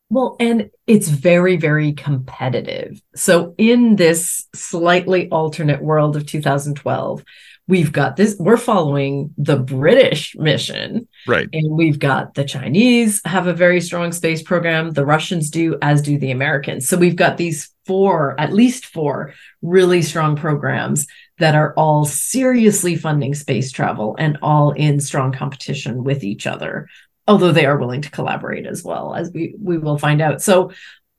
Well, 0.10 0.36
and 0.40 0.70
it's 0.86 1.08
very, 1.08 1.58
very 1.58 1.94
competitive. 1.94 3.02
So, 3.16 3.56
in 3.58 3.96
this 3.96 4.48
slightly 4.54 5.28
alternate 5.30 5.82
world 5.82 6.16
of 6.16 6.28
2012, 6.28 7.24
we've 7.68 7.92
got 7.92 8.16
this, 8.16 8.36
we're 8.40 8.58
following 8.58 9.34
the 9.38 9.58
British 9.58 10.36
mission, 10.38 11.08
right. 11.28 11.48
And 11.54 11.72
we've 11.72 12.00
got 12.00 12.34
the 12.34 12.44
Chinese 12.44 13.22
have 13.26 13.48
a 13.48 13.54
very 13.54 13.82
strong 13.82 14.12
space 14.12 14.42
program, 14.42 14.92
the 14.92 15.06
Russians 15.06 15.50
do, 15.50 15.78
as 15.82 16.02
do 16.02 16.18
the 16.18 16.32
Americans. 16.32 16.88
So, 16.88 16.98
we've 16.98 17.16
got 17.16 17.38
these 17.38 17.72
four, 17.86 18.40
at 18.40 18.54
least 18.54 18.86
four 18.86 19.34
really 19.62 20.02
strong 20.02 20.36
programs 20.36 21.08
that 21.40 21.56
are 21.56 21.74
all 21.76 22.06
seriously 22.06 22.96
funding 22.96 23.34
space 23.34 23.72
travel 23.72 24.16
and 24.20 24.38
all 24.42 24.72
in 24.72 25.00
strong 25.00 25.32
competition 25.32 26.04
with 26.04 26.24
each 26.24 26.48
other 26.48 26.88
although 27.28 27.52
they 27.52 27.66
are 27.66 27.78
willing 27.78 28.02
to 28.02 28.12
collaborate 28.12 28.66
as 28.66 28.84
well 28.84 29.16
as 29.16 29.32
we 29.34 29.56
we 29.62 29.78
will 29.78 29.98
find 29.98 30.22
out. 30.22 30.42
So 30.42 30.72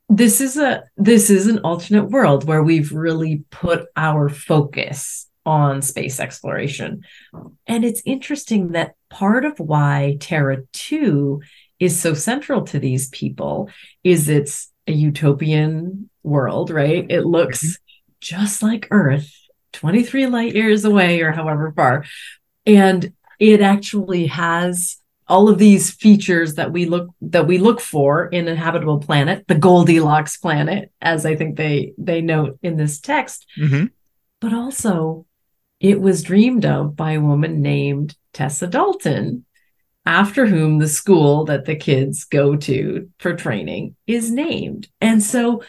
this 0.09 0.40
is 0.40 0.57
a 0.57 0.84
this 0.97 1.30
is 1.30 1.47
an 1.47 1.61
alternate 1.61 2.11
world 2.11 2.45
where 2.45 2.62
we've 2.62 2.92
really 2.92 3.45
put 3.51 3.86
our 3.97 4.28
focus 4.28 5.26
on 5.47 5.82
space 5.82 6.20
exploration. 6.20 7.03
And 7.66 7.84
it's 7.84 8.03
interesting 8.05 8.72
that 8.72 8.95
part 9.11 9.45
of 9.45 9.59
why 9.59 10.16
Terra 10.20 10.62
2 10.72 11.40
is 11.78 12.01
so 12.01 12.14
central 12.14 12.62
to 12.62 12.78
these 12.78 13.09
people 13.11 13.68
is 14.03 14.28
it's 14.28 14.72
a 14.86 14.92
utopian 14.92 16.09
world, 16.22 16.70
right? 16.70 17.07
It 17.09 17.26
looks 17.26 17.64
mm-hmm. 17.64 18.12
just 18.20 18.62
like 18.62 18.88
Earth, 18.90 19.30
23 19.72 20.26
light 20.26 20.55
years 20.55 20.84
away 20.84 21.20
or 21.20 21.32
however 21.32 21.72
far. 21.74 22.05
And 22.66 23.12
it 23.38 23.61
actually 23.61 24.26
has 24.28 24.97
all 25.26 25.49
of 25.49 25.59
these 25.59 25.90
features 25.90 26.55
that 26.55 26.70
we 26.70 26.84
look 26.84 27.09
that 27.22 27.47
we 27.47 27.59
look 27.59 27.80
for 27.80 28.26
in 28.26 28.47
a 28.47 28.55
habitable 28.55 28.99
planet, 28.99 29.45
the 29.49 29.55
Goldilocks 29.55 30.36
planet, 30.36 30.92
as 31.01 31.24
I 31.24 31.34
think 31.34 31.57
they 31.57 31.95
they 31.97 32.20
note 32.20 32.59
in 32.62 32.76
this 32.76 33.01
text. 33.01 33.47
Mm-hmm. 33.59 33.86
But 34.40 34.53
also 34.53 35.26
it 35.85 36.01
was 36.01 36.22
dreamed 36.22 36.64
of 36.64 36.97
by 36.97 37.12
a 37.12 37.20
woman 37.20 37.61
named 37.61 38.16
Tessa 38.32 38.66
Dalton, 38.66 39.45
after 40.07 40.47
whom 40.47 40.78
the 40.78 40.89
school 40.89 41.45
that 41.45 41.66
the 41.66 41.76
kids 41.76 42.24
go 42.24 42.57
to 42.57 43.11
for 43.18 43.37
training 43.37 43.95
is 44.07 44.30
named. 44.30 44.89
And 45.03 45.22
so 45.22 45.62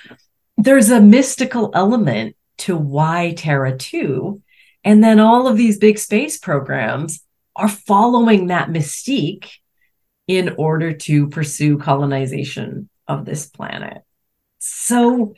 there's 0.56 0.90
a 0.90 1.02
mystical 1.02 1.70
element 1.74 2.38
to 2.60 2.78
why 2.78 3.34
Terra 3.36 3.78
2. 3.78 4.42
And 4.86 5.04
then 5.04 5.20
all 5.20 5.50
of 5.50 5.58
these 5.58 5.80
big 5.80 5.98
space 5.98 6.38
programs 6.38 7.22
are 7.54 7.68
following 7.68 8.48
that 8.48 8.70
mystique 8.70 9.50
in 10.28 10.56
order 10.58 10.94
to 10.94 11.28
pursue 11.28 11.78
colonization 11.78 12.88
of 13.06 13.26
this 13.26 13.48
planet. 13.48 13.98
So 14.60 15.34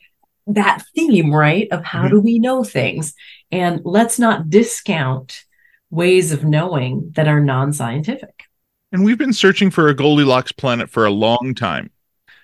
that 0.45 0.83
theme, 0.95 1.33
right, 1.33 1.67
of 1.71 1.83
how 1.83 2.03
mm-hmm. 2.03 2.09
do 2.09 2.21
we 2.21 2.37
know 2.37 2.63
things? 2.63 3.15
And 3.51 3.81
let's 3.83 4.19
not 4.19 4.49
discount 4.49 5.43
ways 5.89 6.31
of 6.31 6.43
knowing 6.43 7.11
that 7.15 7.27
are 7.27 7.39
non 7.39 7.73
scientific. 7.73 8.43
And 8.91 9.03
we've 9.03 9.17
been 9.17 9.33
searching 9.33 9.69
for 9.69 9.87
a 9.87 9.93
Goldilocks 9.93 10.51
planet 10.51 10.89
for 10.89 11.05
a 11.05 11.11
long 11.11 11.53
time. 11.55 11.91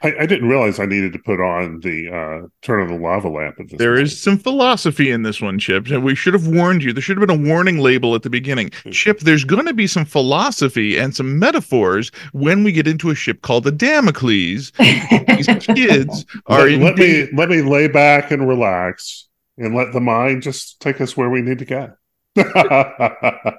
I, 0.04 0.14
I, 0.20 0.26
didn't 0.26 0.50
realize 0.50 0.80
I 0.80 0.86
needed 0.86 1.14
to 1.14 1.20
put 1.20 1.40
on 1.40 1.80
the 1.80 2.10
uh, 2.10 2.48
turn 2.62 2.82
of 2.82 2.90
the 2.90 2.96
lava 2.96 3.30
lamp. 3.30 3.56
There 3.78 3.96
is 3.96 4.22
some 4.22 4.38
philosophy 4.38 5.10
in 5.10 5.24
this 5.24 5.42
one, 5.42 5.58
Chip. 5.60 5.88
We 5.88 6.14
should 6.14 6.34
have 6.34 6.46
warned 6.46 6.84
you. 6.84 6.92
There 6.92 7.02
should 7.02 7.18
have 7.18 7.26
been 7.26 7.46
a 7.46 7.50
warning 7.50 7.78
label 7.78 8.14
at 8.14 8.22
the 8.22 8.30
beginning. 8.30 8.72
Hmm. 8.84 8.92
Chip, 8.92 9.22
there's 9.22 9.46
going 9.46 9.66
to 9.66 9.74
be 9.74 9.88
some 9.88 10.04
philosophy 10.04 10.98
and 10.98 11.16
some 11.16 11.40
metaphors 11.40 12.12
when 12.34 12.66
we 12.66 12.74
get 12.74 12.86
into 12.86 13.12
a 13.12 13.16
ship 13.16 13.42
called 13.44 13.64
the 13.64 13.72
Damocles. 13.72 14.72
These 14.78 15.48
kids 15.74 16.26
are. 16.48 16.68
Let, 16.70 16.82
let 16.82 16.96
me 16.98 17.30
let 17.34 17.50
me 17.50 17.62
lay 17.62 17.88
back 17.88 18.32
and 18.32 18.46
relax, 18.46 19.30
and 19.58 19.76
let 19.76 19.94
the 19.94 20.02
mind 20.02 20.42
just 20.42 20.80
take 20.80 21.02
us 21.02 21.16
where 21.16 21.30
we 21.30 21.42
need 21.42 21.60
to 21.60 21.66
go. 21.66 21.94
the 22.36 23.56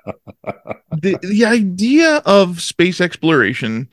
the 1.22 1.45
idea 1.45 2.16
of 2.26 2.61
space 2.61 3.01
exploration 3.01 3.88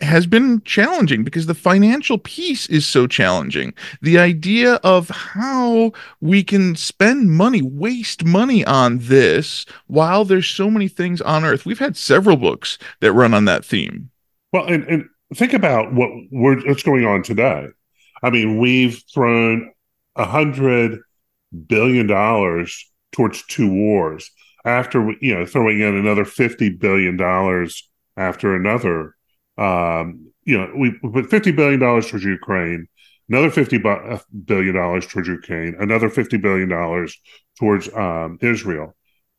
has 0.00 0.26
been 0.26 0.62
challenging 0.62 1.24
because 1.24 1.46
the 1.46 1.54
financial 1.54 2.16
piece 2.16 2.66
is 2.68 2.86
so 2.86 3.06
challenging. 3.06 3.74
The 4.00 4.18
idea 4.18 4.74
of 4.76 5.10
how 5.10 5.92
we 6.20 6.42
can 6.42 6.74
spend 6.74 7.30
money, 7.32 7.60
waste 7.60 8.24
money 8.24 8.64
on 8.64 8.98
this 8.98 9.66
while 9.88 10.24
there's 10.24 10.46
so 10.46 10.70
many 10.70 10.88
things 10.88 11.20
on 11.20 11.44
Earth. 11.44 11.66
We've 11.66 11.78
had 11.78 11.96
several 11.96 12.36
books 12.36 12.78
that 13.00 13.12
run 13.12 13.34
on 13.34 13.44
that 13.44 13.64
theme. 13.64 14.10
Well, 14.52 14.64
and, 14.66 14.84
and 14.84 15.04
think 15.34 15.52
about 15.52 15.92
what 15.92 16.10
what's 16.30 16.82
going 16.82 17.04
on 17.04 17.22
today. 17.22 17.68
I 18.22 18.30
mean, 18.30 18.58
we've 18.58 19.02
thrown 19.12 19.72
a 20.16 20.24
hundred 20.24 21.00
billion 21.66 22.06
dollars 22.06 22.90
towards 23.12 23.44
two 23.46 23.70
wars 23.72 24.30
after 24.64 25.12
you 25.20 25.34
know 25.34 25.46
throwing 25.46 25.80
in 25.80 25.96
another 25.96 26.24
50 26.24 26.70
billion 26.70 27.16
dollars 27.16 27.88
after 28.16 28.54
another 28.54 29.16
um, 29.60 30.30
you 30.44 30.58
know, 30.58 30.72
we 30.74 30.92
put 30.92 31.30
fifty 31.30 31.52
billion 31.52 31.78
dollars 31.78 32.08
towards 32.08 32.24
Ukraine, 32.24 32.88
another 33.28 33.50
fifty 33.50 33.76
uh, 33.76 34.18
dollars 34.42 35.06
towards 35.06 35.28
Ukraine, 35.28 35.76
another 35.78 36.08
fifty 36.08 36.38
billion 36.38 36.68
dollars 36.68 37.18
towards 37.58 37.92
um, 37.94 38.38
Israel. 38.40 38.96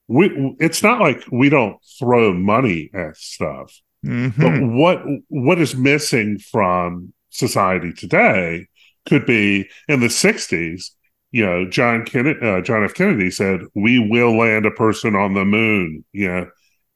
We, 0.07 0.55
it's 0.59 0.83
not 0.83 0.99
like 0.99 1.23
we 1.31 1.49
don't 1.49 1.77
throw 1.97 2.33
money 2.33 2.91
at 2.93 3.17
stuff, 3.17 3.73
mm-hmm. 4.05 4.41
but 4.41 4.75
what 4.75 5.03
what 5.29 5.59
is 5.59 5.75
missing 5.75 6.37
from 6.37 7.13
society 7.29 7.93
today 7.93 8.67
could 9.07 9.25
be 9.25 9.69
in 9.87 10.01
the 10.01 10.07
'60s. 10.07 10.91
You 11.31 11.45
know, 11.45 11.69
John 11.69 12.05
Kennedy, 12.05 12.39
uh, 12.45 12.61
John 12.61 12.83
F. 12.83 12.93
Kennedy 12.93 13.31
said, 13.31 13.61
"We 13.73 13.99
will 13.99 14.37
land 14.37 14.65
a 14.65 14.71
person 14.71 15.15
on 15.15 15.33
the 15.33 15.45
moon." 15.45 16.03
Yeah, 16.13 16.45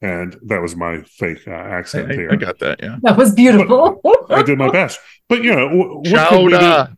and 0.02 0.38
that 0.44 0.62
was 0.62 0.76
my 0.76 1.02
fake 1.04 1.48
uh, 1.48 1.52
accent 1.52 2.12
I, 2.12 2.16
there. 2.16 2.32
I 2.34 2.36
got 2.36 2.60
that. 2.60 2.80
Yeah, 2.84 2.98
that 3.04 3.18
was 3.18 3.34
beautiful. 3.34 4.02
I 4.30 4.44
did 4.44 4.58
my 4.58 4.70
best, 4.70 5.00
but 5.30 5.44
you 5.44 5.56
know, 5.56 5.70
what 5.70 6.90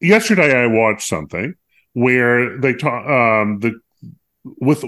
yesterday 0.00 0.62
I 0.62 0.66
watched 0.66 1.08
something 1.08 1.54
where 1.94 2.58
they 2.58 2.74
talk 2.74 3.06
um, 3.06 3.60
the 3.60 3.80
with 4.44 4.84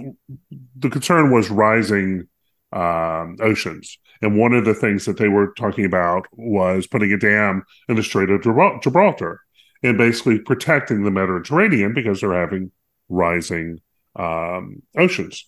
the 0.77 0.91
concern 0.91 1.33
was 1.33 1.49
rising 1.49 2.29
um, 2.73 3.37
oceans, 3.41 3.99
and 4.21 4.39
one 4.39 4.53
of 4.53 4.67
the 4.67 4.75
things 4.75 5.07
that 5.07 5.17
they 5.17 5.29
were 5.29 5.55
talking 5.55 5.85
about 5.87 6.27
was 6.33 6.87
putting 6.87 7.13
a 7.13 7.19
dam 7.19 7.65
in 7.89 7.97
the 7.97 8.03
Strait 8.03 8.29
of 8.29 8.43
Gibraltar 8.43 9.41
and 9.85 9.99
basically 9.99 10.41
protecting 10.41 11.05
the 11.05 11.11
Mediterranean 11.11 11.95
because 11.95 12.20
they're 12.20 12.32
having 12.32 12.72
rising 13.09 13.80
um, 14.16 14.82
oceans 14.97 15.47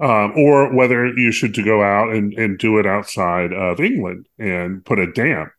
um, 0.00 0.32
or 0.36 0.74
whether 0.74 1.06
you 1.06 1.30
should 1.32 1.54
to 1.54 1.62
go 1.62 1.82
out 1.82 2.12
and, 2.12 2.32
and 2.34 2.58
do 2.58 2.78
it 2.78 2.86
outside 2.86 3.52
of 3.52 3.80
England 3.80 4.26
and 4.38 4.84
put 4.84 4.98
a 4.98 5.12
dam. 5.12 5.50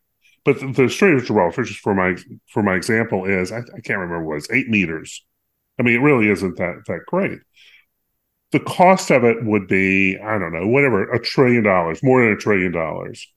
But 0.44 0.60
the, 0.60 0.72
the 0.72 0.88
Strait 0.88 1.14
of 1.14 1.24
Gibraltar, 1.24 1.62
just 1.64 1.80
for 1.80 1.94
my 1.94 2.16
for 2.48 2.62
my 2.62 2.74
example, 2.74 3.26
is 3.26 3.52
I, 3.52 3.58
I 3.58 3.80
can't 3.84 3.98
remember 3.98 4.24
what 4.24 4.38
it's 4.38 4.50
eight 4.50 4.68
meters. 4.68 5.24
I 5.78 5.82
mean, 5.82 5.94
it 5.94 6.02
really 6.02 6.30
isn't 6.30 6.56
that 6.56 6.82
that 6.86 7.00
great. 7.06 7.38
The 8.52 8.60
cost 8.60 9.10
of 9.10 9.22
it 9.22 9.44
would 9.44 9.68
be 9.68 10.18
I 10.18 10.38
don't 10.38 10.52
know 10.52 10.66
whatever 10.66 11.12
a 11.12 11.20
trillion 11.20 11.62
dollars, 11.62 12.02
more 12.02 12.22
than 12.22 12.32
a 12.32 12.36
trillion 12.36 12.72
dollars, 12.72 13.30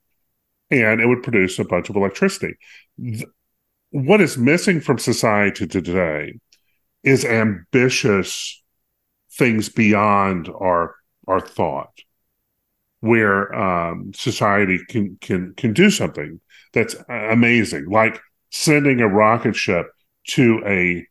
and 0.71 1.01
it 1.01 1.07
would 1.07 1.23
produce 1.23 1.59
a 1.59 1.65
bunch 1.65 1.89
of 1.89 1.97
electricity. 1.97 2.55
What 3.93 4.21
is 4.21 4.37
missing 4.37 4.81
from 4.81 4.97
society 4.97 5.67
today 5.67 6.33
is 7.03 7.23
ambitious 7.23 8.61
things 9.31 9.69
beyond 9.69 10.49
our 10.49 10.95
our 11.27 11.39
thought 11.39 11.93
where 13.01 13.53
um, 13.53 14.11
society 14.15 14.79
can 14.89 15.17
can 15.21 15.53
can 15.55 15.73
do 15.73 15.91
something 15.91 16.39
that's 16.73 16.95
amazing 17.07 17.85
like 17.87 18.19
sending 18.49 18.99
a 18.99 19.07
rocket 19.07 19.55
ship 19.55 19.87
to 20.27 20.61
a 20.65 21.05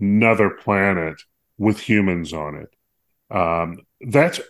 another 0.00 0.50
planet 0.50 1.20
with 1.58 1.78
humans 1.78 2.32
on 2.32 2.54
it. 2.56 3.36
Um, 3.36 3.78
that's 4.00 4.40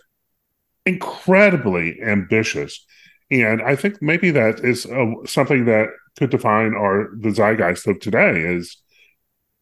incredibly 0.85 2.01
ambitious 2.01 2.85
and 3.31 3.61
i 3.61 3.75
think 3.75 4.01
maybe 4.01 4.31
that 4.31 4.59
is 4.59 4.85
uh, 4.85 5.11
something 5.25 5.65
that 5.65 5.87
could 6.17 6.29
define 6.29 6.73
our 6.73 7.09
the 7.19 7.29
zeitgeist 7.29 7.87
of 7.87 7.99
today 7.99 8.39
is 8.41 8.77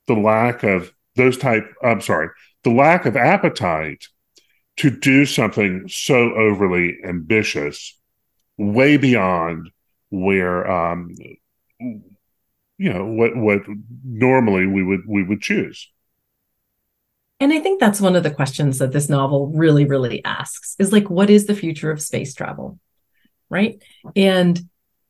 the 0.07 0.13
lack 0.13 0.63
of 0.63 0.93
those 1.15 1.37
type 1.37 1.65
i'm 1.83 2.01
sorry 2.01 2.29
the 2.63 2.71
lack 2.71 3.05
of 3.05 3.15
appetite 3.15 4.05
to 4.77 4.89
do 4.89 5.25
something 5.25 5.87
so 5.87 6.33
overly 6.33 6.97
ambitious, 7.03 7.97
way 8.57 8.97
beyond 8.97 9.69
where 10.09 10.69
um, 10.69 11.13
you 11.79 12.91
know 12.91 13.05
what 13.05 13.35
what 13.35 13.61
normally 14.03 14.65
we 14.65 14.83
would 14.83 15.01
we 15.07 15.23
would 15.23 15.41
choose. 15.41 15.91
And 17.39 17.51
I 17.51 17.59
think 17.59 17.79
that's 17.79 17.99
one 17.99 18.15
of 18.15 18.23
the 18.23 18.31
questions 18.31 18.79
that 18.79 18.93
this 18.93 19.09
novel 19.09 19.47
really, 19.47 19.85
really 19.85 20.23
asks 20.23 20.75
is 20.79 20.93
like, 20.93 21.09
what 21.09 21.29
is 21.29 21.45
the 21.45 21.55
future 21.55 21.91
of 21.91 22.01
space 22.01 22.33
travel? 22.33 22.79
Right. 23.53 23.81
And, 24.15 24.59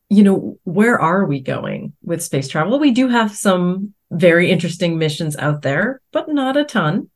you 0.10 0.24
know, 0.24 0.60
where 0.64 1.00
are 1.00 1.26
we 1.26 1.40
going 1.40 1.94
with 2.04 2.22
space 2.22 2.48
travel? 2.48 2.80
We 2.80 2.92
do 2.92 3.08
have 3.08 3.36
some 3.36 3.94
very 4.12 4.52
interesting 4.52 4.98
missions 4.98 5.36
out 5.38 5.62
there, 5.62 6.02
but 6.12 6.30
not 6.30 6.58
a 6.58 6.64
ton 6.64 7.10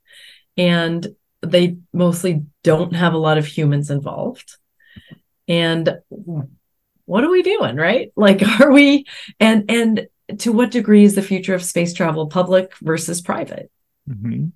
and 0.58 1.08
they 1.42 1.78
mostly 1.94 2.44
don't 2.64 2.96
have 2.96 3.14
a 3.14 3.20
lot 3.20 3.38
of 3.38 3.46
humans 3.46 3.92
involved. 3.92 4.58
And 5.48 5.98
what 7.06 7.24
are 7.24 7.30
we 7.30 7.44
doing, 7.44 7.76
right? 7.76 8.12
Like, 8.18 8.42
are 8.60 8.72
we, 8.72 9.06
and, 9.40 9.70
and, 9.70 10.08
to 10.40 10.52
what 10.52 10.72
degree 10.72 11.06
is 11.06 11.16
the 11.16 11.22
future 11.22 11.56
of 11.56 11.64
space 11.64 11.94
travel 11.94 12.28
public 12.28 12.76
versus 12.82 13.22
private? 13.22 13.72
Mm-hmm. 14.10 14.48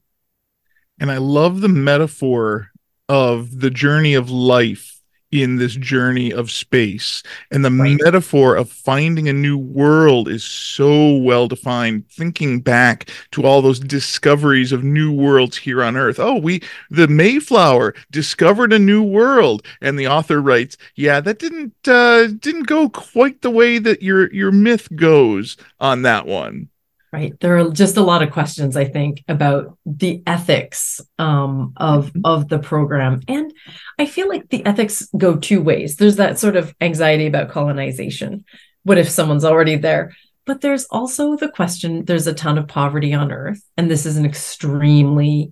And 1.00 1.12
I 1.12 1.18
love 1.18 1.62
the 1.62 1.70
metaphor 1.70 2.72
of 3.08 3.58
the 3.58 3.70
journey 3.70 4.16
of 4.16 4.30
life 4.30 4.91
in 5.32 5.56
this 5.56 5.76
journey 5.76 6.32
of 6.32 6.52
space. 6.52 7.24
And 7.52 7.64
the 7.64 7.72
Right. 7.72 7.98
metaphor 8.04 8.56
of 8.56 8.70
finding 8.70 9.30
a 9.30 9.34
new 9.34 9.58
world 9.58 10.28
is 10.28 10.44
so 10.44 11.16
well 11.16 11.48
defined, 11.48 12.04
thinking 12.10 12.60
back 12.60 13.10
to 13.32 13.44
all 13.44 13.62
those 13.62 13.80
discoveries 13.80 14.72
of 14.72 14.84
new 14.84 15.12
worlds 15.12 15.58
here 15.58 15.82
on 15.84 15.96
Earth. 15.96 16.20
Oh, 16.20 16.36
we, 16.36 16.62
the 16.90 17.08
Mayflower 17.08 17.94
discovered 18.12 18.74
a 18.74 18.80
new 18.80 19.02
world. 19.04 19.64
And 19.82 19.98
the 19.98 20.08
author 20.08 20.42
writes, 20.42 20.78
yeah, 20.96 21.22
that 21.22 21.40
didn't, 21.40 21.74
uh, 21.88 22.28
didn't 22.28 22.68
go 22.68 22.90
quite 22.90 23.42
the 23.42 23.52
way 23.52 23.78
that 23.80 24.02
your, 24.02 24.32
your 24.34 24.52
myth 24.52 24.90
goes 24.96 25.56
on 25.80 26.02
that 26.02 26.28
one. 26.28 26.68
Right. 27.14 27.38
There 27.42 27.60
are 27.60 27.70
just 27.72 27.98
a 27.98 28.04
lot 28.04 28.24
of 28.24 28.32
questions, 28.32 28.78
I 28.78 28.86
think, 28.86 29.22
about 29.28 29.78
the 29.86 30.24
ethics 30.26 31.02
um, 31.20 31.74
of 31.76 32.10
of 32.24 32.48
the 32.48 32.60
program, 32.60 33.20
and 33.28 33.54
I 34.00 34.06
feel 34.06 34.30
like 34.30 34.48
the 34.48 34.66
ethics 34.66 35.10
go 35.18 35.36
two 35.36 35.62
ways. 35.62 35.98
There's 35.98 36.16
that 36.16 36.40
sort 36.40 36.56
of 36.56 36.74
anxiety 36.80 37.28
about 37.28 37.50
colonization. 37.50 38.46
What 38.84 38.98
if 38.98 39.10
someone's 39.10 39.44
already 39.44 39.76
there? 39.76 40.14
But 40.46 40.62
there's 40.62 40.86
also 40.86 41.36
the 41.36 41.50
question. 41.50 42.06
There's 42.06 42.28
a 42.28 42.34
ton 42.34 42.58
of 42.58 42.70
poverty 42.70 43.14
on 43.14 43.32
Earth, 43.32 43.62
and 43.76 43.92
this 43.92 44.06
is 44.06 44.16
an 44.16 44.26
extremely 44.26 45.52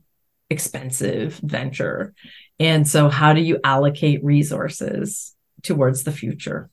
expensive 0.50 1.36
venture. 1.44 2.14
And 2.58 2.88
so, 2.88 3.10
how 3.10 3.34
do 3.34 3.42
you 3.42 3.60
allocate 3.66 4.24
resources 4.24 5.36
towards 5.64 6.04
the 6.04 6.12
future? 6.14 6.70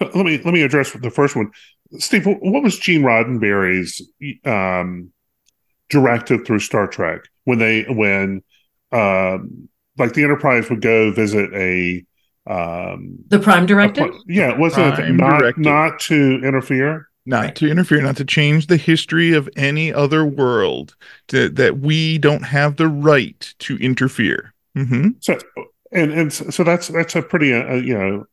Let 0.00 0.14
me 0.14 0.38
let 0.38 0.54
me 0.54 0.62
address 0.62 0.92
the 0.92 1.10
first 1.10 1.36
one. 1.36 1.50
Steve, 1.98 2.26
what 2.26 2.62
was 2.62 2.78
Gene 2.78 3.02
Roddenberry's 3.02 4.02
um, 4.44 5.12
directive 5.90 6.46
through 6.46 6.60
Star 6.60 6.86
Trek 6.86 7.20
when 7.44 7.58
they 7.58 7.82
when 7.84 8.42
um, 8.92 9.68
like 9.98 10.12
the 10.14 10.22
Enterprise 10.24 10.68
would 10.70 10.80
go 10.80 11.12
visit 11.12 11.52
a 11.54 12.04
um, 12.46 13.18
The 13.28 13.38
Prime 13.38 13.64
a 13.64 13.66
Directive. 13.66 14.10
pla- 14.10 14.20
yeah, 14.26 14.56
wasn't 14.58 14.86
it 14.88 14.94
Prime 14.96 15.16
not 15.16 15.38
directive. 15.40 15.64
not 15.64 15.98
to 16.00 16.40
interfere? 16.44 17.08
not 17.26 17.44
Right. 17.44 17.56
to 17.56 17.70
interfere, 17.70 18.02
not 18.02 18.18
to 18.18 18.24
change 18.24 18.66
the 18.66 18.76
history 18.76 19.32
of 19.32 19.48
any 19.56 19.90
other 19.90 20.26
world, 20.26 20.94
to, 21.28 21.48
that 21.50 21.78
we 21.78 22.18
don't 22.18 22.42
have 22.42 22.76
the 22.76 22.86
right 22.88 23.54
to 23.60 23.76
interfere. 23.78 24.52
Mm-hmm. 24.76 25.10
So 25.20 25.38
and 25.90 26.12
and 26.12 26.32
so 26.32 26.50
so 26.50 26.64
that's 26.64 26.88
that's 26.88 27.16
a 27.16 27.22
pretty 27.22 27.54
uh, 27.54 27.64
uh, 27.66 27.74
you 27.76 27.96
know 27.96 28.26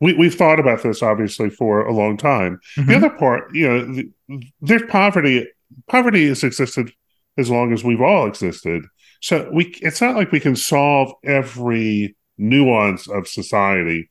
we 0.00 0.12
we've 0.14 0.34
thought 0.34 0.60
about 0.60 0.82
this 0.82 1.02
obviously 1.02 1.50
for 1.50 1.86
a 1.86 1.92
long 1.92 2.16
time. 2.16 2.60
The 2.76 2.96
other 2.96 3.10
part, 3.10 3.54
you 3.54 3.68
know, 3.68 3.94
the, 3.94 4.52
there's 4.60 4.82
poverty. 4.88 5.46
Poverty 5.88 6.28
has 6.28 6.44
existed 6.44 6.92
as 7.36 7.50
long 7.50 7.72
as 7.72 7.82
we've 7.82 8.00
all 8.00 8.26
existed. 8.26 8.84
So 9.20 9.48
we, 9.52 9.66
it's 9.80 10.00
not 10.00 10.16
like 10.16 10.32
we 10.32 10.40
can 10.40 10.56
solve 10.56 11.12
every 11.24 12.14
nuance 12.36 13.08
of 13.08 13.26
society. 13.26 14.08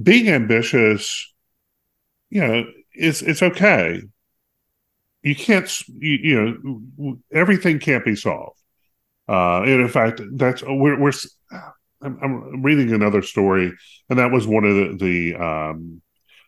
Being 0.00 0.28
ambitious, 0.28 1.32
you 2.30 2.40
know, 2.40 2.64
it's 2.92 3.22
it's 3.22 3.42
okay. 3.42 4.02
You 5.22 5.34
can't, 5.34 5.70
you, 5.88 6.18
you 6.22 6.60
know, 6.96 7.18
everything 7.32 7.78
can't 7.78 8.04
be 8.04 8.16
solved. 8.16 8.58
Uh, 9.28 9.62
and 9.62 9.80
in 9.80 9.88
fact, 9.88 10.20
that's 10.32 10.62
we're 10.62 10.98
we're. 10.98 11.12
I'm, 12.02 12.18
I'm 12.22 12.62
reading 12.62 12.92
another 12.92 13.22
story, 13.22 13.72
and 14.10 14.18
that 14.18 14.30
was 14.30 14.46
one 14.46 14.64
of 14.64 14.74
the 14.74 14.96
the 14.98 15.42
um, 15.42 16.02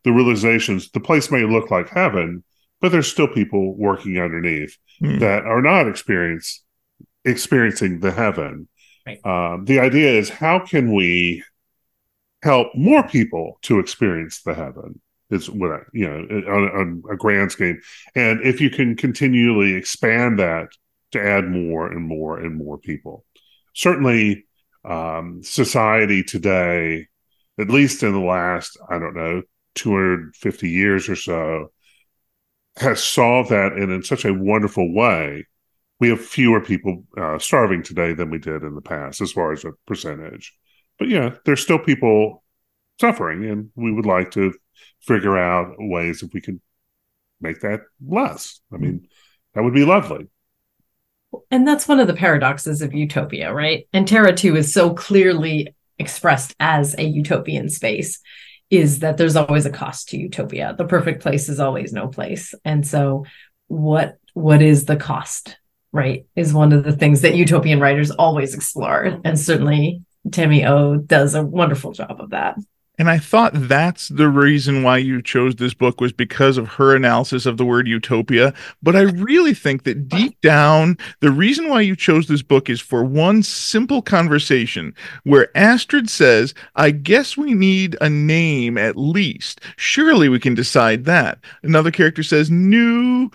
the 0.05 0.13
realizations. 0.13 0.91
The 0.91 1.01
place 1.01 1.31
may 1.31 1.45
look 1.45 1.71
like 1.71 1.89
heaven, 1.89 2.45
but 2.81 2.93
there's 2.93 3.11
still 3.11 3.29
people 3.29 3.77
working 3.77 4.19
underneath 4.19 4.77
Hmm. 4.99 5.19
that 5.19 5.45
are 5.45 5.61
not 5.61 5.89
experience 5.89 6.65
experiencing 7.25 8.01
the 8.01 8.13
heaven. 8.13 8.67
Right. 9.07 9.21
Um, 9.27 9.67
the 9.67 9.79
idea 9.81 10.11
is 10.11 10.31
how 10.31 10.59
can 10.61 10.95
we 10.95 11.43
help 12.43 12.69
more 12.75 13.07
people 13.07 13.59
to 13.63 13.79
experience 13.79 14.43
the 14.43 14.55
heaven? 14.55 15.01
Is 15.29 15.51
what 15.51 15.73
I, 15.73 15.79
you 15.93 16.09
know 16.09 16.19
on, 16.51 16.81
on 16.81 17.03
a 17.11 17.17
grand 17.17 17.51
scheme, 17.53 17.81
and 18.15 18.41
if 18.43 18.61
you 18.61 18.71
can 18.71 18.95
continually 18.95 19.75
expand 19.75 20.39
that 20.39 20.69
to 21.13 21.21
add 21.21 21.49
more 21.49 21.91
and 21.91 22.07
more 22.07 22.39
and 22.39 22.55
more 22.55 22.79
people, 22.79 23.25
certainly 23.75 24.46
um, 24.87 25.43
society 25.43 26.23
today, 26.23 27.07
at 27.59 27.71
least 27.71 28.03
in 28.03 28.13
the 28.13 28.21
last 28.21 28.79
I 28.89 28.99
don't 28.99 29.15
know 29.17 29.43
250 29.75 30.69
years 30.69 31.09
or 31.09 31.17
so, 31.17 31.73
has 32.77 33.03
solved 33.03 33.51
that 33.51 33.73
and 33.73 33.91
in 33.91 34.03
such 34.03 34.25
a 34.25 34.35
wonderful 34.35 34.93
way. 34.93 35.47
We 35.99 36.11
have 36.11 36.21
fewer 36.21 36.61
people 36.61 37.05
uh, 37.17 37.39
starving 37.39 37.83
today 37.83 38.13
than 38.13 38.29
we 38.31 38.39
did 38.39 38.63
in 38.63 38.75
the 38.75 38.83
past, 38.83 39.23
as 39.23 39.33
far 39.33 39.53
as 39.53 39.65
a 39.65 39.73
percentage. 39.87 40.53
But 40.99 41.09
yeah, 41.09 41.37
there's 41.45 41.63
still 41.63 41.79
people 41.79 42.45
suffering, 43.01 43.45
and 43.47 43.71
we 43.77 43.93
would 43.93 44.05
like 44.05 44.31
to 44.33 44.53
figure 45.01 45.39
out 45.39 45.75
ways 45.79 46.23
if 46.23 46.35
we 46.35 46.41
could 46.43 46.61
make 47.41 47.61
that 47.61 47.81
less. 48.07 48.61
I 48.73 48.77
mean, 48.77 49.09
that 49.55 49.63
would 49.63 49.75
be 49.75 49.85
lovely. 49.85 50.29
And 51.51 51.67
that's 51.67 51.89
one 51.89 52.01
of 52.01 52.07
the 52.07 52.15
paradoxes 52.15 52.83
of 52.83 52.95
utopia, 52.95 53.53
right? 53.53 53.87
And 53.93 54.07
Terra 54.07 54.35
2 54.35 54.57
is 54.57 54.73
so 54.73 54.95
clearly 54.95 55.75
expressed 55.99 56.55
as 56.61 56.95
a 56.99 57.05
utopian 57.05 57.69
space 57.69 58.21
is 58.71 58.99
that 59.01 59.17
there's 59.17 59.37
always 59.37 59.67
a 59.67 59.71
cost 59.71 60.09
to 60.09 60.19
utopia. 60.19 60.75
The 60.77 60.85
perfect 60.85 61.23
place 61.23 61.49
is 61.49 61.61
always 61.61 61.93
no 61.93 62.09
place. 62.09 62.55
And 62.65 62.87
so 62.87 63.25
what 63.69 64.19
what 64.35 64.61
is 64.61 64.85
the 64.85 64.97
cost, 64.97 65.57
right? 65.93 66.27
Is 66.37 66.53
one 66.53 66.73
of 66.73 66.85
the 66.85 66.93
things 66.93 67.23
that 67.23 67.37
utopian 67.37 67.81
writers 67.81 68.11
always 68.11 68.55
explore. 68.55 69.19
And 69.25 69.39
certainly 69.39 70.03
Tammy 70.31 70.67
O 70.67 70.97
does 70.97 71.35
a 71.35 71.43
wonderful 71.43 71.93
job 71.93 72.21
of 72.21 72.31
that. 72.31 72.57
And 72.99 73.11
I 73.11 73.19
thought 73.19 73.53
that's 73.55 74.09
the 74.09 74.29
reason 74.29 74.83
why 74.83 74.99
you 74.99 75.21
chose 75.21 75.57
this 75.57 75.75
book 75.75 76.01
was 76.01 76.13
because 76.13 76.57
of 76.57 76.69
her 76.69 76.97
analysis 76.97 77.45
of 77.45 77.59
the 77.59 77.65
word 77.65 77.87
utopia. 77.87 78.55
But 78.83 78.97
I 78.97 79.03
really 79.03 79.53
think 79.53 79.85
that 79.85 80.09
deep 80.09 80.41
down, 80.41 80.97
the 81.21 81.31
reason 81.31 81.69
why 81.69 81.83
you 81.83 81.95
chose 81.95 82.27
this 82.27 82.43
book 82.43 82.71
is 82.71 82.81
for 82.81 83.05
one 83.05 83.43
simple 83.43 84.01
conversation 84.01 84.95
where 85.25 85.57
Astrid 85.57 86.09
says, 86.09 86.55
I 86.75 86.91
guess 86.91 87.37
we 87.37 87.55
need 87.55 87.97
a 88.01 88.09
name 88.09 88.79
at 88.79 88.97
least. 88.97 89.61
Surely 89.77 90.29
we 90.29 90.41
can 90.41 90.55
decide 90.55 91.05
that. 91.05 91.39
Another 91.63 91.91
character 91.91 92.23
says, 92.23 92.51
new 92.51 93.31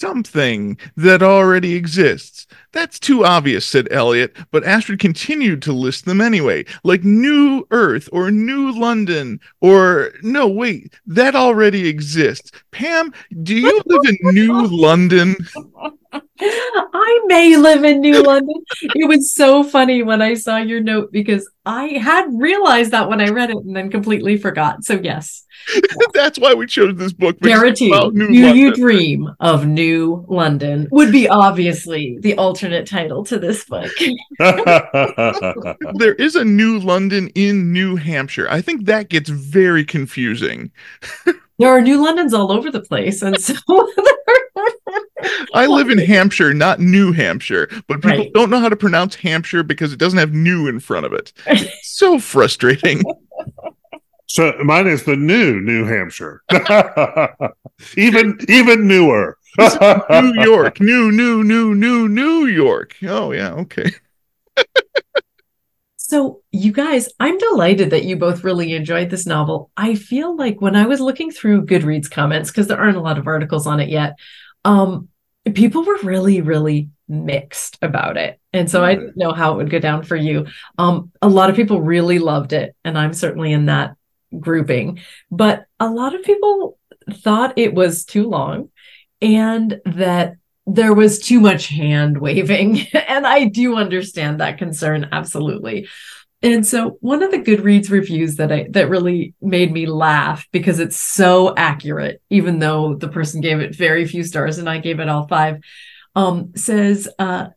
something 0.00 0.78
that 0.96 1.22
already 1.22 1.74
exists. 1.74 2.46
That's 2.72 2.98
too 2.98 3.24
obvious, 3.24 3.66
said 3.66 3.88
Elliot, 3.90 4.36
but 4.50 4.64
Astrid 4.64 4.98
continued 4.98 5.62
to 5.62 5.72
list 5.72 6.04
them 6.04 6.20
anyway, 6.20 6.64
like 6.84 7.04
New 7.04 7.66
Earth 7.70 8.08
or 8.12 8.30
New 8.30 8.72
London 8.78 9.40
or 9.60 10.12
no, 10.22 10.48
wait, 10.48 10.94
that 11.06 11.34
already 11.34 11.88
exists. 11.88 12.52
Pam, 12.70 13.12
do 13.42 13.54
you 13.54 13.82
live 13.86 14.00
in 14.04 14.18
New 14.34 14.66
London? 14.66 15.36
I 16.40 17.20
may 17.26 17.56
live 17.56 17.84
in 17.84 18.00
New 18.00 18.22
London. 18.22 18.62
It 18.82 19.08
was 19.08 19.34
so 19.34 19.62
funny 19.62 20.02
when 20.02 20.22
I 20.22 20.34
saw 20.34 20.58
your 20.58 20.80
note 20.80 21.12
because 21.12 21.48
I 21.64 21.98
had 21.98 22.26
realized 22.32 22.92
that 22.92 23.08
when 23.08 23.20
I 23.20 23.28
read 23.28 23.50
it 23.50 23.56
and 23.56 23.74
then 23.74 23.90
completely 23.90 24.36
forgot. 24.36 24.84
So 24.84 24.94
yes, 24.94 25.46
That's 26.12 26.38
why 26.38 26.54
we 26.54 26.66
chose 26.66 26.96
this 26.96 27.12
book. 27.12 27.38
because 27.40 27.60
Dare 27.60 27.68
it's 27.68 27.80
about 27.80 28.12
to 28.12 28.18
New 28.18 28.28
Do 28.28 28.56
You 28.56 28.72
Dream 28.74 29.30
of 29.40 29.66
New 29.66 30.24
London 30.28 30.88
would 30.90 31.12
be 31.12 31.28
obviously 31.28 32.18
the 32.20 32.36
alternate 32.36 32.86
title 32.86 33.24
to 33.24 33.38
this 33.38 33.64
book. 33.64 33.90
There 35.98 36.14
is 36.14 36.36
a 36.36 36.44
New 36.44 36.78
London 36.78 37.28
in 37.34 37.72
New 37.72 37.96
Hampshire. 37.96 38.46
I 38.50 38.60
think 38.60 38.84
that 38.86 39.08
gets 39.08 39.30
very 39.30 39.84
confusing. 39.84 40.70
There 41.58 41.70
are 41.70 41.80
New 41.80 42.02
Londons 42.04 42.34
all 42.34 42.52
over 42.52 42.70
the 42.70 42.82
place. 42.82 43.22
And 43.22 43.40
so 43.40 43.54
I 45.54 45.66
live 45.66 45.88
in 45.90 45.98
Hampshire, 45.98 46.52
not 46.54 46.80
New 46.80 47.12
Hampshire, 47.12 47.68
but 47.88 48.02
people 48.02 48.10
Right. 48.18 48.32
don't 48.34 48.50
know 48.50 48.60
how 48.60 48.68
to 48.68 48.76
pronounce 48.76 49.14
Hampshire 49.16 49.62
because 49.62 49.92
it 49.92 49.98
doesn't 49.98 50.18
have 50.18 50.32
new 50.32 50.68
in 50.68 50.80
front 50.80 51.06
of 51.06 51.12
it. 51.12 51.32
It's 51.46 51.70
so 51.98 52.18
frustrating. 52.18 53.02
so 54.26 54.52
mine 54.64 54.86
is 54.86 55.04
the 55.04 55.16
new 55.16 55.60
New 55.60 55.84
Hampshire, 55.84 56.42
even 57.96 58.38
even 58.48 58.86
newer. 58.86 59.38
New 59.58 60.34
York, 60.44 60.80
new, 60.80 61.10
new, 61.10 61.42
new, 61.42 61.74
new, 61.74 62.08
New 62.08 62.44
York. 62.46 62.94
Oh 63.04 63.32
yeah, 63.32 63.52
okay. 63.54 63.90
So, 65.98 66.42
you 66.52 66.70
guys, 66.72 67.08
I'm 67.18 67.36
delighted 67.36 67.90
that 67.90 68.04
you 68.04 68.16
both 68.16 68.44
really 68.44 68.74
enjoyed 68.74 69.10
this 69.10 69.26
novel. 69.26 69.70
I 69.76 69.96
feel 69.96 70.36
like 70.36 70.60
when 70.60 70.76
I 70.76 70.86
was 70.86 71.00
looking 71.00 71.32
through 71.32 71.66
Goodreads 71.66 72.08
comments, 72.08 72.48
because 72.50 72.68
there 72.68 72.78
aren't 72.78 72.96
a 72.96 73.00
lot 73.00 73.18
of 73.18 73.26
articles 73.26 73.66
on 73.66 73.80
it 73.80 73.88
yet, 73.88 74.14
um, 74.64 75.08
people 75.54 75.84
were 75.84 75.98
really, 76.02 76.40
really 76.40 76.90
mixed 77.08 77.78
about 77.82 78.16
it. 78.16 78.40
And 78.52 78.70
so 78.70 78.84
I 78.84 78.94
didn't 78.94 79.16
know 79.16 79.32
how 79.32 79.52
it 79.52 79.56
would 79.56 79.70
go 79.70 79.78
down 79.78 80.02
for 80.02 80.16
you. 80.16 80.46
Um, 80.78 81.12
a 81.22 81.28
lot 81.28 81.50
of 81.50 81.56
people 81.56 81.80
really 81.80 82.18
loved 82.18 82.52
it, 82.52 82.74
and 82.84 82.98
I'm 82.98 83.12
certainly 83.12 83.52
in 83.52 83.66
that 83.66 83.96
grouping. 84.38 85.00
But 85.30 85.66
a 85.78 85.88
lot 85.88 86.14
of 86.14 86.22
people 86.22 86.78
thought 87.10 87.58
it 87.58 87.74
was 87.74 88.04
too 88.04 88.28
long 88.28 88.70
and 89.22 89.80
that 89.84 90.36
there 90.66 90.92
was 90.92 91.20
too 91.20 91.40
much 91.40 91.68
hand 91.68 92.18
waving. 92.18 92.80
and 93.08 93.26
I 93.26 93.44
do 93.44 93.76
understand 93.76 94.40
that 94.40 94.58
concern, 94.58 95.08
absolutely. 95.12 95.88
And 96.46 96.64
so 96.64 96.96
one 97.00 97.24
of 97.24 97.32
the 97.32 97.40
Goodreads 97.40 97.90
reviews 97.90 98.36
that 98.36 98.52
I 98.52 98.68
that 98.70 98.88
really 98.88 99.34
made 99.42 99.72
me 99.72 99.86
laugh 99.86 100.46
because 100.52 100.78
it's 100.78 100.96
so 100.96 101.52
accurate, 101.56 102.22
even 102.30 102.60
though 102.60 102.94
the 102.94 103.08
person 103.08 103.40
gave 103.40 103.58
it 103.58 103.74
very 103.74 104.06
few 104.06 104.22
stars 104.22 104.58
and 104.58 104.70
I 104.70 104.78
gave 104.78 105.00
it 105.00 105.08
all 105.08 105.26
five, 105.26 105.58
um, 106.14 106.52
says 106.54 107.08
uh, 107.18 107.48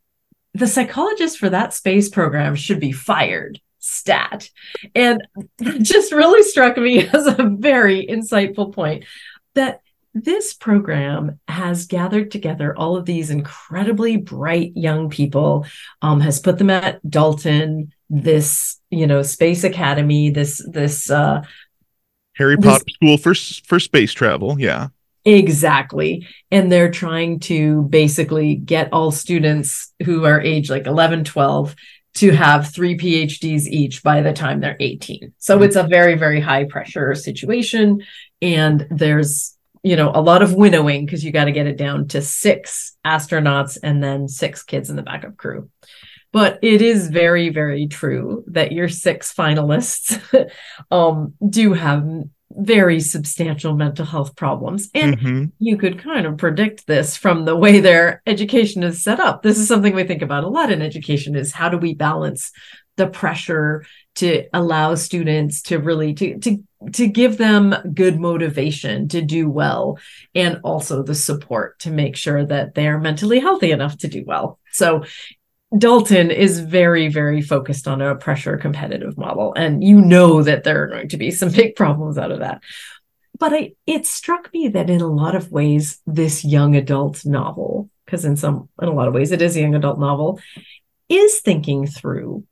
the 0.56 0.66
psychologist 0.66 1.38
for 1.38 1.52
that 1.52 1.76
space 1.76 2.10
program 2.10 2.56
should 2.56 2.80
be 2.80 2.92
fired. 2.92 3.62
Stat. 3.78 4.50
And 4.96 5.22
just 5.84 6.12
really 6.12 6.42
struck 6.42 6.76
me 6.76 7.08
as 7.14 7.28
a 7.28 7.56
very 7.60 8.08
insightful 8.08 8.74
point 8.74 9.06
that 9.54 9.82
this 10.16 10.56
program 10.56 11.40
has 11.48 11.86
gathered 11.86 12.32
together 12.32 12.76
all 12.76 12.98
of 12.98 13.06
these 13.06 13.30
incredibly 13.30 14.18
bright 14.18 14.72
young 14.76 15.12
people, 15.12 15.68
um, 16.02 16.20
has 16.22 16.40
put 16.40 16.58
them 16.58 16.72
at 16.72 17.08
Dalton, 17.08 17.94
this 18.10 18.79
you 18.92 19.08
know 19.08 19.22
space 19.22 19.64
academy, 19.64 20.30
this 20.30 20.62
this 20.70 21.10
uh, 21.10 21.42
Harry 22.36 22.56
This- 22.56 22.66
Potter 22.66 22.86
School 22.90 23.18
for 23.18 23.34
for 23.66 23.80
space 23.80 24.14
travel. 24.14 24.60
Yeah. 24.60 24.88
Exactly. 25.26 26.26
And 26.50 26.72
they're 26.72 26.90
trying 26.90 27.40
to 27.42 27.84
basically 27.84 28.56
get 28.56 28.92
all 28.94 29.12
students 29.12 29.94
who 30.04 30.26
are 30.26 30.42
age 30.42 30.70
like 30.70 30.88
11, 30.88 31.26
12 31.26 31.76
to 32.16 32.32
have 32.32 32.74
three 32.74 32.98
PhDs 32.98 33.68
each 33.68 34.02
by 34.02 34.22
the 34.22 34.34
time 34.34 34.60
they're 34.60 34.78
18. 34.80 35.34
So 35.38 35.60
Mhm. 35.60 35.66
it's 35.66 35.76
a 35.76 35.84
very, 35.84 36.16
very 36.16 36.40
high 36.40 36.64
pressure 36.64 37.14
situation. 37.16 38.02
And 38.42 38.88
there's, 38.90 39.56
you 39.84 39.96
know, 39.98 40.12
a 40.16 40.22
lot 40.22 40.42
of 40.42 40.54
winnowing 40.56 41.06
because 41.06 41.24
you 41.24 41.32
got 41.32 41.46
to 41.46 41.52
get 41.52 41.68
it 41.68 41.78
down 41.78 42.08
to 42.10 42.22
six 42.22 42.98
astronauts 43.06 43.78
and 43.84 44.02
then 44.02 44.28
six 44.28 44.64
kids 44.64 44.90
in 44.90 44.96
the 44.96 45.04
backup 45.04 45.38
crew. 45.38 45.70
But 46.32 46.60
it 46.62 46.82
is 46.82 47.08
very, 47.08 47.50
very 47.50 47.88
true 47.88 48.44
that 48.48 48.72
your 48.72 48.88
six 48.88 49.34
finalists 49.34 50.20
um, 50.92 51.34
do 51.48 51.74
have 51.74 52.08
very 52.52 53.00
substantial 53.00 53.76
mental 53.76 54.06
health 54.06 54.36
problems. 54.36 54.90
And 54.96 55.18
Mhm. 55.20 55.52
you 55.60 55.78
could 55.78 56.00
kind 56.00 56.26
of 56.26 56.38
predict 56.38 56.88
this 56.88 57.16
from 57.16 57.46
the 57.46 57.56
way 57.56 57.80
their 57.80 58.22
education 58.26 58.84
is 58.84 59.04
set 59.04 59.20
up. 59.20 59.44
This 59.44 59.60
is 59.60 59.68
something 59.68 59.94
we 59.94 60.04
think 60.04 60.22
about 60.24 60.44
a 60.44 60.50
lot 60.50 60.72
in 60.72 60.82
education 60.82 61.36
is 61.36 61.52
how 61.52 61.70
do 61.70 61.78
we 61.78 61.94
balance 61.94 62.52
the 62.98 63.08
pressure 63.08 63.86
to 64.16 64.44
allow 64.52 64.94
students 64.96 65.62
to 65.64 65.78
really 65.78 66.14
to 66.16 66.38
to 66.40 66.64
to 66.92 67.08
give 67.08 67.38
them 67.38 67.76
good 67.94 68.20
motivation 68.20 69.08
to 69.10 69.22
do 69.22 69.50
well 69.50 69.98
and 70.34 70.60
also 70.64 71.04
the 71.04 71.16
support 71.16 71.78
to 71.80 71.92
make 71.92 72.16
sure 72.16 72.46
that 72.46 72.74
they're 72.74 73.00
mentally 73.00 73.40
healthy 73.40 73.72
enough 73.72 73.98
to 73.98 74.08
do 74.08 74.24
well. 74.26 74.60
So 74.72 75.04
Dalton 75.78 76.32
is 76.32 76.59
very, 76.59 77.09
very 77.09 77.41
focused 77.41 77.88
on 77.88 78.01
a 78.01 78.15
pressure 78.15 78.57
competitive 78.57 79.17
model. 79.17 79.53
And 79.55 79.84
you 79.84 80.01
know 80.01 80.41
that 80.41 80.63
there 80.63 80.84
are 80.84 80.88
going 80.88 81.09
to 81.09 81.17
be 81.17 81.32
some 81.32 81.51
big 81.51 81.76
problems 81.76 82.17
out 82.17 82.32
of 82.32 82.39
that. 82.39 82.61
But 83.38 83.53
I, 83.53 83.74
it 83.86 84.05
struck 84.05 84.51
me 84.51 84.70
that 84.70 84.89
in 84.89 85.01
a 85.01 85.07
lot 85.07 85.36
of 85.36 85.51
ways, 85.51 86.01
this 86.05 86.43
young 86.43 86.76
adult 86.76 87.26
novel, 87.26 87.89
because 88.05 88.26
in 88.26 88.36
some, 88.36 88.67
in 88.82 88.88
a 88.88 88.93
lot 88.93 89.07
of 89.07 89.13
ways, 89.13 89.32
it 89.32 89.41
is 89.41 89.55
a 89.55 89.61
young 89.61 89.76
adult 89.76 89.99
novel, 89.99 90.41
is 91.07 91.39
thinking 91.39 91.88
through 91.88 92.45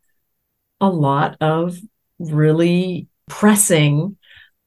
a 0.79 0.89
lot 0.89 1.37
of 1.41 1.77
really 2.19 3.07
pressing 3.27 4.17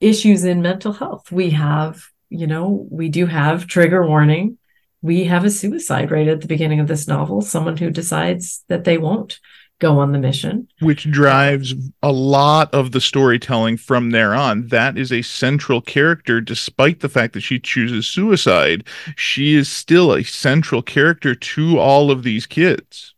issues 0.00 0.44
in 0.44 0.60
mental 0.60 0.92
health. 0.92 1.30
We 1.30 1.50
have, 1.50 2.04
you 2.28 2.46
know, 2.46 2.86
we 2.90 3.08
do 3.08 3.26
have 3.26 3.66
trigger 3.66 4.04
warning 4.04 4.58
we 5.02 5.24
have 5.24 5.44
a 5.44 5.50
suicide 5.50 6.10
right 6.10 6.28
at 6.28 6.40
the 6.40 6.46
beginning 6.46 6.80
of 6.80 6.88
this 6.88 7.08
novel 7.08 7.40
someone 7.40 7.76
who 7.76 7.90
decides 7.90 8.64
that 8.68 8.84
they 8.84 8.98
won't 8.98 9.40
go 9.78 9.98
on 9.98 10.12
the 10.12 10.18
mission 10.18 10.68
Which 10.80 11.10
drives 11.10 11.74
a 12.02 12.12
lot 12.12 12.72
of 12.74 12.92
the 12.92 13.00
storytelling 13.00 13.78
from 13.78 14.10
there 14.10 14.34
on. 14.34 14.66
That 14.68 14.98
is 14.98 15.10
a 15.10 15.22
central 15.22 15.80
character, 15.80 16.38
despite 16.42 17.00
the 17.00 17.08
fact 17.08 17.32
that 17.32 17.40
she 17.40 17.58
chooses 17.58 18.06
suicide. 18.06 18.84
She 19.16 19.54
is 19.54 19.70
still 19.70 20.12
a 20.12 20.22
central 20.22 20.82
character 20.82 21.34
to 21.34 21.78
all 21.78 22.10
of 22.10 22.22
these 22.24 22.46
kids. 22.46 23.14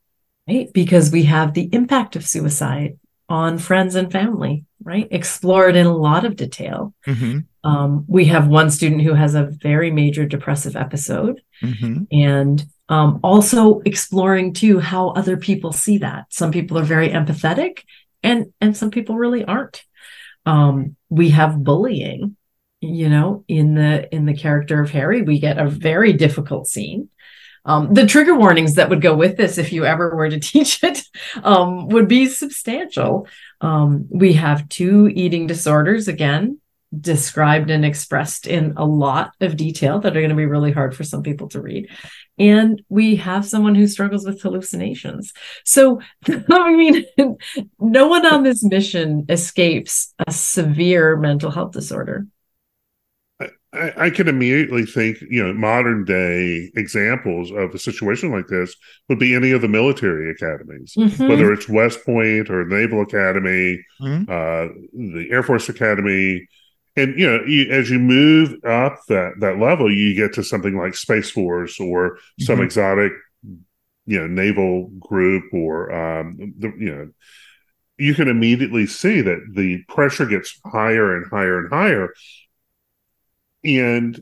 right 0.48 0.72
because 0.72 1.10
we 1.10 1.24
have 1.24 1.54
the 1.54 1.68
impact 1.72 2.14
of 2.16 2.24
suicide 2.26 2.96
on 3.28 3.58
friends 3.58 3.94
and 3.96 4.10
family 4.12 4.64
right 4.84 5.08
explored 5.10 5.74
in 5.76 5.86
a 5.86 5.96
lot 5.96 6.24
of 6.24 6.36
detail 6.36 6.94
Mhm. 7.06 7.46
Um, 7.64 8.04
we 8.08 8.24
have 8.26 8.48
one 8.48 8.70
student 8.70 9.02
who 9.02 9.14
has 9.14 9.34
a 9.34 9.44
very 9.62 9.90
major 9.90 10.26
depressive 10.26 10.76
episode 10.76 11.40
Mhm. 11.62 12.06
and 12.10 12.64
um, 12.88 13.20
also 13.22 13.80
exploring 13.80 14.52
too 14.52 14.80
how 14.80 15.10
other 15.10 15.36
people 15.36 15.72
see 15.72 15.98
that. 15.98 16.26
Some 16.30 16.50
people 16.50 16.76
are 16.78 16.84
very 16.84 17.08
empathetic 17.08 17.84
and 18.22 18.52
and 18.60 18.76
some 18.76 18.90
people 18.90 19.16
really 19.16 19.44
aren't. 19.44 19.82
Um, 20.44 20.96
we 21.08 21.30
have 21.30 21.62
bullying 21.62 22.36
you 22.80 23.08
know 23.08 23.44
in 23.46 23.74
the 23.74 24.12
in 24.12 24.26
the 24.26 24.34
character 24.34 24.80
of 24.82 24.90
harry. 24.90 25.22
We 25.22 25.38
get 25.38 25.58
a 25.58 25.68
very 25.68 26.12
difficult 26.12 26.66
scene. 26.66 27.08
Um, 27.64 27.94
the 27.94 28.06
trigger 28.06 28.34
warnings 28.34 28.74
that 28.74 28.90
would 28.90 29.00
go 29.00 29.14
with 29.14 29.36
this 29.36 29.56
if 29.56 29.72
you 29.72 29.84
ever 29.84 30.16
were 30.16 30.28
to 30.28 30.40
teach 30.52 30.82
it 30.82 31.00
um, 31.44 31.88
would 31.90 32.08
be 32.08 32.26
substantial. 32.26 33.28
Um, 33.60 34.08
we 34.10 34.32
have 34.32 34.68
two 34.68 35.08
eating 35.14 35.46
disorders 35.46 36.08
again 36.08 36.58
described 37.00 37.70
and 37.70 37.84
expressed 37.84 38.46
in 38.46 38.74
a 38.76 38.84
lot 38.84 39.32
of 39.40 39.56
detail 39.56 39.98
that 40.00 40.16
are 40.16 40.20
going 40.20 40.30
to 40.30 40.36
be 40.36 40.46
really 40.46 40.72
hard 40.72 40.94
for 40.94 41.04
some 41.04 41.22
people 41.22 41.48
to 41.48 41.60
read. 41.60 41.88
And 42.38 42.82
we 42.88 43.16
have 43.16 43.46
someone 43.46 43.74
who 43.74 43.86
struggles 43.86 44.26
with 44.26 44.42
hallucinations. 44.42 45.32
So, 45.64 46.00
I 46.50 46.74
mean, 46.74 47.04
no 47.80 48.08
one 48.08 48.26
on 48.26 48.42
this 48.42 48.62
mission 48.62 49.26
escapes 49.28 50.12
a 50.26 50.32
severe 50.32 51.16
mental 51.16 51.50
health 51.50 51.72
disorder. 51.72 52.26
I, 53.74 53.92
I 53.96 54.10
can 54.10 54.28
immediately 54.28 54.84
think, 54.84 55.18
you 55.22 55.42
know, 55.42 55.54
modern 55.54 56.04
day 56.04 56.70
examples 56.76 57.50
of 57.50 57.74
a 57.74 57.78
situation 57.78 58.30
like 58.30 58.48
this 58.48 58.74
would 59.08 59.18
be 59.18 59.34
any 59.34 59.52
of 59.52 59.62
the 59.62 59.68
military 59.68 60.30
academies, 60.30 60.92
Mhm. 60.96 61.28
whether 61.28 61.52
it's 61.52 61.68
West 61.70 62.04
Point 62.04 62.50
or 62.50 62.66
Naval 62.66 63.00
Academy, 63.00 63.82
Mhm. 64.00 64.22
uh, 64.28 64.72
the 64.92 65.28
Air 65.30 65.42
Force 65.42 65.70
Academy. 65.70 66.46
And 66.96 67.18
you 67.18 67.26
know, 67.26 67.44
you, 67.44 67.70
as 67.70 67.88
you 67.90 67.98
move 67.98 68.62
up 68.64 69.00
that 69.08 69.34
that 69.40 69.58
level, 69.58 69.92
you 69.92 70.14
get 70.14 70.34
to 70.34 70.44
something 70.44 70.76
like 70.76 70.94
Space 70.94 71.30
Force 71.30 71.80
or 71.80 72.18
some 72.38 72.58
Mhm. 72.58 72.64
exotic, 72.64 73.12
you 74.06 74.18
know, 74.18 74.26
naval 74.26 74.88
group 75.00 75.44
or 75.52 75.92
um, 75.92 76.36
the 76.58 76.72
you 76.78 76.94
know, 76.94 77.10
you 77.98 78.14
can 78.14 78.28
immediately 78.28 78.86
see 78.86 79.20
that 79.22 79.40
the 79.54 79.82
pressure 79.88 80.26
gets 80.26 80.60
higher 80.66 81.16
and 81.16 81.26
higher 81.30 81.58
and 81.60 81.70
higher. 81.72 82.12
And 83.64 84.20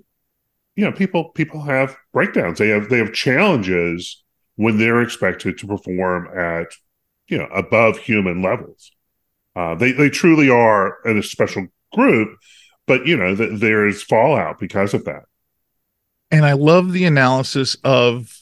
you 0.77 0.85
know 0.85 0.93
people 0.93 1.31
people 1.31 1.63
have 1.63 1.97
breakdowns. 2.13 2.59
They 2.59 2.69
have 2.69 2.89
they 2.89 2.99
have 2.99 3.13
challenges 3.13 4.23
when 4.57 4.79
they're 4.79 5.03
expected 5.03 5.59
to 5.59 5.67
perform 5.67 6.29
at 6.39 6.69
you 7.29 7.39
know 7.39 7.47
above 7.47 7.99
human 7.99 8.43
levels. 8.43 8.93
Uh, 9.57 9.75
they 9.75 9.93
they 9.93 10.11
truly 10.11 10.51
are 10.51 10.99
in 11.05 11.19
a 11.19 11.23
special 11.23 11.67
group 11.95 12.39
but 12.91 13.07
you 13.07 13.17
know 13.17 13.37
th- 13.37 13.61
there 13.61 13.87
is 13.87 14.03
fallout 14.03 14.59
because 14.59 14.95
of 14.95 15.05
that 15.05 15.23
And 16.31 16.45
I 16.45 16.53
love 16.53 16.93
the 16.93 17.05
analysis 17.05 17.77
of 17.85 18.37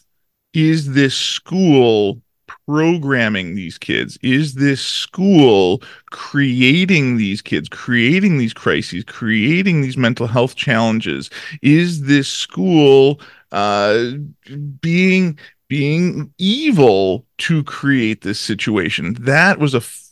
is 0.54 0.92
this 0.92 1.14
school 1.14 2.22
programming 2.66 3.54
these 3.54 3.78
kids? 3.78 4.18
Is 4.22 4.54
this 4.54 4.80
school 4.80 5.82
creating 6.10 7.16
these 7.18 7.42
kids, 7.42 7.68
creating 7.68 8.38
these 8.38 8.54
crises, 8.54 9.04
creating 9.04 9.82
these 9.82 9.96
mental 9.96 10.26
health 10.26 10.54
challenges? 10.54 11.30
Is 11.62 12.02
this 12.02 12.28
school 12.28 13.20
uh, 13.52 14.12
being 14.80 15.38
being 15.68 16.32
evil 16.38 17.26
to 17.38 17.62
create 17.64 18.22
this 18.22 18.40
situation? 18.40 19.14
That 19.20 19.58
was 19.58 19.74
a 19.74 19.78
f- 19.78 20.04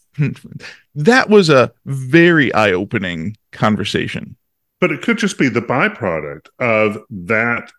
that 0.97 1.29
was 1.29 1.49
a 1.49 1.73
very 1.85 2.53
eye-opening 2.55 3.37
conversation. 3.53 4.37
but 4.81 4.91
it 4.93 5.03
could 5.03 5.19
just 5.19 5.39
be 5.39 5.49
the 5.49 5.63
byproduct 5.63 6.49
of 6.59 6.99
that 7.11 7.71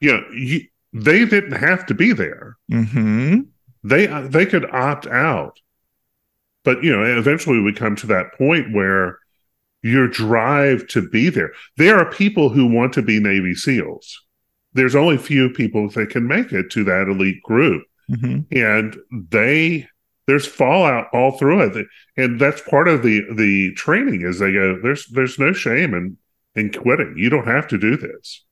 you 0.00 0.12
know 0.12 0.22
you, 0.32 0.60
they 0.92 1.24
didn't 1.24 1.58
have 1.68 1.84
to 1.86 1.94
be 1.94 2.12
there. 2.12 2.56
Hmm 2.70 3.40
they 3.82 4.06
they 4.28 4.46
could 4.46 4.64
opt 4.72 5.06
out. 5.06 5.60
But 6.64 6.82
you 6.82 6.90
know 6.94 7.04
eventually 7.04 7.60
we 7.60 7.72
come 7.72 7.94
to 7.96 8.06
that 8.08 8.34
point 8.34 8.74
where 8.74 9.18
your 9.82 10.08
drive 10.08 10.86
to 10.88 11.08
be 11.08 11.28
there 11.30 11.52
there 11.76 11.96
are 11.98 12.10
people 12.10 12.48
who 12.48 12.66
want 12.66 12.92
to 12.94 13.02
be 13.02 13.20
navy 13.20 13.54
seals. 13.54 14.22
There's 14.72 14.94
only 14.96 15.16
few 15.18 15.48
people 15.50 15.88
that 15.90 16.10
can 16.10 16.26
make 16.26 16.52
it 16.52 16.70
to 16.72 16.84
that 16.84 17.08
elite 17.08 17.42
group. 17.42 17.82
Hmm 18.08 18.40
and 18.52 18.96
they 19.10 19.88
there's 20.26 20.46
fallout 20.46 21.06
all 21.12 21.38
through 21.38 21.60
it 21.62 21.86
and 22.16 22.40
that's 22.40 22.60
part 22.62 22.88
of 22.88 23.02
the 23.02 23.22
the 23.34 23.72
training 23.74 24.22
is 24.22 24.38
they 24.38 24.52
go 24.52 24.78
there's 24.82 25.06
there's 25.08 25.38
no 25.38 25.52
shame 25.52 25.94
in 25.94 26.16
in 26.54 26.72
quitting 26.72 27.14
you 27.16 27.28
don't 27.28 27.46
have 27.46 27.66
to 27.68 27.78
do 27.78 27.96
this 27.96 28.44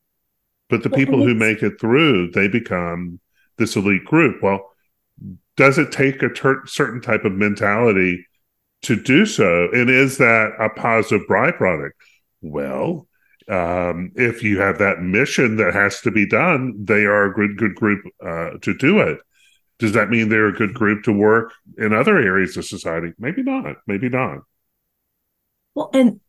but 0.69 0.83
the 0.83 0.91
people 0.91 1.23
who 1.23 1.35
make 1.35 1.63
it 1.63 1.81
through 1.81 2.31
they 2.31 2.49
become 2.49 3.19
this 3.59 3.77
elite 3.77 4.05
group 4.05 4.43
well 4.43 4.71
does 5.57 5.79
it 5.79 5.93
take 5.93 6.23
a 6.23 6.29
ter- 6.29 6.67
certain 6.67 7.01
type 7.01 7.25
of 7.25 7.33
mentality 7.33 8.27
to 8.85 8.97
do 8.97 9.27
so. 9.27 9.69
And 9.73 9.91
is 9.91 10.19
that 10.19 10.53
a 10.59 10.69
positive 10.69 11.27
byproduct? 11.29 11.93
Well, 12.43 13.09
um, 13.49 14.13
if 14.15 14.43
you 14.43 14.61
have 14.61 14.79
that 14.79 15.01
mission 15.01 15.57
that 15.57 15.75
has 15.75 16.01
to 16.03 16.11
be 16.11 16.27
done, 16.27 16.85
they 16.85 17.05
are 17.05 17.25
a 17.25 17.35
good 17.35 17.57
good 17.57 17.75
group 17.75 18.05
uh, 18.25 18.51
to 18.63 18.75
do 18.75 19.01
it. 19.01 19.19
Does 19.79 19.93
that 19.93 20.11
mean 20.11 20.29
they're 20.29 20.47
a 20.47 20.53
good 20.53 20.75
group 20.75 21.05
to 21.05 21.13
work 21.13 21.53
in 21.79 21.93
other 21.93 22.19
areas 22.19 22.57
of 22.57 22.65
society? 22.65 23.13
Maybe 23.19 23.43
not. 23.43 23.77
Maybe 23.87 24.09
not. 24.09 24.41
Well, 25.75 25.91
and 25.93 26.21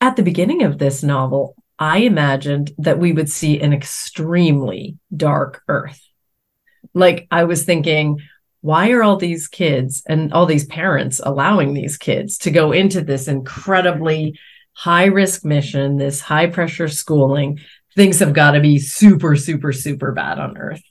at 0.00 0.16
the 0.16 0.22
beginning 0.22 0.62
of 0.62 0.78
this 0.78 1.02
novel, 1.02 1.56
I 1.78 1.98
imagined 1.98 2.72
that 2.78 2.98
we 2.98 3.12
would 3.12 3.30
see 3.30 3.60
an 3.60 3.72
extremely 3.72 4.98
dark 5.14 5.62
Earth. 5.66 6.00
Like 6.92 7.26
I 7.30 7.44
was 7.44 7.64
thinking, 7.64 8.20
why 8.60 8.90
are 8.90 9.02
all 9.02 9.16
these 9.16 9.48
kids 9.48 10.02
and 10.06 10.32
all 10.32 10.46
these 10.46 10.66
parents 10.66 11.20
allowing 11.24 11.74
these 11.74 11.96
kids 11.96 12.38
to 12.38 12.50
go 12.50 12.72
into 12.72 13.00
this 13.00 13.28
incredibly 13.28 14.38
high 14.72 15.06
risk 15.06 15.44
mission, 15.44 15.96
this 15.96 16.20
high 16.20 16.46
pressure 16.46 16.88
schooling? 16.88 17.58
Things 17.96 18.18
have 18.18 18.32
got 18.32 18.52
to 18.52 18.60
be 18.60 18.78
super, 18.78 19.36
super, 19.36 19.72
super 19.72 20.12
bad 20.12 20.38
on 20.38 20.56
Earth. 20.58 20.82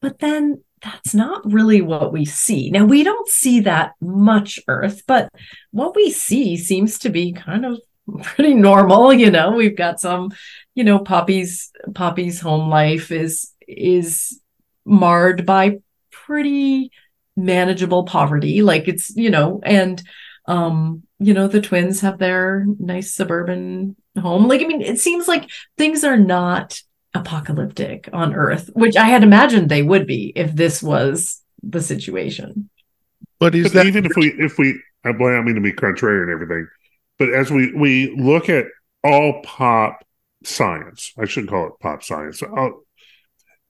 But 0.00 0.18
then 0.18 0.62
that's 0.82 1.14
not 1.14 1.40
really 1.50 1.82
what 1.82 2.12
we 2.12 2.24
see. 2.24 2.70
Now, 2.70 2.84
we 2.84 3.02
don't 3.02 3.28
see 3.28 3.60
that 3.60 3.92
much 4.00 4.60
Earth, 4.68 5.02
but 5.06 5.28
what 5.70 5.94
we 5.94 6.10
see 6.10 6.56
seems 6.56 6.98
to 7.00 7.10
be 7.10 7.32
kind 7.32 7.64
of 7.64 7.78
pretty 8.22 8.54
normal 8.54 9.12
you 9.12 9.30
know? 9.30 9.52
We've 9.52 9.76
got 9.76 10.00
some 10.00 10.32
you 10.74 10.84
know 10.84 10.98
poppy's 10.98 11.70
poppy's 11.94 12.40
home 12.40 12.68
life 12.68 13.10
is 13.10 13.52
is 13.66 14.40
marred 14.84 15.44
by 15.44 15.78
pretty 16.10 16.90
manageable 17.36 18.04
poverty. 18.04 18.62
Like 18.62 18.88
it's 18.88 19.14
you 19.16 19.30
know 19.30 19.60
and 19.62 20.02
um 20.46 21.02
you 21.18 21.34
know 21.34 21.48
the 21.48 21.60
twins 21.60 22.00
have 22.00 22.18
their 22.18 22.66
nice 22.78 23.14
suburban 23.14 23.96
home. 24.18 24.48
Like 24.48 24.62
i 24.62 24.64
mean 24.64 24.82
it 24.82 25.00
seems 25.00 25.28
like 25.28 25.50
things 25.76 26.04
are 26.04 26.16
not 26.16 26.80
apocalyptic 27.18 28.08
on 28.12 28.34
earth 28.34 28.70
which 28.74 28.96
i 28.96 29.06
had 29.06 29.22
imagined 29.22 29.68
they 29.68 29.82
would 29.82 30.06
be 30.06 30.32
if 30.36 30.54
this 30.54 30.82
was 30.82 31.42
the 31.62 31.80
situation 31.82 32.68
But 33.40 33.54
is 33.54 33.72
But 33.72 33.72
that 33.72 33.86
even 33.86 34.04
if 34.06 34.16
we 34.16 34.28
if 34.38 34.58
we 34.58 34.80
I 35.04 35.12
boy, 35.12 35.32
I 35.34 35.42
mean 35.42 35.54
to 35.54 35.60
be 35.60 35.72
contrary 35.72 36.22
and 36.22 36.30
everything, 36.30 36.66
but 37.18 37.30
as 37.32 37.50
we 37.50 37.72
we 37.72 38.14
look 38.16 38.48
at 38.48 38.66
all 39.04 39.42
pop 39.42 40.04
science, 40.44 41.12
I 41.18 41.24
shouldn't 41.26 41.50
call 41.50 41.66
it 41.68 41.72
pop 41.80 42.02
science. 42.02 42.42
uh, 42.42 42.70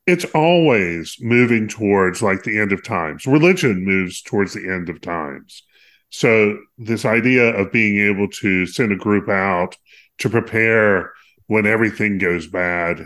It's 0.07 0.25
always 0.35 1.17
moving 1.21 1.69
towards 1.69 2.23
like 2.23 2.43
the 2.43 2.59
end 2.59 2.73
of 2.73 2.83
times. 2.83 3.27
Religion 3.27 3.85
moves 3.85 4.23
towards 4.23 4.55
the 4.55 4.67
end 4.69 4.89
of 4.89 5.01
times. 5.01 5.65
So 6.11 6.59
this 6.79 7.05
idea 7.05 7.55
of 7.55 7.73
being 7.73 7.99
able 8.09 8.29
to 8.41 8.65
send 8.67 8.93
a 8.93 8.97
group 8.97 9.29
out 9.29 9.77
to 10.19 10.31
prepare 10.31 11.13
when 11.47 11.67
everything 11.67 12.17
goes 12.19 12.47
bad, 12.47 13.01
I 13.01 13.05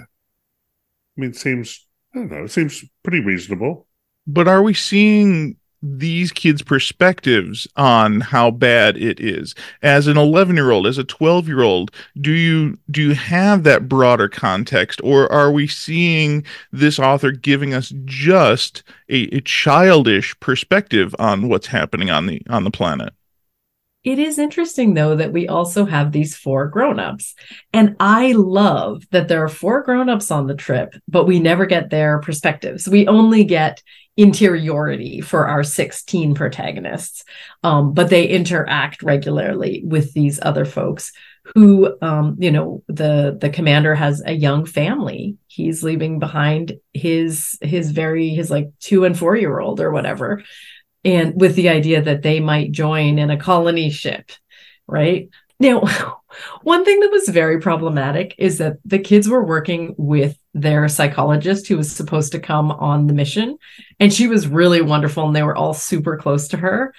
mean, 1.20 1.30
it 1.30 1.36
seems 1.36 1.86
I 2.14 2.18
don't 2.18 2.30
know, 2.30 2.44
it 2.44 2.50
seems 2.50 2.84
pretty 3.02 3.20
reasonable. 3.20 3.86
but 4.26 4.48
are 4.48 4.62
we 4.62 4.74
seeing 4.74 5.56
these 5.84 6.30
kids' 6.30 6.62
perspectives 6.62 7.66
on 7.76 8.20
how 8.20 8.50
bad 8.52 8.96
it 8.96 9.18
is? 9.18 9.54
As 9.82 10.06
an 10.06 10.16
11 10.16 10.54
year 10.56 10.70
old, 10.70 10.86
as 10.86 10.98
a 10.98 11.04
12 11.04 11.48
year 11.48 11.62
old, 11.62 11.90
do 12.20 12.30
you 12.32 12.78
do 12.90 13.02
you 13.02 13.14
have 13.14 13.64
that 13.64 13.88
broader 13.88 14.28
context, 14.28 15.00
or 15.02 15.30
are 15.32 15.50
we 15.50 15.66
seeing 15.66 16.44
this 16.70 16.98
author 16.98 17.32
giving 17.32 17.74
us 17.74 17.92
just 18.04 18.82
a, 19.08 19.24
a 19.36 19.40
childish 19.40 20.38
perspective 20.40 21.14
on 21.18 21.48
what's 21.48 21.66
happening 21.68 22.10
on 22.10 22.26
the 22.26 22.42
on 22.48 22.64
the 22.64 22.70
planet? 22.70 23.12
It 24.04 24.18
is 24.18 24.38
interesting, 24.38 24.94
though, 24.94 25.14
that 25.14 25.32
we 25.32 25.46
also 25.46 25.84
have 25.84 26.10
these 26.10 26.36
four 26.36 26.66
grown-ups. 26.66 27.34
And 27.72 27.94
I 28.00 28.32
love 28.32 29.04
that 29.10 29.28
there 29.28 29.44
are 29.44 29.48
four 29.48 29.82
grown-ups 29.82 30.30
on 30.30 30.48
the 30.48 30.56
trip, 30.56 30.94
but 31.06 31.26
we 31.26 31.38
never 31.38 31.66
get 31.66 31.90
their 31.90 32.18
perspectives. 32.18 32.88
We 32.88 33.06
only 33.06 33.44
get 33.44 33.80
interiority 34.16 35.20
for 35.20 35.46
our 35.46 35.62
16 35.62 36.34
protagonists. 36.34 37.24
Um, 37.62 37.94
but 37.94 38.10
they 38.10 38.26
interact 38.26 39.02
regularly 39.02 39.82
with 39.86 40.12
these 40.12 40.40
other 40.42 40.64
folks 40.64 41.12
who 41.54 41.96
um, 42.00 42.36
you 42.38 42.50
know, 42.50 42.82
the 42.86 43.36
the 43.40 43.50
commander 43.50 43.94
has 43.94 44.22
a 44.24 44.32
young 44.32 44.64
family. 44.64 45.36
He's 45.48 45.82
leaving 45.82 46.18
behind 46.18 46.78
his 46.92 47.58
his 47.60 47.90
very 47.90 48.30
his 48.30 48.50
like 48.50 48.70
two 48.80 49.04
and 49.04 49.18
four 49.18 49.36
year 49.36 49.58
old 49.58 49.80
or 49.80 49.90
whatever 49.90 50.42
and 51.04 51.40
with 51.40 51.56
the 51.56 51.68
idea 51.68 52.02
that 52.02 52.22
they 52.22 52.40
might 52.40 52.72
join 52.72 53.18
in 53.18 53.30
a 53.30 53.36
colony 53.36 53.90
ship, 53.90 54.30
right? 54.86 55.28
Now, 55.58 55.80
one 56.62 56.84
thing 56.84 57.00
that 57.00 57.10
was 57.10 57.28
very 57.28 57.60
problematic 57.60 58.34
is 58.38 58.58
that 58.58 58.78
the 58.84 58.98
kids 58.98 59.28
were 59.28 59.44
working 59.44 59.94
with 59.96 60.38
their 60.54 60.88
psychologist 60.88 61.66
who 61.66 61.76
was 61.76 61.90
supposed 61.90 62.32
to 62.32 62.40
come 62.40 62.70
on 62.70 63.06
the 63.06 63.14
mission, 63.14 63.58
and 63.98 64.12
she 64.12 64.26
was 64.26 64.48
really 64.48 64.82
wonderful, 64.82 65.26
and 65.26 65.34
they 65.34 65.42
were 65.42 65.56
all 65.56 65.74
super 65.74 66.16
close 66.16 66.48
to 66.48 66.56
her. 66.56 66.94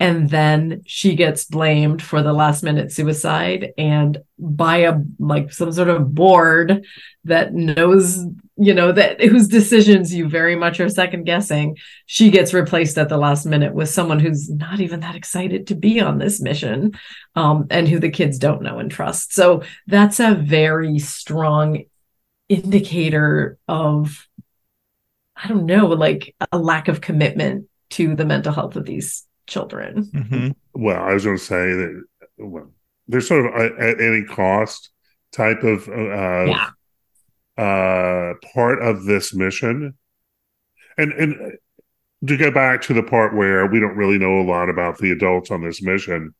And 0.00 0.30
then 0.30 0.82
she 0.86 1.16
gets 1.16 1.44
blamed 1.44 2.00
for 2.00 2.22
the 2.22 2.32
last 2.32 2.62
minute 2.62 2.92
suicide 2.92 3.72
and 3.76 4.18
by 4.38 4.78
a 4.78 5.00
like 5.18 5.52
some 5.52 5.72
sort 5.72 5.88
of 5.88 6.14
board 6.14 6.84
that 7.24 7.52
knows 7.52 8.24
you 8.56 8.74
know 8.74 8.92
that 8.92 9.20
whose 9.20 9.48
decisions 9.48 10.14
you 10.14 10.28
very 10.28 10.54
much 10.54 10.78
are 10.80 10.88
second 10.88 11.24
guessing 11.24 11.76
she 12.06 12.30
gets 12.30 12.54
replaced 12.54 12.96
at 12.98 13.08
the 13.08 13.18
last 13.18 13.44
minute 13.44 13.74
with 13.74 13.88
someone 13.88 14.20
who's 14.20 14.48
not 14.48 14.80
even 14.80 15.00
that 15.00 15.16
excited 15.16 15.66
to 15.66 15.74
be 15.74 16.00
on 16.00 16.18
this 16.18 16.40
mission 16.40 16.92
um, 17.34 17.66
and 17.70 17.88
who 17.88 17.98
the 17.98 18.10
kids 18.10 18.38
don't 18.38 18.62
know 18.62 18.78
and 18.78 18.90
trust. 18.90 19.32
So 19.32 19.62
that's 19.86 20.20
a 20.20 20.34
very 20.34 20.98
strong 20.98 21.84
indicator 22.48 23.58
of 23.68 24.26
i 25.36 25.46
don't 25.48 25.66
know 25.66 25.86
like 25.86 26.34
a 26.50 26.58
lack 26.58 26.88
of 26.88 27.00
commitment 27.00 27.66
to 27.90 28.14
the 28.14 28.24
mental 28.24 28.52
health 28.52 28.74
of 28.76 28.86
these 28.86 29.27
children 29.58 30.04
Mhm. 30.14 30.54
well, 30.74 31.02
I 31.02 31.14
was 31.14 31.24
going 31.24 31.38
to 31.38 31.42
say 31.42 31.72
that 31.72 32.02
well, 32.38 32.70
there's 33.08 33.26
sort 33.26 33.46
of 33.46 33.52
a, 33.54 33.64
at 33.82 34.00
any 34.00 34.22
cost 34.24 34.90
type 35.32 35.64
of 35.64 35.88
uh, 35.88 36.44
Yeah. 36.52 36.70
uh, 37.56 38.34
part 38.54 38.80
of 38.80 39.04
this 39.04 39.34
mission, 39.34 39.94
and 40.96 41.12
and 41.12 41.34
to 42.26 42.36
go 42.36 42.50
back 42.50 42.82
to 42.82 42.94
the 42.94 43.02
part 43.02 43.34
where 43.34 43.66
we 43.66 43.80
don't 43.80 43.96
really 43.96 44.18
know 44.18 44.40
a 44.40 44.42
lot 44.54 44.68
about 44.68 44.98
the 44.98 45.10
adults 45.10 45.50
on 45.50 45.62
this 45.62 45.82
mission. 45.82 46.34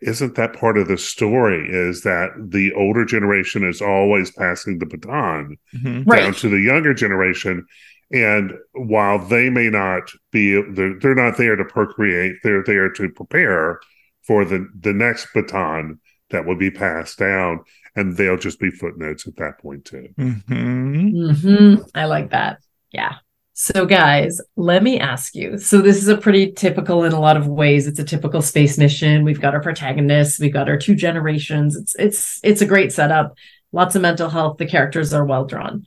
Isn't 0.00 0.34
that 0.36 0.54
part 0.54 0.78
of 0.78 0.88
the 0.88 0.96
story? 0.98 1.68
Is 1.70 2.02
that 2.02 2.30
the 2.38 2.72
older 2.72 3.04
generation 3.04 3.62
is 3.64 3.80
always 3.82 4.30
passing 4.30 4.78
the 4.78 4.86
baton 4.86 5.56
Mhm. 5.76 6.06
right 6.06 6.20
down 6.20 6.32
to 6.34 6.48
the 6.48 6.60
younger 6.60 6.94
generation. 6.94 7.66
And 8.14 8.52
while 8.74 9.18
they 9.18 9.50
may 9.50 9.68
not 9.70 10.08
be, 10.30 10.52
they're, 10.70 10.96
they're 11.00 11.16
not 11.16 11.36
there 11.36 11.56
to 11.56 11.64
procreate, 11.64 12.36
they're 12.44 12.62
there 12.62 12.88
to 12.90 13.08
prepare 13.08 13.80
for 14.22 14.44
the, 14.44 14.68
the 14.80 14.92
next 14.92 15.26
baton 15.34 15.98
that 16.30 16.46
will 16.46 16.54
be 16.56 16.70
passed 16.70 17.18
down. 17.18 17.64
And 17.96 18.16
they'll 18.16 18.36
just 18.36 18.60
be 18.60 18.70
footnotes 18.70 19.26
at 19.26 19.36
that 19.36 19.58
point, 19.58 19.84
too. 19.84 20.08
Mhm. 20.16 21.40
hmm 21.40 21.82
I 21.94 22.04
like 22.06 22.30
that. 22.30 22.58
Yeah. 22.92 23.16
So, 23.52 23.84
guys, 23.84 24.40
let 24.56 24.82
me 24.82 24.98
ask 24.98 25.34
you. 25.34 25.58
So, 25.58 25.80
this 25.80 25.96
is 25.98 26.08
a 26.08 26.16
pretty 26.16 26.52
typical 26.52 27.04
in 27.04 27.12
a 27.12 27.20
lot 27.20 27.36
of 27.36 27.46
ways. 27.46 27.86
It's 27.86 28.00
a 28.00 28.04
typical 28.04 28.42
space 28.42 28.78
mission. 28.78 29.22
We've 29.24 29.40
got 29.40 29.54
our 29.54 29.60
protagonists. 29.60 30.40
We've 30.40 30.52
got 30.52 30.68
our 30.68 30.76
two 30.76 30.96
generations. 30.96 31.76
It's 31.76 31.94
it's 31.98 32.40
it's 32.42 32.62
a 32.62 32.66
great 32.66 32.92
setup. 32.92 33.34
Lots 33.70 33.94
of 33.94 34.02
mental 34.02 34.28
health. 34.28 34.58
The 34.58 34.66
characters 34.66 35.12
are 35.14 35.24
well 35.24 35.44
drawn. 35.44 35.86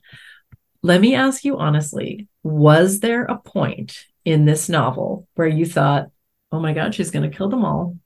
Let 0.83 1.01
me 1.01 1.15
ask 1.15 1.43
you 1.43 1.57
honestly: 1.57 2.27
Was 2.43 2.99
there 2.99 3.23
a 3.25 3.37
point 3.37 4.05
in 4.25 4.45
this 4.45 4.69
novel 4.69 5.27
where 5.35 5.47
you 5.47 5.65
thought, 5.65 6.09
"Oh 6.51 6.59
my 6.59 6.73
God, 6.73 6.93
she's 6.95 7.11
going 7.11 7.29
to 7.29 7.35
kill 7.35 7.49
them 7.49 7.65
all"? 7.65 7.97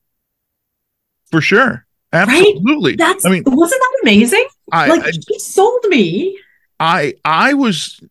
For 1.31 1.41
sure. 1.41 1.85
Absolutely. 2.13 2.95
That's 2.97 3.25
I 3.25 3.29
mean, 3.29 3.43
wasn't 3.45 3.79
that 3.81 3.99
amazing? 4.03 4.45
I, 4.71 4.87
like 4.89 5.03
I 5.03 5.11
she 5.11 5.39
sold 5.39 5.85
me. 5.87 6.37
I 6.79 7.13
I 7.23 7.53
was 7.53 8.01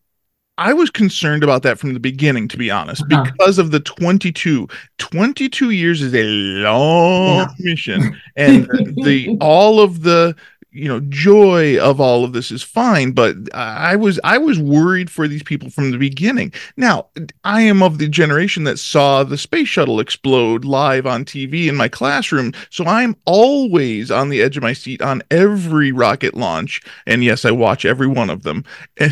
I 0.57 0.73
was 0.73 0.89
concerned 0.89 1.43
about 1.43 1.61
that 1.63 1.77
from 1.77 1.93
the 1.93 1.99
beginning 1.99 2.47
to 2.49 2.57
be 2.57 2.71
honest 2.71 3.03
Uh-huh. 3.11 3.23
because 3.23 3.59
of 3.59 3.69
the 3.71 3.79
22 3.79 4.67
22 4.97 5.69
years 5.69 6.01
is 6.01 6.13
a 6.15 6.23
long 6.23 7.37
Yeah. 7.37 7.47
mission 7.59 8.19
and 8.35 8.65
the 9.03 9.37
all 9.41 9.79
of 9.79 10.01
the 10.01 10.35
you 10.71 10.87
know 10.87 11.01
joy 11.09 11.77
of 11.79 11.99
all 11.99 12.23
of 12.23 12.31
this 12.31 12.49
is 12.49 12.63
fine 12.63 13.11
but 13.11 13.35
i 13.53 13.95
was 13.95 14.19
i 14.23 14.37
was 14.37 14.57
worried 14.57 15.09
for 15.09 15.27
these 15.27 15.43
people 15.43 15.69
from 15.69 15.91
the 15.91 15.97
beginning. 15.97 16.51
Now 16.77 17.07
i 17.43 17.61
am 17.61 17.83
of 17.83 17.97
the 17.97 18.07
generation 18.07 18.63
that 18.63 18.79
saw 18.79 19.23
the 19.23 19.37
space 19.37 19.67
shuttle 19.67 19.99
explode 19.99 20.63
live 20.63 21.05
on 21.05 21.25
tv 21.25 21.67
in 21.67 21.75
my 21.75 21.89
classroom 21.89 22.53
so 22.69 22.85
i'm 22.85 23.15
always 23.25 24.11
on 24.11 24.29
the 24.29 24.41
edge 24.41 24.55
of 24.55 24.63
my 24.63 24.71
seat 24.71 25.01
on 25.01 25.21
every 25.29 25.91
rocket 25.91 26.35
launch 26.35 26.81
and 27.05 27.23
yes 27.23 27.43
i 27.43 27.51
watch 27.51 27.85
every 27.85 28.07
one 28.07 28.29
of 28.29 28.43
them. 28.43 28.63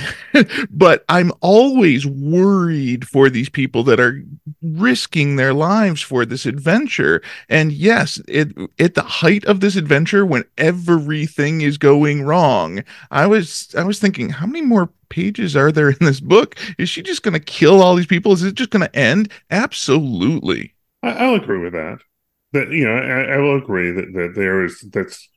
But 0.70 1.04
i'm 1.10 1.32
always 1.42 2.06
worried 2.06 3.08
for 3.08 3.30
these 3.30 3.50
people 3.50 3.84
that 3.84 4.00
are 4.00 4.24
risking 4.62 5.36
their 5.36 5.54
lives 5.54 6.02
for 6.02 6.26
this 6.26 6.46
adventure 6.46 7.22
and 7.50 7.72
yes 7.72 8.22
it 8.28 8.56
at 8.80 8.96
the 8.96 9.02
height 9.02 9.44
of 9.46 9.60
this 9.60 9.76
adventure 9.76 10.26
when 10.26 10.44
everything 10.58 11.49
is 11.62 11.78
going 11.78 12.24
wrong 12.24 12.84
i 13.12 13.26
was 13.26 13.74
i 13.78 13.84
was 13.84 14.00
thinking 14.00 14.30
how 14.30 14.46
many 14.46 14.62
more 14.62 14.90
pages 15.10 15.56
are 15.56 15.72
there 15.72 15.90
in 15.90 15.98
this 16.00 16.20
book 16.20 16.56
is 16.78 16.88
she 16.88 17.02
just 17.02 17.24
going 17.24 17.34
to 17.34 17.40
kill 17.40 17.82
all 17.82 17.96
these 17.96 18.06
people 18.06 18.32
is 18.32 18.44
it 18.44 18.56
just 18.56 18.70
going 18.70 18.86
to 18.86 18.96
end 18.96 19.32
absolutely 19.52 20.74
I, 21.02 21.12
I'll 21.12 21.36
agree 21.36 21.60
with 21.60 21.74
that. 21.74 22.00
That 22.54 22.72
you 22.72 22.86
know, 22.86 22.96
I, 22.96 23.36
I 23.36 23.38
will 23.38 23.58
agree 23.58 23.92
that 23.92 24.14
that 24.14 24.34
there 24.36 24.66
is 24.66 24.82
that's 24.92 25.30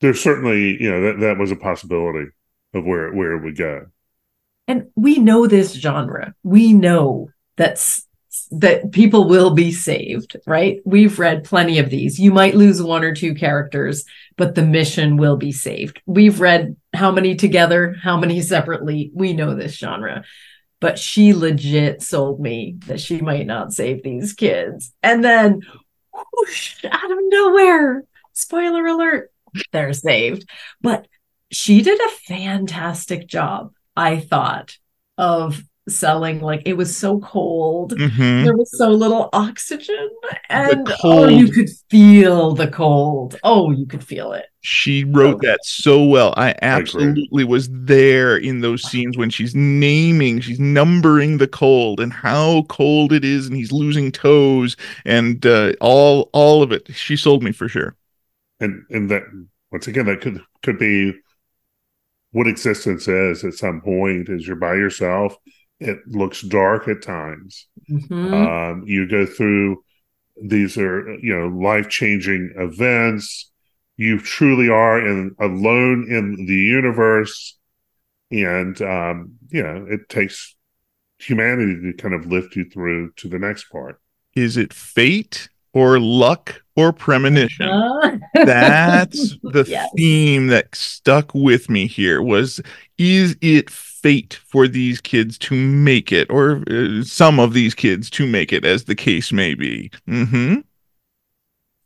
there's 0.00 0.20
certainly 0.20 0.80
you 0.82 0.90
know 0.90 1.00
that 1.02 1.20
that 1.20 1.38
was 1.38 1.50
a 1.50 1.56
possibility 1.56 2.30
of 2.74 2.84
where 2.84 3.12
where 3.12 3.32
it 3.32 3.42
would 3.42 3.56
go. 3.56 3.86
And 4.68 4.88
we 4.96 5.18
know 5.18 5.46
this 5.46 5.72
genre. 5.74 6.34
We 6.42 6.72
know 6.72 7.30
that's 7.56 8.05
that 8.50 8.92
people 8.92 9.28
will 9.28 9.50
be 9.50 9.72
saved, 9.72 10.36
right? 10.46 10.80
We've 10.84 11.18
read 11.18 11.44
plenty 11.44 11.78
of 11.78 11.90
these. 11.90 12.18
You 12.18 12.32
might 12.32 12.54
lose 12.54 12.82
one 12.82 13.04
or 13.04 13.14
two 13.14 13.34
characters, 13.34 14.04
but 14.36 14.54
the 14.54 14.62
mission 14.62 15.16
will 15.16 15.36
be 15.36 15.52
saved. 15.52 16.00
We've 16.06 16.40
read 16.40 16.76
how 16.94 17.10
many 17.10 17.34
together, 17.34 17.96
how 18.02 18.18
many 18.18 18.40
separately. 18.40 19.10
We 19.14 19.32
know 19.32 19.54
this 19.54 19.76
genre. 19.76 20.24
But 20.80 20.98
she 20.98 21.32
legit 21.32 22.02
sold 22.02 22.40
me 22.40 22.76
that 22.86 23.00
she 23.00 23.20
might 23.20 23.46
not 23.46 23.72
save 23.72 24.02
these 24.02 24.34
kids. 24.34 24.92
And 25.02 25.24
then 25.24 25.62
whoosh, 26.32 26.84
out 26.84 27.10
of 27.10 27.18
nowhere, 27.20 28.04
spoiler 28.32 28.86
alert, 28.86 29.32
they're 29.72 29.92
saved. 29.92 30.48
But 30.80 31.06
she 31.50 31.82
did 31.82 32.00
a 32.00 32.08
fantastic 32.26 33.26
job, 33.26 33.72
I 33.96 34.18
thought, 34.20 34.76
of 35.16 35.62
selling 35.88 36.40
like 36.40 36.62
it 36.64 36.76
was 36.76 36.96
so 36.96 37.20
cold. 37.20 37.96
Mhm. 37.96 38.44
there 38.44 38.56
was 38.56 38.76
so 38.76 38.90
little 38.90 39.28
oxygen 39.32 40.08
and 40.48 40.92
oh 41.04 41.28
you 41.28 41.48
could 41.48 41.68
feel 41.90 42.54
the 42.54 42.66
cold. 42.68 43.38
Oh 43.44 43.70
you 43.70 43.86
could 43.86 44.02
feel 44.02 44.32
it. 44.32 44.46
She 44.62 45.04
wrote 45.04 45.42
that 45.42 45.60
so 45.64 46.02
well. 46.02 46.34
I 46.36 46.54
absolutely 46.60 47.44
was 47.44 47.68
there 47.70 48.36
in 48.36 48.62
those 48.62 48.82
scenes 48.82 49.16
when 49.16 49.30
she's 49.30 49.54
naming 49.54 50.40
she's 50.40 50.58
numbering 50.58 51.38
the 51.38 51.46
cold 51.46 52.00
and 52.00 52.12
how 52.12 52.62
cold 52.68 53.12
it 53.12 53.24
is 53.24 53.46
and 53.46 53.56
he's 53.56 53.70
losing 53.70 54.10
toes 54.10 54.76
and 55.04 55.44
uh, 55.46 55.72
all 55.80 56.30
all 56.32 56.62
of 56.62 56.72
it. 56.72 56.88
She 56.94 57.16
sold 57.16 57.44
me 57.44 57.52
for 57.52 57.68
sure. 57.68 57.94
And 58.58 58.82
and 58.90 59.08
that 59.10 59.22
once 59.70 59.86
again 59.86 60.06
that 60.06 60.20
could 60.20 60.42
could 60.62 60.78
be 60.78 61.14
what 62.32 62.48
existence 62.48 63.06
is 63.06 63.44
at 63.44 63.54
some 63.54 63.80
point 63.80 64.28
as 64.28 64.46
you're 64.46 64.56
by 64.56 64.74
yourself 64.74 65.36
it 65.80 65.98
looks 66.06 66.42
dark 66.42 66.88
at 66.88 67.02
times. 67.02 67.66
Mhm. 67.90 68.32
um 68.34 68.84
you 68.86 69.06
go 69.08 69.26
through 69.26 69.82
these 70.42 70.76
are 70.76 71.14
you 71.20 71.34
know 71.36 71.48
life-changing 71.48 72.54
events. 72.56 73.50
You 73.96 74.18
truly 74.18 74.68
are 74.68 74.98
in 75.00 75.34
alone 75.40 76.06
in 76.10 76.46
the 76.46 76.54
universe. 76.54 77.56
And 78.30 78.80
um 78.82 79.34
you 79.48 79.62
know 79.62 79.86
it 79.88 80.08
takes 80.08 80.54
humanity 81.18 81.80
to 81.80 81.92
kind 81.96 82.14
of 82.14 82.26
lift 82.26 82.56
you 82.56 82.64
through 82.64 83.12
to 83.16 83.28
the 83.28 83.38
next 83.38 83.64
part. 83.70 84.00
Is 84.34 84.56
it 84.56 84.72
fate 84.74 85.48
or 85.72 85.98
luck 85.98 86.62
or 86.76 86.92
premonition. 86.92 87.68
Uh, 87.68 88.18
that's 88.44 89.36
the 89.42 89.64
Yes. 89.64 89.90
theme 89.96 90.48
that 90.48 90.74
stuck 90.74 91.34
with 91.34 91.68
me 91.70 91.86
here 91.86 92.22
was 92.22 92.60
is 92.98 93.36
it 93.40 93.70
fate 93.70 94.34
for 94.46 94.68
these 94.68 95.00
kids 95.00 95.36
to 95.38 95.54
make 95.54 96.12
it 96.12 96.30
or 96.30 96.62
uh, 96.70 97.02
some 97.02 97.40
of 97.40 97.52
these 97.54 97.74
kids 97.74 98.08
to 98.10 98.26
make 98.26 98.52
it 98.52 98.64
as 98.64 98.84
the 98.84 98.94
case 98.94 99.32
may 99.32 99.54
be? 99.54 99.90
Hmm 100.06 100.56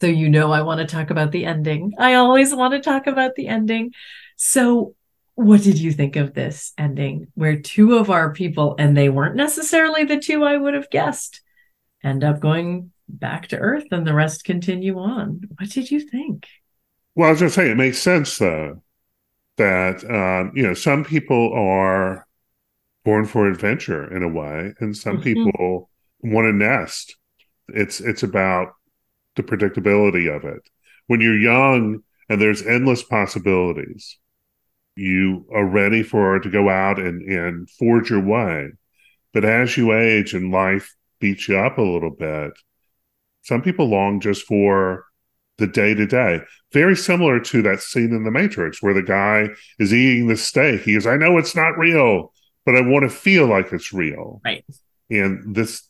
so 0.00 0.06
you 0.06 0.30
know 0.30 0.50
i 0.50 0.62
want 0.62 0.80
to 0.80 0.86
talk 0.86 1.10
about 1.10 1.30
the 1.32 1.44
ending. 1.44 1.92
I 1.98 2.14
always 2.14 2.54
want 2.54 2.72
to 2.72 2.80
talk 2.80 3.06
about 3.06 3.34
the 3.34 3.48
ending. 3.48 3.92
So 4.36 4.94
what 5.34 5.62
did 5.62 5.78
you 5.78 5.92
think 5.92 6.16
of 6.16 6.34
this 6.34 6.72
ending 6.76 7.28
where 7.34 7.60
two 7.60 7.96
of 7.98 8.10
our 8.10 8.32
people 8.32 8.74
and 8.78 8.96
they 8.96 9.08
weren't 9.08 9.36
necessarily 9.36 10.04
the 10.04 10.18
two 10.18 10.42
i 10.44 10.56
would 10.56 10.74
have 10.74 10.90
guessed 10.90 11.40
end 12.02 12.24
up 12.24 12.40
going 12.40 12.92
back 13.18 13.48
to 13.48 13.58
earth 13.58 13.86
and 13.90 14.06
the 14.06 14.14
rest 14.14 14.44
continue 14.44 14.98
on 14.98 15.40
what 15.58 15.70
did 15.70 15.90
you 15.90 16.00
think 16.00 16.46
Well, 17.14 17.28
I 17.28 17.30
was 17.32 17.40
going 17.40 17.50
to 17.50 17.54
say, 17.54 17.70
it 17.70 17.76
makes 17.76 17.98
sense 17.98 18.38
though 18.38 18.82
that 19.58 20.04
um, 20.10 20.52
you 20.56 20.62
know 20.64 20.74
some 20.74 21.04
people 21.04 21.52
are 21.54 22.26
born 23.04 23.26
for 23.26 23.48
adventure 23.48 24.14
in 24.14 24.22
a 24.22 24.28
way, 24.28 24.74
and 24.80 24.96
some 24.96 25.18
Mhm. 25.18 25.22
people 25.22 25.90
want 26.20 26.46
to 26.46 26.52
nest. 26.54 27.16
It's 27.68 28.00
it's 28.00 28.22
about 28.24 28.74
the 29.36 29.44
predictability 29.44 30.34
of 30.34 30.44
it. 30.44 30.62
When 31.08 31.20
you're 31.22 31.38
young 31.38 32.00
and 32.28 32.40
there's 32.40 32.62
endless 32.66 33.02
possibilities, 33.04 34.18
you 34.96 35.46
are 35.54 35.66
ready 35.66 36.02
for 36.02 36.38
to 36.40 36.50
go 36.50 36.68
out 36.68 36.98
and 36.98 37.22
and 37.22 37.70
forge 37.70 38.10
your 38.10 38.24
way. 38.24 38.70
But 39.34 39.44
as 39.44 39.76
you 39.76 39.94
age 39.94 40.34
and 40.34 40.52
life 40.52 40.94
beats 41.20 41.48
you 41.48 41.58
up 41.58 41.78
a 41.78 41.82
little 41.82 42.10
bit, 42.10 42.52
some 43.42 43.62
people 43.62 43.86
long 43.88 44.20
just 44.20 44.46
for 44.46 45.04
the 45.58 45.66
day 45.66 45.94
to 45.94 46.06
day. 46.06 46.40
Very 46.72 46.96
similar 46.96 47.40
to 47.40 47.62
that 47.62 47.80
scene 47.80 48.12
in 48.14 48.24
The 48.24 48.30
Matrix 48.30 48.82
where 48.82 48.94
the 48.94 49.02
guy 49.02 49.48
is 49.78 49.92
eating 49.92 50.28
the 50.28 50.36
steak. 50.36 50.82
He 50.82 50.94
goes, 50.94 51.06
I 51.06 51.16
know 51.16 51.36
it's 51.38 51.56
not 51.56 51.76
real, 51.78 52.32
but 52.64 52.76
I 52.76 52.80
want 52.80 53.02
to 53.02 53.10
feel 53.14 53.46
like 53.46 53.72
it's 53.72 53.92
real. 53.92 54.40
Right. 54.44 54.64
And 55.10 55.54
this 55.54 55.88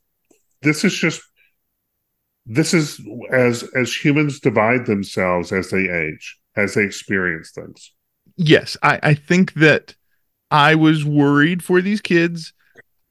this 0.62 0.84
is 0.84 0.94
just 0.94 1.22
this 2.46 2.74
is 2.74 3.00
as 3.30 3.62
as 3.76 3.94
humans 3.94 4.40
divide 4.40 4.86
themselves 4.86 5.52
as 5.52 5.70
they 5.70 5.88
age, 5.88 6.38
as 6.56 6.74
they 6.74 6.82
experience 6.84 7.50
things. 7.52 7.92
yes 8.36 8.76
I, 8.82 8.98
I 9.02 9.14
think 9.14 9.54
that 9.54 9.94
i 10.50 10.74
was 10.74 11.04
worried 11.04 11.62
for 11.62 11.80
these 11.82 12.00
kids 12.00 12.52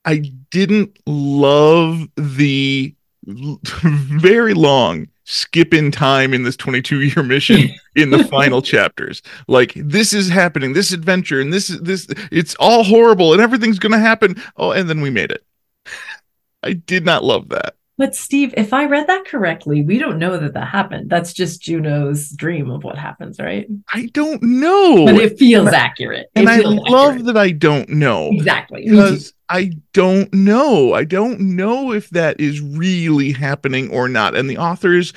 i 0.05 0.17
didn't 0.49 0.97
love 1.05 2.07
the 2.15 2.93
l- 2.95 2.98
very 3.63 4.53
long 4.53 5.07
skip 5.25 5.73
in 5.73 5.91
time 5.91 6.33
in 6.33 6.43
this 6.43 6.55
22 6.57 7.01
year 7.01 7.21
mission 7.23 7.69
in 7.95 8.09
the 8.09 8.23
final 8.31 8.61
chapters 8.61 9.21
like 9.47 9.73
this 9.75 10.11
is 10.13 10.27
happening 10.27 10.73
this 10.73 10.91
adventure 10.91 11.39
and 11.39 11.53
this 11.53 11.69
is 11.69 11.79
this 11.81 12.07
it's 12.31 12.55
all 12.55 12.83
horrible 12.83 13.31
and 13.33 13.41
everything's 13.41 13.77
gonna 13.79 13.99
happen 13.99 14.35
oh 14.57 14.71
and 14.71 14.89
then 14.89 15.01
we 15.01 15.09
made 15.11 15.29
it 15.31 15.43
i 16.63 16.73
did 16.73 17.05
not 17.05 17.23
love 17.23 17.49
that 17.49 17.75
But 17.99 18.15
Steve, 18.15 18.53
if 18.55 18.71
I 18.71 18.85
read 18.85 19.07
that 19.07 19.25
correctly, 19.25 19.83
we 19.83 19.99
don't 19.99 20.19
know 20.19 20.37
that 20.37 20.53
that 20.53 20.69
happened. 20.69 21.09
That's 21.09 21.33
just 21.33 21.61
Juno's 21.61 22.29
dream 22.31 22.71
of 22.71 22.85
what 22.85 22.97
happens, 22.97 23.39
right? 23.39 23.67
i 23.93 24.05
don't 24.13 24.41
know 24.41 25.05
But 25.05 25.15
it 25.15 25.37
feels 25.37 25.67
accurate. 25.73 26.27
It 26.33 26.39
and 26.39 26.49
i 26.49 26.59
love 26.61 27.15
accurate. 27.15 27.25
that 27.25 27.37
i 27.37 27.51
don't 27.51 27.89
know 27.89 28.29
exactly. 28.31 28.85
Because 28.89 29.33
I 29.49 29.71
don't 29.93 30.31
know. 30.33 30.93
I 30.93 31.03
don't 31.03 31.39
know 31.39 31.91
if 31.91 32.09
that 32.11 32.39
is 32.39 32.61
really 32.61 33.31
happening 33.31 33.89
or 33.89 34.07
not. 34.07 34.35
And 34.35 34.49
the 34.49 34.57
author 34.57 34.93
is 34.93 35.11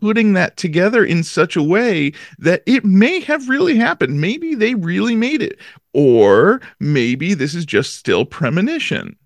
putting 0.00 0.34
that 0.34 0.56
together 0.56 1.04
in 1.04 1.22
such 1.22 1.56
a 1.56 1.62
way 1.62 2.12
that 2.38 2.62
it 2.66 2.84
may 2.84 3.20
have 3.20 3.48
really 3.48 3.76
happened. 3.76 4.20
Maybe 4.20 4.54
they 4.54 4.74
really 4.74 5.16
made 5.16 5.40
it, 5.42 5.58
or 5.94 6.60
maybe 6.80 7.34
this 7.34 7.54
is 7.54 7.64
just 7.64 7.94
still 7.94 8.24
premonition. 8.24 9.16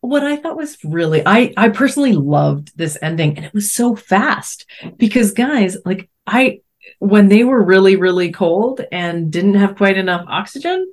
what 0.00 0.24
I 0.24 0.36
thought 0.36 0.56
was 0.56 0.76
really 0.84 1.22
I 1.24 1.52
I 1.56 1.68
personally 1.68 2.12
loved 2.12 2.76
this 2.76 2.98
ending 3.02 3.36
and 3.36 3.46
it 3.46 3.54
was 3.54 3.72
so 3.72 3.94
fast 3.96 4.66
because 4.98 5.32
guys 5.32 5.76
like 5.84 6.08
I 6.26 6.60
when 6.98 7.28
they 7.28 7.44
were 7.44 7.62
really 7.62 7.96
really 7.96 8.32
cold 8.32 8.80
and 8.92 9.30
didn't 9.30 9.54
have 9.54 9.76
quite 9.76 9.96
enough 9.96 10.24
oxygen 10.28 10.90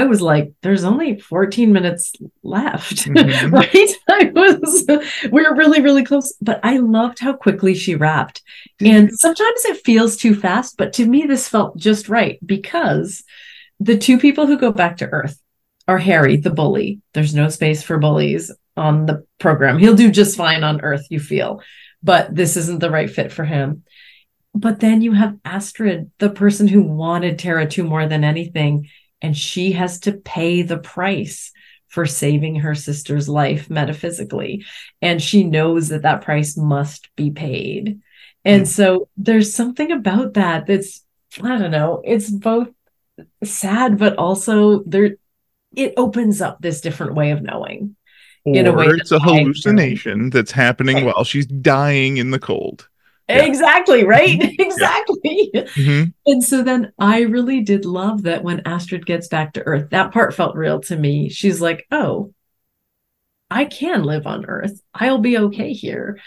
I 0.00 0.04
was 0.04 0.20
like 0.20 0.46
there's 0.62 0.84
only 0.84 1.18
14 1.20 1.72
minutes 1.72 2.12
left 2.42 2.96
Mhm. 3.06 3.52
right 3.52 3.90
I 4.18 4.20
was 4.34 4.84
we 5.34 5.42
were 5.42 5.54
really 5.54 5.80
really 5.80 6.04
close 6.04 6.28
but 6.48 6.60
I 6.62 6.74
loved 6.78 7.18
how 7.20 7.32
quickly 7.44 7.74
she 7.74 7.94
wrapped 7.94 8.42
and 8.80 9.10
sometimes 9.24 9.64
it 9.66 9.84
feels 9.84 10.16
too 10.16 10.34
fast 10.34 10.76
but 10.76 10.92
to 10.94 11.06
me 11.06 11.20
this 11.26 11.48
felt 11.48 11.76
just 11.76 12.08
right 12.08 12.38
because 12.44 13.22
the 13.80 13.98
two 13.98 14.18
people 14.18 14.46
who 14.46 14.58
go 14.58 14.72
back 14.72 14.96
to 14.98 15.06
earth 15.06 15.38
are 15.86 15.98
Harry, 15.98 16.36
the 16.38 16.48
bully. 16.60 17.00
There's 17.12 17.34
no 17.34 17.50
space 17.50 17.82
for 17.82 17.98
bullies 17.98 18.50
on 18.74 19.04
the 19.04 19.16
program. 19.38 19.78
He'll 19.78 19.94
do 20.02 20.10
just 20.10 20.34
fine 20.34 20.64
on 20.64 20.80
Earth, 20.80 21.04
you 21.10 21.20
feel, 21.20 21.60
but 22.02 22.34
this 22.34 22.56
isn't 22.56 22.80
the 22.80 22.90
right 22.90 23.10
fit 23.10 23.30
for 23.30 23.44
him. 23.44 23.82
but 24.54 24.80
then 24.80 25.02
you 25.02 25.12
have 25.12 25.36
Astrid, 25.44 26.10
the 26.20 26.30
person 26.30 26.68
who 26.68 26.82
wanted 26.82 27.38
Terra 27.38 27.66
2 27.66 27.84
more 27.84 28.06
than 28.08 28.24
anything, 28.24 28.88
and 29.24 29.34
she 29.34 29.72
has 29.72 30.00
to 30.00 30.12
pay 30.12 30.60
the 30.60 30.76
price 30.76 31.50
for 31.88 32.04
saving 32.04 32.56
her 32.56 32.74
sister's 32.74 33.26
life 33.26 33.70
metaphysically. 33.70 34.66
And 35.00 35.22
she 35.22 35.44
knows 35.44 35.88
that 35.88 36.02
that 36.02 36.20
price 36.20 36.58
must 36.58 37.08
be 37.16 37.30
paid. 37.30 38.00
And 38.44 38.64
Mm. 38.64 38.66
so 38.66 39.08
there's 39.16 39.54
something 39.54 39.90
about 39.92 40.34
that 40.34 40.66
that's, 40.66 41.02
I 41.42 41.56
don't 41.56 41.70
know, 41.70 42.02
it's 42.04 42.30
both 42.30 42.68
sad, 43.42 43.96
but 43.96 44.16
also 44.18 44.82
there, 44.84 45.16
it 45.74 45.94
opens 45.96 46.42
up 46.42 46.58
this 46.60 46.82
different 46.82 47.14
way 47.14 47.30
of 47.30 47.40
knowing. 47.40 47.96
In 48.44 48.66
a 48.66 48.72
way 48.72 48.88
or 48.88 48.96
it's 48.96 49.10
a 49.10 49.18
hallucination 49.18 50.28
that's 50.28 50.52
happening 50.52 50.96
Right. 50.96 51.06
while 51.06 51.24
she's 51.24 51.46
dying 51.46 52.18
in 52.18 52.30
the 52.30 52.38
cold. 52.38 52.88
Yeah. 53.28 53.44
Exactly, 53.44 54.04
right? 54.04 54.36
exactly. 54.58 55.50
Mhm. 55.54 56.12
And 56.26 56.44
so 56.44 56.62
then 56.62 56.92
I 56.98 57.20
really 57.22 57.60
did 57.62 57.84
love 57.84 58.22
that 58.24 58.44
when 58.44 58.62
Astrid 58.66 59.06
gets 59.06 59.28
back 59.28 59.54
to 59.54 59.62
Earth, 59.62 59.90
that 59.90 60.12
part 60.12 60.34
felt 60.34 60.56
real 60.56 60.80
to 60.82 60.96
me. 60.96 61.28
She's 61.30 61.60
like, 61.60 61.86
oh, 61.90 62.32
I 63.50 63.64
can 63.64 64.02
live 64.02 64.26
on 64.26 64.46
Earth. 64.46 64.80
I'll 64.94 65.18
be 65.18 65.38
okay 65.38 65.72
here. 65.72 66.18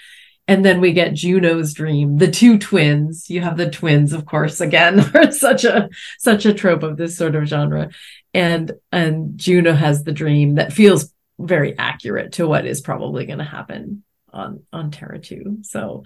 And 0.47 0.63
then 0.63 0.79
we 0.79 0.93
get 0.93 1.13
Juno's 1.13 1.73
dream, 1.73 2.17
the 2.17 2.31
two 2.31 2.57
twins. 2.57 3.29
You 3.29 3.41
have 3.41 3.57
the 3.57 3.69
twins, 3.69 4.13
of 4.13 4.25
course, 4.25 4.61
again, 4.61 4.99
are 5.15 5.31
such 5.31 5.65
a 5.65 5.89
such 6.19 6.45
a 6.45 6.53
trope 6.53 6.83
of 6.83 6.95
this 6.97 7.17
sort 7.17 7.35
of 7.35 7.45
genre. 7.45 7.89
And 8.33 8.71
and 8.91 9.37
Juno 9.37 9.73
has 9.73 10.03
the 10.03 10.13
dream 10.13 10.55
that 10.55 10.71
feels 10.73 11.13
very 11.37 11.77
accurate 11.77 12.33
to 12.33 12.47
what 12.47 12.65
is 12.65 12.81
probably 12.81 13.25
going 13.25 13.39
to 13.39 13.43
happen 13.45 14.03
on 14.31 14.63
on 14.71 14.91
Terra 14.91 15.19
2. 15.19 15.59
So 15.63 16.03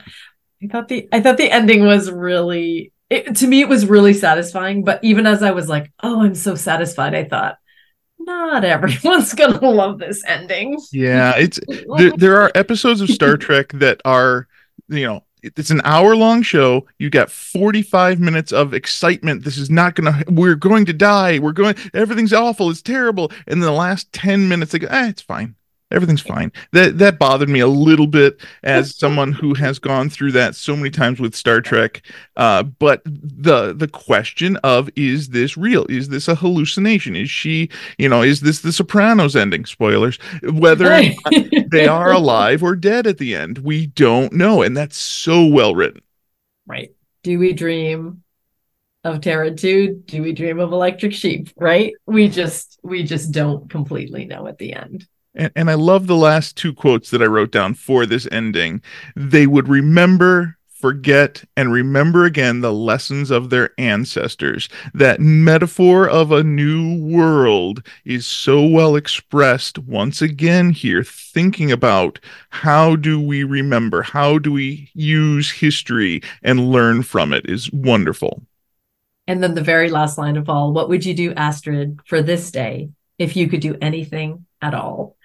I 0.63 0.67
thought 0.67 0.87
the 0.87 1.09
I 1.11 1.21
thought 1.21 1.37
the 1.37 1.51
ending 1.51 1.85
was 1.85 2.11
really 2.11 2.91
it, 3.09 3.35
to 3.37 3.47
me 3.47 3.61
it 3.61 3.69
was 3.69 3.85
really 3.85 4.13
satisfying. 4.13 4.83
But 4.83 5.03
even 5.03 5.25
as 5.25 5.43
I 5.43 5.51
was 5.51 5.67
like, 5.67 5.91
oh, 6.01 6.23
I'm 6.23 6.35
so 6.35 6.55
satisfied, 6.55 7.13
I 7.15 7.25
thought, 7.25 7.57
not 8.19 8.63
everyone's 8.65 9.33
gonna 9.33 9.59
love 9.59 9.99
this 9.99 10.23
ending. 10.25 10.79
Yeah, 10.91 11.33
it's 11.37 11.59
there, 11.97 12.11
there 12.17 12.41
are 12.41 12.51
episodes 12.55 13.01
of 13.01 13.09
Star 13.09 13.37
Trek 13.37 13.71
that 13.73 14.01
are, 14.05 14.47
you 14.87 15.05
know, 15.05 15.23
it's 15.43 15.71
an 15.71 15.81
hour 15.83 16.15
long 16.15 16.43
show. 16.43 16.85
You 16.99 17.09
got 17.09 17.31
45 17.31 18.19
minutes 18.19 18.51
of 18.51 18.73
excitement. 18.73 19.43
This 19.43 19.57
is 19.57 19.69
not 19.69 19.95
gonna, 19.95 20.23
we're 20.27 20.55
going 20.55 20.85
to 20.85 20.93
die. 20.93 21.39
We're 21.39 21.51
going, 21.51 21.75
everything's 21.93 22.33
awful. 22.33 22.69
It's 22.69 22.81
terrible. 22.81 23.31
And 23.47 23.61
then 23.61 23.67
the 23.67 23.71
last 23.71 24.11
10 24.13 24.47
minutes, 24.47 24.71
they 24.71 24.79
go, 24.79 24.87
eh, 24.87 25.09
it's 25.09 25.21
fine. 25.21 25.55
Everything's 25.91 26.21
fine. 26.21 26.51
That 26.71 26.97
that 26.99 27.19
bothered 27.19 27.49
me 27.49 27.59
a 27.59 27.67
little 27.67 28.07
bit 28.07 28.41
as 28.63 28.95
someone 28.99 29.31
who 29.31 29.53
has 29.55 29.79
gone 29.79 30.09
through 30.09 30.31
that 30.33 30.55
so 30.55 30.75
many 30.75 30.89
times 30.89 31.19
with 31.19 31.35
Star 31.35 31.61
Trek. 31.61 32.01
Uh, 32.35 32.63
but 32.63 33.01
the 33.05 33.73
the 33.73 33.87
question 33.87 34.57
of 34.57 34.89
is 34.95 35.29
this 35.29 35.57
real? 35.57 35.85
Is 35.89 36.09
this 36.09 36.27
a 36.27 36.35
hallucination? 36.35 37.15
Is 37.15 37.29
she, 37.29 37.69
you 37.97 38.09
know, 38.09 38.21
is 38.21 38.41
this 38.41 38.61
the 38.61 38.71
Sopranos 38.71 39.35
ending? 39.35 39.65
Spoilers. 39.65 40.17
Whether 40.43 41.01
they 41.71 41.87
are 41.87 42.11
alive 42.13 42.63
or 42.63 42.75
dead 42.75 43.07
at 43.07 43.17
the 43.17 43.35
end. 43.35 43.59
We 43.59 43.87
don't 43.87 44.33
know. 44.33 44.61
And 44.61 44.75
that's 44.75 44.97
so 44.97 45.45
well 45.45 45.75
written. 45.75 46.01
right. 46.65 46.91
Do 47.23 47.37
we 47.37 47.53
dream 47.53 48.23
of 49.03 49.21
Terra 49.21 49.53
2? 49.53 50.03
Do 50.05 50.23
we 50.23 50.33
dream 50.33 50.59
of 50.59 50.71
electric 50.71 51.13
sheep? 51.13 51.49
Right? 51.55 51.93
We 52.07 52.29
just 52.29 52.79
we 52.83 53.03
just 53.03 53.31
don't 53.31 53.69
completely 53.69 54.25
know 54.25 54.47
at 54.47 54.57
the 54.57 54.73
end. 54.73 55.07
And, 55.33 55.51
and 55.55 55.69
I 55.69 55.75
love 55.75 56.07
the 56.07 56.15
last 56.15 56.57
two 56.57 56.73
quotes 56.73 57.09
that 57.11 57.21
I 57.21 57.25
wrote 57.25 57.51
down 57.51 57.73
for 57.73 58.05
this 58.05 58.27
ending. 58.31 58.81
They 59.15 59.47
would 59.47 59.67
remember, 59.67 60.57
forget, 60.67 61.43
and 61.55 61.71
remember 61.71 62.25
again 62.25 62.61
the 62.61 62.73
lessons 62.73 63.31
of 63.31 63.49
their 63.49 63.69
ancestors. 63.77 64.67
That 64.93 65.19
metaphor 65.21 66.09
of 66.09 66.31
a 66.31 66.43
new 66.43 66.97
world 67.01 67.85
is 68.03 68.27
so 68.27 68.65
well 68.65 68.95
expressed 68.95 69.77
once 69.79 70.21
again 70.21 70.71
here, 70.71 71.03
thinking 71.03 71.71
about 71.71 72.19
how 72.49 72.95
do 72.95 73.21
we 73.21 73.43
remember, 73.43 74.01
how 74.01 74.37
do 74.37 74.51
we 74.51 74.89
use 74.93 75.51
history 75.51 76.21
and 76.43 76.71
learn 76.71 77.03
from 77.03 77.31
it 77.31 77.49
is 77.49 77.71
wonderful. 77.71 78.43
And 79.27 79.41
then 79.41 79.53
the 79.53 79.61
very 79.61 79.89
last 79.89 80.17
line 80.17 80.35
of 80.35 80.49
all, 80.49 80.73
what 80.73 80.89
would 80.89 81.05
you 81.05 81.13
do, 81.13 81.33
Astrid, 81.35 81.99
for 82.05 82.21
this 82.21 82.51
day 82.51 82.89
if 83.17 83.37
you 83.37 83.47
could 83.47 83.61
do 83.61 83.77
anything 83.79 84.45
at 84.61 84.73
all? 84.73 85.15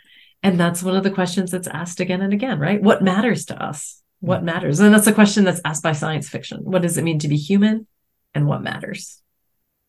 And 0.46 0.60
that's 0.60 0.80
one 0.80 0.94
of 0.94 1.02
the 1.02 1.10
questions 1.10 1.50
that's 1.50 1.66
asked 1.66 1.98
again 1.98 2.22
and 2.22 2.32
again, 2.32 2.60
right? 2.60 2.80
What 2.80 3.02
matters 3.02 3.46
to 3.46 3.60
us? 3.60 4.00
Mm-hmm. 4.22 4.26
What 4.28 4.44
matters? 4.44 4.78
And 4.78 4.94
that's 4.94 5.08
a 5.08 5.12
question 5.12 5.42
that's 5.42 5.60
asked 5.64 5.82
by 5.82 5.90
science 5.90 6.28
fiction. 6.28 6.60
What 6.62 6.82
does 6.82 6.96
it 6.96 7.02
mean 7.02 7.18
to 7.18 7.28
be 7.28 7.36
human 7.36 7.88
and 8.32 8.46
what 8.46 8.62
matters? 8.62 9.20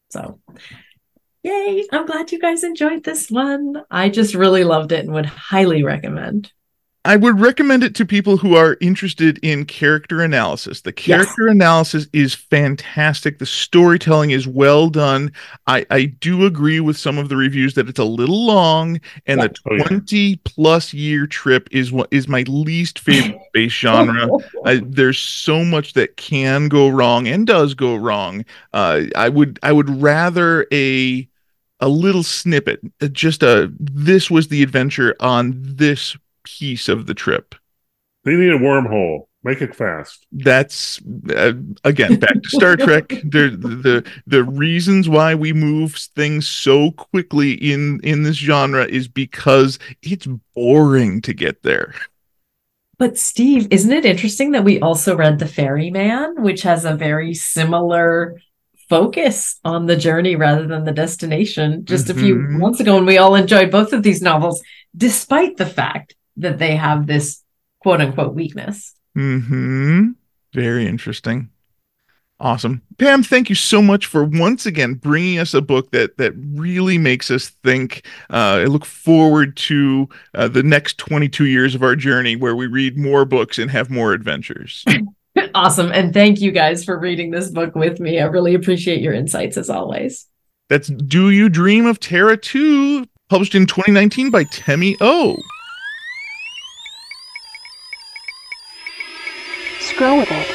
So, 0.10 0.40
yay. 1.44 1.86
I'm 1.92 2.08
glad 2.08 2.32
you 2.32 2.40
guys 2.40 2.64
enjoyed 2.64 3.04
this 3.04 3.30
one. 3.30 3.84
I 3.92 4.10
just 4.10 4.34
really 4.34 4.64
loved 4.64 4.92
it 4.94 5.06
and 5.06 5.14
would 5.14 5.28
highly 5.28 5.84
recommend. 5.84 6.52
I 7.08 7.16
would 7.16 7.40
recommend 7.40 7.86
it 7.86 7.96
to 7.96 8.06
people 8.06 8.36
who 8.36 8.56
are 8.58 8.76
interested 8.82 9.38
in 9.42 9.64
character 9.64 10.22
analysis. 10.22 10.82
The 10.82 10.92
character 10.92 11.48
analysis 11.48 12.06
is 12.12 12.36
fantastic. 12.36 13.40
The 13.40 13.46
storytelling 13.46 14.32
is 14.32 14.46
well 14.46 14.90
done. 14.90 15.32
I, 15.68 15.86
I 15.90 16.06
do 16.06 16.46
agree 16.46 16.82
with 16.82 16.98
some 16.98 17.18
of 17.18 17.30
the 17.30 17.38
reviews 17.38 17.76
that 17.76 17.88
it's 17.88 17.98
a 17.98 18.04
little 18.04 18.46
long, 18.46 19.00
and 19.26 19.40
Yeah. 19.40 19.48
the 19.48 19.56
Oh, 19.72 19.78
20 19.88 20.36
plus 20.44 20.94
year 20.94 21.28
trip 21.28 21.70
is 21.72 21.94
what 21.94 22.10
is 22.12 22.28
my 22.28 22.42
least 22.42 23.00
favorite 23.00 23.40
space 23.48 23.72
genre. 23.72 24.28
I, 24.66 24.82
there's 24.84 25.18
so 25.18 25.64
much 25.64 25.94
that 25.94 26.18
can 26.18 26.68
go 26.68 26.90
wrong 26.90 27.26
and 27.26 27.48
does 27.48 27.74
go 27.74 27.96
wrong. 27.96 28.44
Uh, 28.74 29.04
I 29.16 29.30
would 29.30 29.60
I 29.64 29.72
would 29.72 29.90
rather 30.02 30.68
a 30.74 31.26
a 31.80 31.88
little 31.88 32.24
snippet, 32.24 32.82
uh, 33.02 33.08
just 33.08 33.44
a 33.44 33.72
this 33.80 34.30
was 34.30 34.50
the 34.50 34.62
adventure 34.62 35.16
on 35.22 35.54
this 35.56 36.18
piece 36.48 36.88
of 36.88 37.06
the 37.06 37.14
trip. 37.14 37.56
They 38.24 38.36
need 38.36 38.52
a 38.52 38.60
wormhole. 38.60 39.28
Make 39.44 39.62
it 39.62 39.76
fast. 39.76 40.26
That's 40.32 41.00
uh, 41.30 41.54
again 41.84 42.20
back 42.20 42.42
to 42.42 42.50
Star 42.50 42.76
Trek. 42.76 43.10
The, 43.24 43.50
the 43.50 44.12
the 44.26 44.44
reasons 44.44 45.08
why 45.08 45.36
we 45.36 45.54
move 45.54 45.96
things 46.16 46.48
so 46.48 46.92
quickly 46.92 47.54
in 47.54 48.00
in 48.04 48.24
this 48.24 48.38
genre 48.38 48.86
is 48.86 49.08
because 49.08 49.80
it's 50.02 50.28
boring 50.56 51.22
to 51.22 51.34
get 51.34 51.64
there. 51.64 51.94
But 52.98 53.18
Steve, 53.18 53.68
isn't 53.70 53.92
it 53.92 54.06
interesting 54.06 54.52
that 54.52 54.64
we 54.64 54.80
also 54.80 55.16
read 55.16 55.40
The 55.40 55.48
Ferryman, 55.48 56.42
which 56.42 56.64
has 56.64 56.84
a 56.84 56.96
very 56.96 57.34
similar 57.34 58.42
focus 58.90 59.60
on 59.64 59.86
the 59.86 59.96
journey 59.96 60.36
rather 60.36 60.66
than 60.66 60.84
the 60.84 60.92
destination 60.92 61.86
just 61.86 62.10
a 62.10 62.14
few 62.14 62.36
Mhm. 62.36 62.60
months 62.60 62.80
ago 62.80 62.98
and 62.98 63.06
we 63.06 63.18
all 63.18 63.36
enjoyed 63.36 63.70
both 63.70 63.92
of 63.94 64.02
these 64.02 64.22
novels 64.22 64.62
despite 64.96 65.58
the 65.58 65.66
fact 65.66 66.16
that 66.38 66.60
they 66.60 66.76
have 66.76 67.08
this 67.08 67.44
quote 67.80 68.02
unquote 68.02 68.34
weakness. 68.34 68.96
Hmm. 69.14 70.12
Very 70.54 70.88
interesting. 70.88 71.50
Awesome, 72.40 72.84
Pam. 73.00 73.24
Thank 73.24 73.50
you 73.50 73.56
so 73.56 73.82
much 73.82 74.06
for 74.06 74.24
once 74.24 74.68
again 74.68 74.94
bringing 74.94 75.40
us 75.40 75.56
a 75.56 75.62
book 75.62 75.90
that 75.90 76.18
that 76.18 76.34
really 76.36 77.00
makes 77.00 77.32
us 77.32 77.50
think. 77.64 78.06
Uh, 78.30 78.62
I 78.62 78.66
look 78.66 78.86
forward 78.86 79.58
to 79.58 80.08
uh, 80.36 80.48
the 80.48 80.62
next 80.62 81.00
22 81.00 81.46
years 81.46 81.74
of 81.74 81.82
our 81.82 81.96
journey, 81.96 82.36
where 82.36 82.56
we 82.56 82.68
read 82.68 82.96
more 82.96 83.26
books 83.26 83.58
and 83.58 83.72
have 83.72 83.90
more 83.90 84.14
adventures. 84.14 84.86
awesome. 85.56 85.92
And 85.92 86.14
thank 86.14 86.40
you 86.40 86.52
guys 86.52 86.86
for 86.86 87.00
reading 87.00 87.32
this 87.32 87.50
book 87.50 87.74
with 87.74 88.00
me. 88.00 88.20
I 88.20 88.26
really 88.26 88.54
appreciate 88.54 89.02
your 89.02 89.14
insights 89.14 89.58
as 89.58 89.72
always. 89.72 90.28
That's 90.70 90.90
"Do 90.90 91.32
You 91.32 91.50
Dream 91.50 91.88
of 91.88 92.00
Terra 92.00 92.38
2," 92.38 93.04
published 93.30 93.56
in 93.56 93.66
2019 93.66 94.30
by 94.30 94.44
Temi 94.44 94.96
O. 95.02 95.38
Scroll 99.98 100.18
with 100.18 100.32
it. 100.32 100.48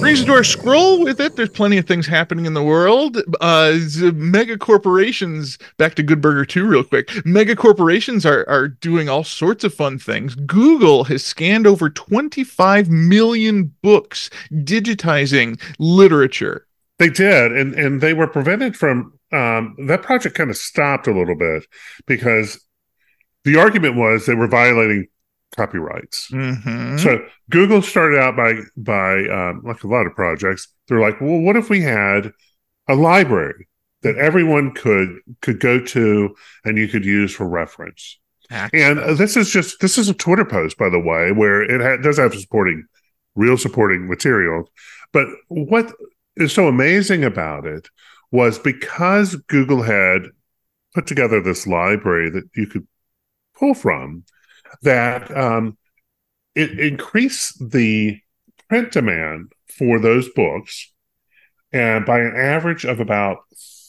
brings 0.00 0.20
us 0.20 0.24
to 0.24 0.32
our 0.32 0.42
scroll 0.42 1.04
with 1.04 1.20
it. 1.20 1.36
There's 1.36 1.50
plenty 1.50 1.76
of 1.76 1.86
things 1.86 2.06
happening 2.06 2.46
in 2.46 2.54
the 2.54 2.62
world. 2.62 3.18
Uh, 3.42 3.78
mega 4.14 4.56
corporations, 4.56 5.58
back 5.76 5.96
to 5.96 6.02
Good 6.02 6.22
Burger 6.22 6.46
2 6.46 6.66
real 6.66 6.82
quick. 6.82 7.10
Mega 7.26 7.54
corporations 7.54 8.24
are, 8.24 8.48
are 8.48 8.68
doing 8.68 9.10
all 9.10 9.22
sorts 9.22 9.64
of 9.64 9.74
fun 9.74 9.98
things. 9.98 10.34
Google 10.34 11.04
has 11.04 11.22
scanned 11.22 11.66
over 11.66 11.90
25 11.90 12.88
million 12.88 13.74
books 13.82 14.30
digitizing 14.50 15.60
literature. 15.78 16.66
They 16.98 17.10
did, 17.10 17.52
and 17.52 17.74
and 17.74 18.00
they 18.00 18.14
were 18.14 18.28
prevented 18.28 18.78
from 18.78 19.12
um, 19.30 19.76
that 19.88 20.00
project. 20.02 20.36
Kind 20.36 20.48
of 20.48 20.56
stopped 20.56 21.06
a 21.06 21.12
little 21.12 21.36
bit 21.36 21.66
because 22.06 22.64
the 23.44 23.56
argument 23.56 23.96
was 23.96 24.24
they 24.24 24.34
were 24.34 24.48
violating 24.48 25.08
copyrights. 25.54 26.30
Mhm. 26.30 26.98
So 27.00 27.24
Google 27.50 27.82
started 27.82 28.18
out 28.18 28.36
by 28.36 28.54
by 28.76 29.26
um, 29.28 29.62
like 29.64 29.82
a 29.84 29.88
lot 29.88 30.06
of 30.06 30.14
projects. 30.14 30.68
They're 30.88 31.00
like, 31.00 31.20
well, 31.20 31.40
what 31.40 31.56
if 31.56 31.70
we 31.70 31.80
had 31.80 32.32
a 32.88 32.94
library 32.94 33.68
that 34.02 34.16
everyone 34.16 34.72
could 34.72 35.18
could 35.40 35.60
go 35.60 35.80
to 35.80 36.34
and 36.64 36.76
you 36.78 36.88
could 36.88 37.04
use 37.04 37.34
for 37.34 37.48
reference? 37.48 38.18
And 38.72 38.98
this 39.18 39.36
is 39.36 39.50
just 39.50 39.80
this 39.80 39.96
is 39.96 40.08
a 40.08 40.14
Twitter 40.14 40.44
post, 40.44 40.76
by 40.76 40.88
the 40.90 41.00
way, 41.00 41.32
where 41.32 41.62
it 41.62 41.80
ha- 41.80 42.02
does 42.02 42.18
have 42.18 42.34
supporting 42.34 42.84
real 43.34 43.56
supporting 43.56 44.06
material. 44.08 44.70
But 45.12 45.28
what 45.48 45.92
is 46.36 46.52
so 46.52 46.68
amazing 46.68 47.24
about 47.24 47.66
it 47.66 47.88
was 48.30 48.58
because 48.58 49.36
Google 49.48 49.82
had 49.82 50.26
put 50.94 51.06
together 51.06 51.40
this 51.40 51.66
library 51.66 52.30
that 52.30 52.44
you 52.54 52.66
could 52.66 52.86
pull 53.58 53.74
from, 53.74 54.24
that 54.82 55.34
um, 55.36 55.76
it 56.54 56.78
increased 56.78 57.70
the 57.70 58.18
print 58.68 58.92
demand 58.92 59.52
for 59.78 59.98
those 59.98 60.28
books 60.30 60.92
and 61.72 62.06
by 62.06 62.20
an 62.20 62.34
average 62.36 62.84
of 62.84 63.00
about 63.00 63.38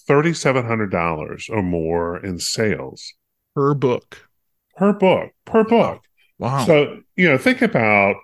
$3,700 0.09 1.49
or 1.49 1.61
more 1.63 2.17
in 2.23 2.39
sales 2.39 3.13
Per 3.55 3.73
book. 3.73 4.27
per 4.75 4.93
book, 4.93 5.31
per 5.45 5.63
book. 5.63 6.01
Wow. 6.39 6.65
So, 6.65 7.01
you 7.15 7.29
know, 7.29 7.37
think 7.37 7.61
about 7.61 8.15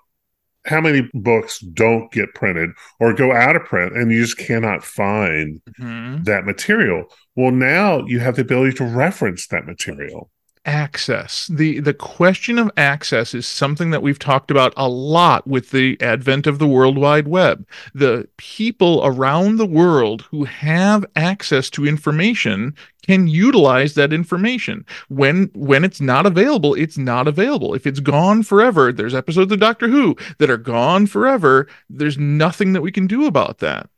how 0.66 0.82
many 0.82 1.10
books 1.14 1.60
don't 1.60 2.12
get 2.12 2.34
printed 2.36 2.70
or 3.00 3.14
go 3.14 3.32
out 3.34 3.56
of 3.56 3.64
print 3.66 3.96
and 3.96 4.12
you 4.12 4.22
just 4.22 4.38
cannot 4.38 4.84
find 4.84 5.60
Mhm. 5.80 6.24
that 6.26 6.46
material. 6.46 7.06
Well, 7.36 7.52
now 7.52 8.06
you 8.06 8.20
have 8.20 8.36
the 8.36 8.42
ability 8.44 8.78
to 8.78 8.84
reference 8.86 9.48
that 9.48 9.66
material. 9.66 10.30
Access. 10.66 11.48
The 11.48 11.80
the 11.80 11.94
question 11.94 12.60
of 12.60 12.72
access 12.78 13.34
is 13.34 13.48
something 13.48 13.92
that 13.92 14.02
we've 14.02 14.20
talked 14.20 14.52
about 14.52 14.74
a 14.78 14.88
lot 14.88 15.48
with 15.48 15.72
the 15.72 16.00
advent 16.02 16.48
of 16.48 16.60
the 16.60 16.68
world 16.68 16.98
wide 16.98 17.28
web. 17.28 17.68
The 17.94 18.28
people 18.38 19.02
around 19.04 19.58
the 19.58 19.66
world 19.66 20.24
who 20.32 20.46
have 20.46 21.06
access 21.16 21.70
to 21.72 21.86
information 21.86 22.76
can 23.06 23.28
utilize 23.28 23.96
that 23.96 24.14
information. 24.14 24.86
When 25.10 25.50
when 25.54 25.84
it's 25.84 26.02
not 26.02 26.26
available 26.26 26.74
it's 26.76 26.98
not 26.98 27.28
available. 27.28 27.74
If 27.74 27.88
it's 27.88 28.00
gone 28.00 28.44
forever 28.44 28.92
there's 28.92 29.16
episodes 29.16 29.52
of 29.52 29.60
doctor 29.60 29.88
who 29.88 30.16
that 30.40 30.50
are 30.50 30.58
gone 30.58 31.08
forever. 31.08 31.68
There's 31.90 32.18
nothing 32.18 32.74
that 32.74 32.82
we 32.82 32.92
can 32.92 33.08
do 33.08 33.26
about 33.26 33.60
that 33.60 33.91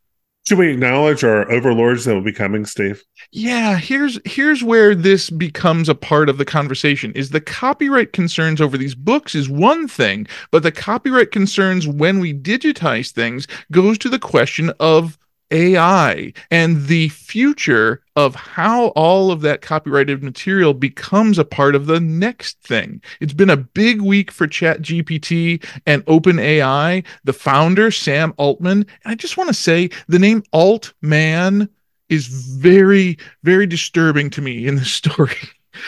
Should 0.46 0.58
we 0.58 0.72
acknowledge 0.72 1.24
our 1.24 1.50
overlords 1.52 2.06
that 2.06 2.14
will 2.14 2.22
be 2.22 2.34
coming, 2.34 2.66
Steve? 2.66 3.04
yeah 3.32 3.78
here's 3.78 4.20
here's 4.26 4.64
where 4.64 4.94
this 4.94 5.30
becomes 5.30 5.90
a 5.90 5.96
part 5.96 6.30
of 6.30 6.38
the 6.38 6.46
conversation 6.46 7.12
is 7.14 7.30
the 7.30 7.42
copyright 7.42 8.14
concerns 8.14 8.62
over 8.62 8.78
these 8.78 8.94
books 8.96 9.34
is 9.34 9.50
one 9.50 9.88
thing 9.88 10.28
but 10.52 10.62
the 10.62 10.72
copyright 10.72 11.32
concerns 11.32 11.88
when 11.88 12.20
we 12.20 12.34
digitize 12.34 13.12
things 13.12 13.48
goes 13.72 13.98
to 13.98 14.10
the 14.10 14.20
question 14.20 14.72
of 14.80 15.18
AI 15.54 16.34
and 16.52 16.88
the 16.88 17.10
future 17.10 18.02
of 18.16 18.36
how 18.36 18.88
all 18.88 19.32
of 19.32 19.42
that 19.42 19.62
copyrighted 19.62 20.24
material 20.24 20.74
becomes 20.74 21.40
a 21.40 21.46
part 21.46 21.76
of 21.76 21.86
the 21.86 22.00
next 22.00 22.60
thing. 22.62 23.02
It's 23.20 23.34
been 23.34 23.50
a 23.50 23.58
big 23.58 24.02
week 24.02 24.32
for 24.32 24.48
ChatGPT 24.48 25.64
and 25.86 26.06
OpenAI. 26.06 27.06
The 27.24 27.34
founder, 27.34 27.92
Sam 27.92 28.34
Altman, 28.38 28.86
I 29.06 29.16
just 29.16 29.38
want 29.38 29.48
to 29.48 29.54
say 29.54 29.90
the 30.08 30.20
name 30.20 30.44
Altman 30.52 31.70
is 32.10 32.28
very, 32.28 33.18
very 33.44 33.66
disturbing 33.66 34.30
to 34.32 34.42
me 34.42 34.68
in 34.68 34.76
this 34.76 34.92
story. 35.02 35.38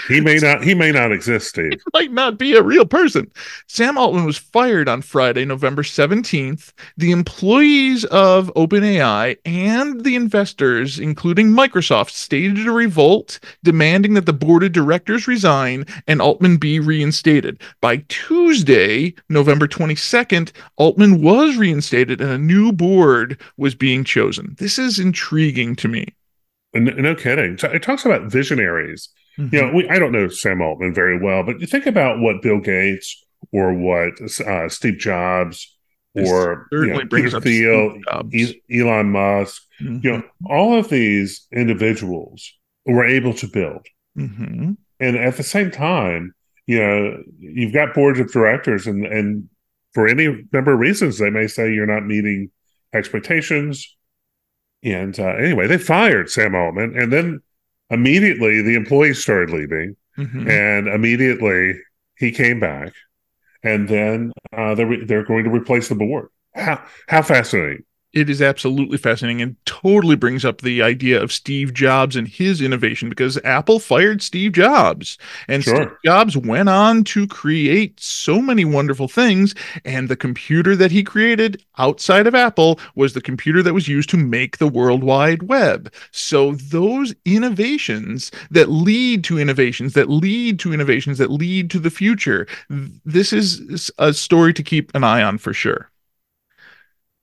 He 0.07 0.21
may 0.21 0.37
not. 0.37 0.63
He 0.63 0.73
may 0.73 0.91
not 0.91 1.11
exist, 1.11 1.49
Steve. 1.49 1.73
He 1.73 1.79
might 1.93 2.11
not 2.11 2.37
be 2.37 2.55
a 2.55 2.63
real 2.63 2.85
person. 2.85 3.31
Sam 3.67 3.97
Altman 3.97 4.25
was 4.25 4.37
fired 4.37 4.89
on 4.89 5.01
Friday, 5.01 5.45
November 5.45 5.83
17th. 5.83 6.73
The 6.97 7.11
employees 7.11 8.05
of 8.05 8.51
OpenAI 8.55 9.37
and 9.45 10.03
the 10.03 10.15
investors, 10.15 10.99
including 10.99 11.49
Microsoft, 11.49 12.11
staged 12.11 12.67
a 12.67 12.71
revolt 12.71 13.39
demanding 13.63 14.13
that 14.15 14.25
the 14.25 14.33
board 14.33 14.63
of 14.63 14.71
directors 14.71 15.27
resign 15.27 15.85
and 16.07 16.21
Altman 16.21 16.57
be 16.57 16.79
reinstated. 16.79 17.61
By 17.81 17.97
Tuesday, 18.07 19.13
November 19.29 19.67
22nd, 19.67 20.51
Altman 20.77 21.21
was 21.21 21.57
reinstated 21.57 22.21
and 22.21 22.31
a 22.31 22.37
new 22.37 22.71
board 22.71 23.39
was 23.57 23.75
being 23.75 24.03
chosen. 24.03 24.55
This 24.57 24.79
is 24.79 24.99
intriguing 24.99 25.75
to 25.77 25.87
me. 25.87 26.15
And 26.73 26.95
no 26.97 27.15
kidding. 27.15 27.57
So 27.57 27.69
it 27.69 27.81
talks 27.81 28.05
about 28.05 28.23
visionaries. 28.23 29.09
You 29.37 29.49
know, 29.61 29.71
we, 29.73 29.89
I 29.89 29.99
don't 29.99 30.11
know 30.11 30.27
Sam 30.29 30.61
Altman 30.61 30.93
very 30.93 31.19
well, 31.21 31.43
but 31.43 31.59
you 31.59 31.67
think 31.67 31.85
about 31.85 32.19
what 32.19 32.41
Bill 32.41 32.59
Gates 32.59 33.23
or 33.51 33.73
what 33.73 34.13
uh, 34.41 34.69
Steve 34.69 34.97
Jobs 34.97 35.75
This 36.13 36.29
or 36.29 36.67
you 36.71 36.85
know, 36.87 37.01
Peter 37.11 37.41
Thiel, 37.41 37.97
E- 38.33 38.61
Elon 38.71 39.11
Musk, 39.11 39.61
Mhm. 39.81 40.03
you 40.03 40.11
know, 40.11 40.23
all 40.49 40.77
of 40.79 40.87
these 40.89 41.45
individuals 41.51 42.53
were 42.85 43.03
able 43.05 43.33
to 43.33 43.47
build. 43.47 43.85
Mhm. 44.17 44.77
And 45.01 45.17
at 45.17 45.35
the 45.35 45.43
same 45.43 45.69
time, 45.69 46.33
you 46.65 46.79
know, 46.79 47.21
you've 47.37 47.73
got 47.73 47.93
boards 47.93 48.19
of 48.21 48.31
directors, 48.31 48.87
and 48.87 49.05
and 49.05 49.49
for 49.93 50.07
any 50.07 50.45
number 50.53 50.71
of 50.73 50.79
reasons, 50.79 51.17
they 51.17 51.29
may 51.29 51.47
say 51.47 51.73
you're 51.73 51.85
not 51.85 52.05
meeting 52.05 52.51
expectations. 52.93 53.95
And 54.83 55.19
uh, 55.19 55.35
anyway, 55.35 55.67
they 55.67 55.77
fired 55.77 56.29
Sam 56.29 56.55
Altman, 56.55 56.97
and 56.97 57.11
then 57.11 57.41
immediately 57.89 58.61
the 58.61 58.75
employees 58.75 59.21
started 59.21 59.49
leaving, 59.51 59.95
Mhm. 60.17 60.49
and 60.49 60.87
immediately 60.87 61.79
he 62.17 62.31
came 62.31 62.59
back, 62.59 62.93
and 63.63 63.87
then 63.87 64.31
uh, 64.53 64.75
they're 64.75 65.05
they're 65.05 65.23
going 65.25 65.43
to 65.45 65.49
replace 65.51 65.89
the 65.89 65.95
board. 65.95 66.29
How 66.55 66.83
how 67.07 67.21
fascinating! 67.21 67.83
It 68.15 68.29
is 68.29 68.41
absolutely 68.41 68.97
fascinating 68.97 69.41
and 69.41 69.55
totally 69.65 70.15
brings 70.15 70.45
up 70.45 70.61
the 70.61 70.81
idea 70.81 71.21
of 71.21 71.31
Steve 71.33 71.73
Jobs 71.73 72.15
and 72.15 72.27
his 72.27 72.61
innovation 72.61 73.09
because 73.09 73.37
Apple 73.43 73.79
fired 73.79 74.21
Steve 74.21 74.53
Jobs 74.53 75.17
and 75.47 75.63
Sure. 75.63 75.75
Steve 75.75 75.97
Jobs 76.05 76.37
went 76.37 76.69
on 76.69 77.03
to 77.05 77.27
create 77.27 77.99
so 77.99 78.41
many 78.41 78.63
wonderful 78.65 79.07
things 79.09 79.53
and 79.83 80.07
the 80.07 80.15
computer 80.15 80.75
that 80.77 80.91
he 80.91 81.03
created 81.03 81.61
outside 81.77 82.25
of 82.25 82.33
Apple 82.33 82.79
was 82.95 83.13
the 83.13 83.21
computer 83.21 83.61
that 83.61 83.73
was 83.73 83.87
used 83.87 84.09
to 84.11 84.17
make 84.17 84.57
the 84.57 84.67
World 84.67 85.03
Wide 85.03 85.43
Web. 85.43 85.93
So 86.11 86.53
those 86.53 87.13
innovations 87.25 88.31
that 88.49 88.69
lead 88.69 89.23
to 89.25 89.37
innovations 89.37 89.93
that 89.93 90.09
lead 90.09 90.59
to 90.59 90.73
innovations 90.73 91.17
that 91.17 91.31
lead 91.31 91.69
to 91.71 91.79
the 91.79 91.89
future 91.89 92.47
this 92.69 93.33
is 93.33 93.91
a 93.97 94.13
story 94.13 94.53
to 94.53 94.63
keep 94.63 94.93
an 94.95 95.03
eye 95.03 95.21
on 95.21 95.37
for 95.37 95.53
sure 95.53 95.89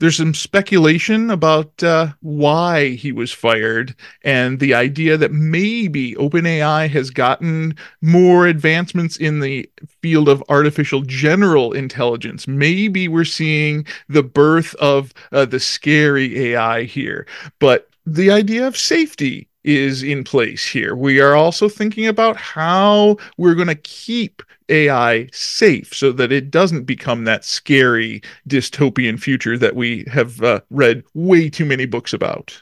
there's 0.03 0.17
some 0.17 0.35
speculation 0.35 1.31
about 1.31 1.81
uh, 1.81 2.09
why 2.23 2.89
he 2.89 3.13
was 3.13 3.31
fired 3.31 3.95
and 4.25 4.59
the 4.59 4.75
idea 4.75 5.17
that 5.17 5.31
maybe 5.31 6.17
OpenAI 6.17 6.91
has 6.91 7.09
gotten 7.09 7.77
more 8.01 8.49
advancements 8.49 9.17
in 9.17 9.39
the 9.39 9.71
field 10.01 10.29
of 10.29 10.43
artificial 10.49 11.03
general 11.03 11.73
intelligence. 11.73 12.49
Maybe 12.49 13.07
we're 13.07 13.25
seeing 13.25 13.87
the 14.09 14.25
birth 14.25 14.75
of 14.75 15.15
uh, 15.31 15.45
the 15.45 15.61
scary 15.61 16.51
AI 16.51 16.83
here, 16.83 17.25
but 17.61 17.89
the 18.05 18.33
idea 18.33 18.67
of 18.67 18.77
safety 18.77 19.47
is 19.65 20.03
in 20.03 20.25
place 20.25 20.67
here. 20.67 20.95
We 20.95 21.21
are 21.21 21.35
also 21.35 21.69
thinking 21.69 22.07
about 22.07 22.37
how 22.37 23.17
we're 23.37 23.55
going 23.55 23.69
to 23.69 23.75
keep 23.75 24.43
AI 24.69 25.29
safe 25.33 25.95
so 25.95 26.13
that 26.13 26.33
it 26.33 26.51
doesn't 26.51 26.85
become 26.85 27.25
that 27.25 27.45
scary 27.45 28.23
dystopian 28.49 29.21
future 29.21 29.59
that 29.59 29.77
we 29.77 30.05
have 30.11 30.43
uh, 30.43 30.61
read 30.71 31.05
way 31.15 31.51
too 31.51 31.65
many 31.65 31.87
books 31.87 32.13
about. 32.13 32.61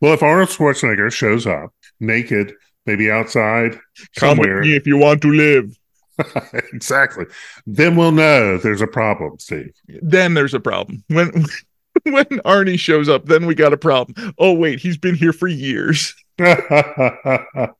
Well, 0.00 0.14
if 0.14 0.22
Arnold 0.22 0.48
Schwarzenegger 0.48 1.12
shows 1.12 1.46
up 1.46 1.74
naked, 1.98 2.54
maybe 2.86 3.10
outside 3.10 3.72
Come 4.16 4.38
with 4.38 4.46
somewhere, 4.46 4.62
me 4.62 4.76
if 4.76 4.86
you 4.86 4.96
want 4.96 5.22
to 5.22 5.32
live. 5.32 5.76
exactly, 6.72 7.24
then 7.66 7.96
we'll 7.96 8.12
know 8.12 8.58
there's 8.58 8.82
a 8.82 8.86
problem, 8.86 9.38
Steve. 9.38 9.72
Then 10.02 10.34
there's 10.34 10.54
a 10.54 10.60
problem. 10.60 11.02
When 11.08 11.44
when 12.04 12.24
Arnie 12.44 12.78
shows 12.78 13.08
up, 13.08 13.26
then 13.26 13.46
we 13.46 13.54
got 13.54 13.72
a 13.72 13.78
problem. 13.78 14.34
Oh 14.38 14.52
wait, 14.52 14.80
he's 14.80 14.96
been 14.96 15.14
here 15.14 15.32
for 15.32 15.48
years. 15.48 16.14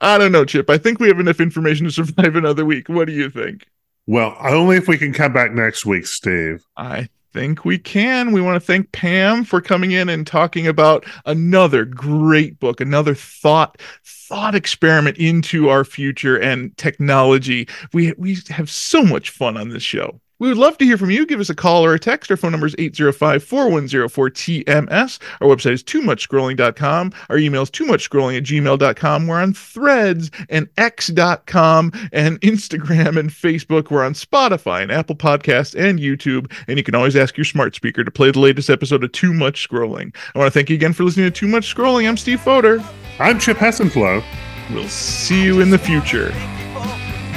I 0.00 0.18
don't 0.18 0.32
know, 0.32 0.44
Chip. 0.44 0.70
I 0.70 0.78
think 0.78 1.00
we 1.00 1.08
have 1.08 1.20
enough 1.20 1.40
information 1.40 1.86
to 1.86 1.92
survive 1.92 2.36
another 2.36 2.64
week. 2.64 2.88
What 2.88 3.06
do 3.06 3.12
you 3.12 3.30
think? 3.30 3.66
well, 4.06 4.36
only 4.40 4.76
if 4.76 4.88
we 4.88 4.98
can 4.98 5.12
come 5.12 5.32
back 5.32 5.52
next 5.52 5.84
week, 5.84 6.06
Steve. 6.06 6.64
I 6.76 7.08
think 7.32 7.64
we 7.64 7.78
can. 7.78 8.32
We 8.32 8.40
want 8.40 8.54
to 8.56 8.64
thank 8.64 8.92
Pam 8.92 9.44
for 9.44 9.60
coming 9.60 9.90
in 9.90 10.08
and 10.08 10.26
talking 10.26 10.66
about 10.66 11.04
another 11.26 11.84
great 11.84 12.58
book, 12.60 12.80
another 12.80 13.14
thought 13.14 13.80
thought 14.04 14.54
experiment 14.54 15.16
into 15.18 15.68
our 15.68 15.84
future 15.84 16.36
and 16.36 16.76
technology. 16.76 17.68
We 17.92 18.12
we 18.16 18.38
have 18.48 18.70
so 18.70 19.02
much 19.02 19.30
fun 19.30 19.56
on 19.56 19.70
this 19.70 19.82
show. 19.82 20.20
We 20.38 20.48
would 20.48 20.58
love 20.58 20.76
to 20.78 20.84
hear 20.84 20.98
from 20.98 21.10
you. 21.10 21.24
Give 21.24 21.40
us 21.40 21.48
a 21.48 21.54
call 21.54 21.82
or 21.84 21.94
a 21.94 21.98
text. 21.98 22.30
Our 22.30 22.36
phone 22.36 22.52
number 22.52 22.66
is 22.66 22.74
805-410-4TMS. 22.76 25.18
Our 25.40 25.48
website 25.48 25.72
is 25.72 25.82
too 25.82 26.02
much 26.02 26.28
scrolling.com. 26.28 27.12
Our 27.30 27.38
email 27.38 27.62
is 27.62 27.70
too 27.70 27.86
much 27.86 28.10
scrolling 28.10 28.36
at 28.36 28.42
gmail.com. 28.42 29.26
We're 29.26 29.40
on 29.40 29.54
threads 29.54 30.30
and 30.50 30.68
x.com 30.76 31.90
and 32.12 32.38
Instagram 32.42 33.18
and 33.18 33.30
Facebook. 33.30 33.90
We're 33.90 34.04
on 34.04 34.12
Spotify 34.12 34.82
and 34.82 34.92
Apple 34.92 35.16
Podcasts 35.16 35.74
and 35.74 35.98
YouTube. 35.98 36.52
And 36.68 36.76
you 36.76 36.84
can 36.84 36.94
always 36.94 37.16
ask 37.16 37.34
your 37.36 37.44
smart 37.44 37.74
speaker 37.74 38.04
to 38.04 38.10
play 38.10 38.30
the 38.30 38.40
latest 38.40 38.68
episode 38.68 39.02
of 39.04 39.12
Too 39.12 39.32
Much 39.32 39.66
Scrolling. 39.66 40.14
I 40.34 40.38
want 40.38 40.52
to 40.52 40.58
thank 40.58 40.68
you 40.68 40.76
again 40.76 40.92
for 40.92 41.04
listening 41.04 41.26
to 41.26 41.30
Too 41.30 41.48
Much 41.48 41.74
Scrolling. 41.74 42.06
I'm 42.06 42.18
Steve 42.18 42.40
Foder. 42.40 42.84
I'm 43.18 43.38
Chip 43.38 43.56
Hessenflow. 43.56 44.22
We'll 44.70 44.88
see 44.88 45.44
you 45.44 45.60
in 45.60 45.70
the 45.70 45.78
future. 45.78 46.32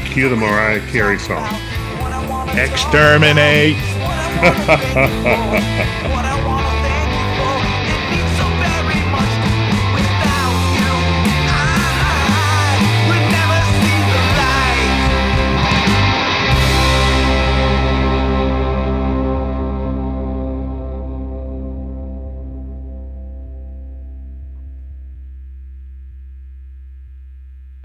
Cue 0.06 0.28
the 0.28 0.36
Mariah 0.36 0.82
Carey 0.88 1.20
song. 1.20 1.48
Exterminate. 2.58 3.76